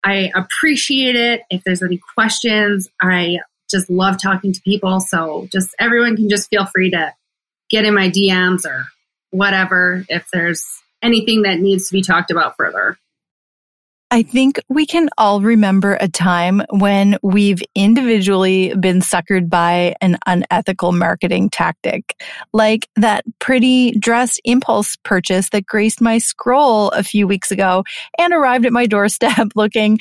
I 0.05 0.31
appreciate 0.35 1.17
it. 1.17 1.43
If 1.51 1.65
there's 1.65 1.83
any 1.83 2.01
questions, 2.15 2.89
I 3.01 3.39
just 3.71 3.91
love 3.91 4.21
talking 4.21 4.53
to 4.53 4.61
people. 4.63 5.01
So 5.01 5.49
just 5.53 5.75
everyone 5.79 6.17
can 6.17 6.29
just 6.29 6.49
feel 6.49 6.67
free 6.67 6.91
to 6.91 7.13
get 7.71 7.85
in 7.85 7.95
my 7.95 8.11
DMs 8.11 8.65
or 8.65 8.87
whatever 9.31 10.05
if 10.09 10.29
there's 10.33 10.65
anything 11.03 11.43
that 11.43 11.61
needs 11.61 11.89
to 11.89 11.93
be 11.93 12.03
talked 12.03 12.31
about 12.31 12.57
further. 12.57 12.99
I 14.11 14.23
think 14.23 14.59
we 14.71 14.87
can 14.87 15.11
all 15.19 15.43
remember 15.43 15.99
a 16.01 16.09
time 16.09 16.63
when 16.71 17.19
we've 17.23 17.63
individually 17.75 18.75
been 18.75 19.01
suckered 19.01 19.51
by 19.51 19.97
an 20.01 20.17
unethical 20.27 20.93
marketing 20.93 21.51
tactic, 21.51 22.17
like 22.55 22.89
that 22.97 23.25
pretty 23.39 23.93
dress 23.93 24.39
impulse 24.45 24.97
purchase 24.97 25.51
that 25.51 25.67
graced 25.67 26.01
my 26.01 26.17
scroll 26.17 26.89
a 26.91 27.03
few 27.03 27.27
weeks 27.27 27.51
ago 27.51 27.85
and 28.19 28.33
arrived 28.33 28.65
at 28.65 28.73
my 28.73 28.87
doorstep 28.87 29.49
looking 29.55 29.99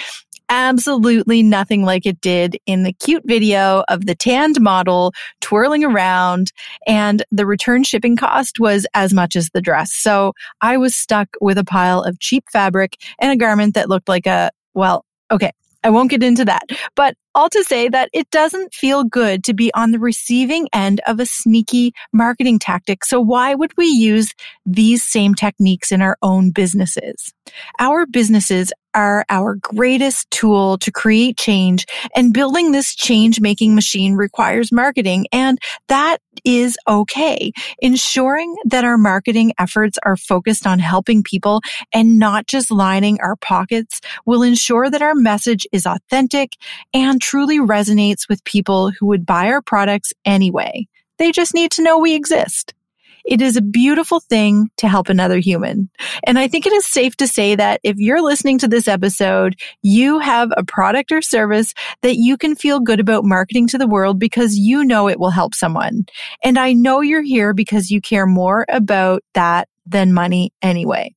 absolutely 0.50 1.44
nothing 1.44 1.84
like 1.84 2.06
it 2.06 2.22
did 2.22 2.58
in 2.66 2.84
the 2.84 2.94
cute 2.94 3.24
video 3.26 3.84
of 3.88 4.06
the 4.06 4.16
tanned 4.16 4.60
model 4.62 5.14
twirling 5.42 5.84
around 5.84 6.52
and 6.88 7.24
the 7.32 7.46
return 7.46 7.84
shipping 7.84 8.16
cost 8.16 8.60
was 8.60 8.86
as 8.94 9.14
much 9.14 9.36
as 9.36 9.50
the 9.54 9.62
dress. 9.62 9.94
So 9.94 10.34
I 10.62 10.78
was 10.78 10.96
stuck 10.96 11.30
with 11.42 11.58
a 11.58 11.66
pile 11.66 12.02
of 12.02 12.20
cheap 12.20 12.46
fabric 12.52 12.98
and 13.20 13.32
a 13.32 13.38
garment 13.38 13.74
that 13.76 13.90
looked 13.90 14.10
like 14.10 14.28
a, 14.28 14.52
well, 14.74 15.06
okay. 15.32 15.52
I 15.84 15.90
won't 15.90 16.10
get 16.10 16.24
into 16.24 16.44
that, 16.44 16.64
but 16.96 17.16
all 17.34 17.50
to 17.50 17.64
say 17.64 17.88
that 17.88 18.10
it 18.12 18.30
doesn't 18.32 18.74
feel 18.74 19.04
good 19.04 19.44
to 19.46 19.54
be 19.54 19.72
on 19.74 19.92
the 19.92 20.00
receiving 20.00 20.68
end 20.74 21.00
of 21.08 21.20
a 21.20 21.26
sneaky 21.26 21.94
marketing 22.12 22.60
tactic. 22.60 23.06
So 23.06 23.22
why 23.22 23.54
would 23.54 23.72
we 23.78 23.86
use 23.86 24.34
these 24.66 25.04
same 25.04 25.36
techniques 25.36 25.92
in 25.92 26.02
our 26.02 26.18
own 26.22 26.50
businesses? 26.50 27.32
Our 27.80 28.06
businesses 28.06 28.74
are 28.98 29.24
our 29.30 29.56
greatest 29.62 30.30
tool 30.32 30.80
to 30.80 30.92
create 30.92 31.38
change 31.38 31.86
and 32.16 32.34
building 32.34 32.72
this 32.72 32.96
change 32.96 33.40
making 33.40 33.76
machine 33.76 34.16
requires 34.16 34.72
marketing 34.72 35.28
and 35.32 35.60
that 35.88 36.18
is 36.44 36.78
okay. 36.88 37.52
Ensuring 37.80 38.56
that 38.66 38.84
our 38.84 38.98
marketing 38.98 39.54
efforts 39.60 40.00
are 40.04 40.18
focused 40.18 40.66
on 40.66 40.80
helping 40.80 41.22
people 41.22 41.62
and 41.94 42.18
not 42.18 42.48
just 42.48 42.72
lining 42.72 43.20
our 43.22 43.36
pockets 43.36 44.02
will 44.26 44.42
ensure 44.42 44.90
that 44.90 45.04
our 45.04 45.16
message 45.16 45.68
is 45.72 45.86
authentic 45.86 46.54
and 46.94 47.22
truly 47.22 47.60
resonates 47.60 48.28
with 48.28 48.44
people 48.46 48.92
who 48.92 49.06
would 49.06 49.26
buy 49.26 49.48
our 49.48 49.62
products 49.62 50.12
anyway. 50.26 50.88
They 51.20 51.32
just 51.32 51.54
need 51.54 51.72
to 51.72 51.84
know 51.84 52.00
we 52.00 52.16
exist. 52.16 52.74
It 53.28 53.42
is 53.42 53.58
a 53.58 53.62
beautiful 53.62 54.22
thing 54.22 54.70
to 54.78 54.88
help 54.88 55.10
another 55.10 55.38
human. 55.38 55.90
And 56.26 56.40
I 56.40 56.48
think 56.48 56.66
it 56.66 56.72
is 56.72 56.86
safe 56.86 57.18
to 57.18 57.28
say 57.28 57.56
that 57.56 57.82
if 57.84 57.98
you're 57.98 58.22
listening 58.22 58.58
to 58.60 58.70
this 58.70 58.88
episode, 58.88 59.60
you 59.82 60.20
have 60.20 60.50
a 60.56 60.64
product 60.64 61.12
or 61.12 61.22
service 61.22 61.74
that 62.04 62.16
you 62.16 62.38
can 62.38 62.56
feel 62.56 62.80
good 62.80 63.02
about 63.02 63.26
marketing 63.26 63.68
to 63.68 63.78
the 63.78 63.86
world 63.86 64.18
because 64.18 64.58
you 64.58 64.86
know 64.86 65.10
it 65.10 65.20
will 65.20 65.30
help 65.30 65.54
someone. 65.54 66.06
And 66.42 66.58
I 66.58 66.72
know 66.72 67.02
you're 67.02 67.22
here 67.22 67.54
because 67.54 67.92
you 67.92 68.00
care 68.00 68.26
more 68.26 68.66
about 68.70 69.24
that 69.34 69.68
than 69.86 70.14
money 70.14 70.54
anyway. 70.62 71.14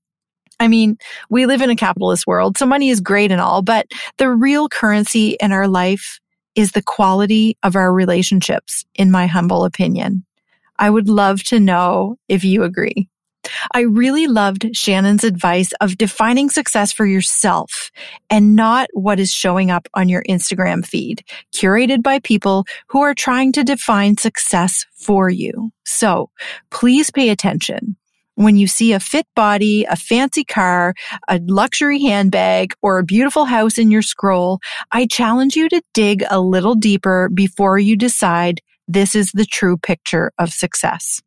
I 0.59 0.67
mean, 0.67 0.99
we 1.31 1.47
live 1.47 1.63
in 1.63 1.71
a 1.71 1.77
capitalist 1.77 2.27
world, 2.27 2.59
so 2.59 2.67
money 2.67 2.91
is 2.91 3.01
great 3.01 3.31
and 3.31 3.41
all, 3.41 3.63
but 3.63 3.87
the 4.19 4.29
real 4.29 4.69
currency 4.69 5.37
in 5.41 5.53
our 5.53 5.69
life 5.69 6.19
is 6.55 6.73
the 6.73 6.83
quality 6.83 7.57
of 7.63 7.77
our 7.77 7.93
relationships, 7.93 8.85
in 8.95 9.11
my 9.11 9.27
humble 9.27 9.65
opinion. 9.65 10.25
I 10.81 10.91
would 10.91 11.09
love 11.09 11.45
to 11.45 11.61
know 11.61 12.17
if 12.29 12.43
you 12.43 12.65
agree. 12.65 13.09
I 13.75 13.81
really 13.81 14.27
loved 14.27 14.75
Shannon's 14.75 15.25
advice 15.25 15.73
of 15.81 15.99
defining 15.99 16.51
success 16.51 16.93
for 16.93 17.07
yourself 17.07 17.91
and 18.29 18.57
not 18.57 18.89
what 18.93 19.21
is 19.21 19.33
showing 19.33 19.71
up 19.71 19.89
on 19.95 20.09
your 20.09 20.23
Instagram 20.29 20.85
feed, 20.85 21.23
curated 21.55 22.03
by 22.03 22.19
people 22.19 22.65
who 22.89 23.01
are 23.03 23.15
trying 23.15 23.53
to 23.53 23.65
define 23.65 24.17
success 24.17 24.87
for 24.95 25.31
you. 25.31 25.71
So 25.85 26.31
please 26.71 27.11
pay 27.11 27.31
attention. 27.31 27.97
When 28.37 28.57
you 28.57 28.67
see 28.67 28.95
a 28.95 29.01
fit 29.01 29.27
body, 29.37 29.85
a 29.85 29.97
fancy 29.97 30.45
car, 30.45 30.95
a 31.29 31.41
luxury 31.47 32.01
handbag, 32.01 32.73
or 32.81 32.99
a 32.99 33.05
beautiful 33.05 33.45
house 33.45 33.77
in 33.77 33.91
your 33.91 34.03
scroll, 34.03 34.61
I 34.93 35.07
challenge 35.07 35.57
you 35.57 35.69
to 35.69 35.83
dig 35.93 36.25
a 36.31 36.41
little 36.41 36.75
deeper 36.75 37.29
before 37.29 37.79
you 37.79 37.97
decide 37.97 38.63
this 38.93 39.15
is 39.15 39.31
the 39.33 39.47
true 39.47 39.77
picture 39.77 40.33
of 40.39 40.53
success. 40.53 41.21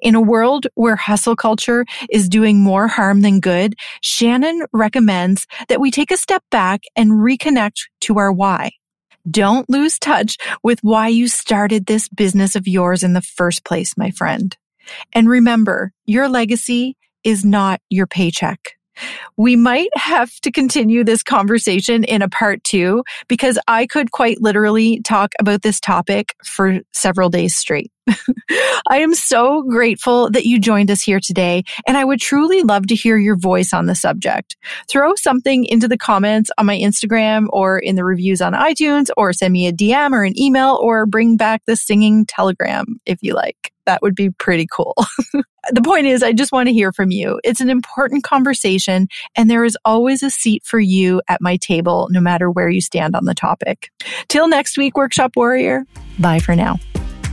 In 0.00 0.14
a 0.14 0.20
world 0.20 0.66
where 0.74 0.96
hustle 0.96 1.36
culture 1.36 1.84
is 2.10 2.28
doing 2.28 2.60
more 2.60 2.88
harm 2.88 3.22
than 3.22 3.40
good, 3.40 3.74
Shannon 4.02 4.66
recommends 4.72 5.46
that 5.68 5.80
we 5.80 5.90
take 5.90 6.10
a 6.10 6.16
step 6.16 6.44
back 6.50 6.82
and 6.94 7.12
reconnect 7.12 7.82
to 8.02 8.18
our 8.18 8.32
why. 8.32 8.72
Don't 9.30 9.70
lose 9.70 9.98
touch 9.98 10.36
with 10.62 10.80
why 10.82 11.08
you 11.08 11.28
started 11.28 11.86
this 11.86 12.08
business 12.08 12.56
of 12.56 12.66
yours 12.66 13.02
in 13.02 13.12
the 13.12 13.22
first 13.22 13.64
place, 13.64 13.96
my 13.96 14.10
friend. 14.10 14.56
And 15.12 15.28
remember, 15.28 15.92
your 16.06 16.28
legacy 16.28 16.96
is 17.24 17.44
not 17.44 17.80
your 17.88 18.06
paycheck. 18.06 18.72
We 19.36 19.56
might 19.56 19.90
have 19.96 20.32
to 20.40 20.50
continue 20.50 21.04
this 21.04 21.22
conversation 21.22 22.04
in 22.04 22.22
a 22.22 22.28
part 22.28 22.62
two 22.64 23.02
because 23.28 23.58
I 23.66 23.86
could 23.86 24.10
quite 24.12 24.40
literally 24.40 25.00
talk 25.02 25.32
about 25.40 25.62
this 25.62 25.80
topic 25.80 26.34
for 26.44 26.80
several 26.92 27.28
days 27.28 27.56
straight. 27.56 27.90
I 28.90 28.98
am 28.98 29.14
so 29.14 29.62
grateful 29.62 30.30
that 30.30 30.44
you 30.44 30.58
joined 30.58 30.90
us 30.90 31.02
here 31.02 31.20
today, 31.20 31.62
and 31.86 31.96
I 31.96 32.04
would 32.04 32.20
truly 32.20 32.62
love 32.62 32.88
to 32.88 32.94
hear 32.94 33.16
your 33.16 33.36
voice 33.36 33.72
on 33.72 33.86
the 33.86 33.94
subject. 33.94 34.56
Throw 34.88 35.14
something 35.14 35.64
into 35.64 35.88
the 35.88 35.98
comments 35.98 36.50
on 36.58 36.66
my 36.66 36.76
Instagram 36.76 37.46
or 37.50 37.78
in 37.78 37.94
the 37.94 38.04
reviews 38.04 38.42
on 38.42 38.54
iTunes, 38.54 39.08
or 39.16 39.32
send 39.32 39.52
me 39.52 39.66
a 39.66 39.72
DM 39.72 40.12
or 40.12 40.24
an 40.24 40.38
email, 40.38 40.78
or 40.82 41.06
bring 41.06 41.36
back 41.36 41.62
the 41.66 41.76
singing 41.76 42.26
telegram 42.26 43.00
if 43.06 43.18
you 43.22 43.34
like. 43.34 43.71
That 43.86 44.02
would 44.02 44.14
be 44.14 44.30
pretty 44.30 44.66
cool. 44.70 44.94
the 45.70 45.82
point 45.82 46.06
is, 46.06 46.22
I 46.22 46.32
just 46.32 46.52
want 46.52 46.68
to 46.68 46.72
hear 46.72 46.92
from 46.92 47.10
you. 47.10 47.40
It's 47.44 47.60
an 47.60 47.70
important 47.70 48.24
conversation, 48.24 49.08
and 49.36 49.50
there 49.50 49.64
is 49.64 49.76
always 49.84 50.22
a 50.22 50.30
seat 50.30 50.62
for 50.64 50.80
you 50.80 51.20
at 51.28 51.40
my 51.40 51.56
table, 51.56 52.08
no 52.10 52.20
matter 52.20 52.50
where 52.50 52.68
you 52.68 52.80
stand 52.80 53.16
on 53.16 53.24
the 53.24 53.34
topic. 53.34 53.90
Till 54.28 54.48
next 54.48 54.76
week, 54.76 54.96
Workshop 54.96 55.32
Warrior. 55.36 55.84
Bye 56.18 56.38
for 56.38 56.54
now. 56.54 56.78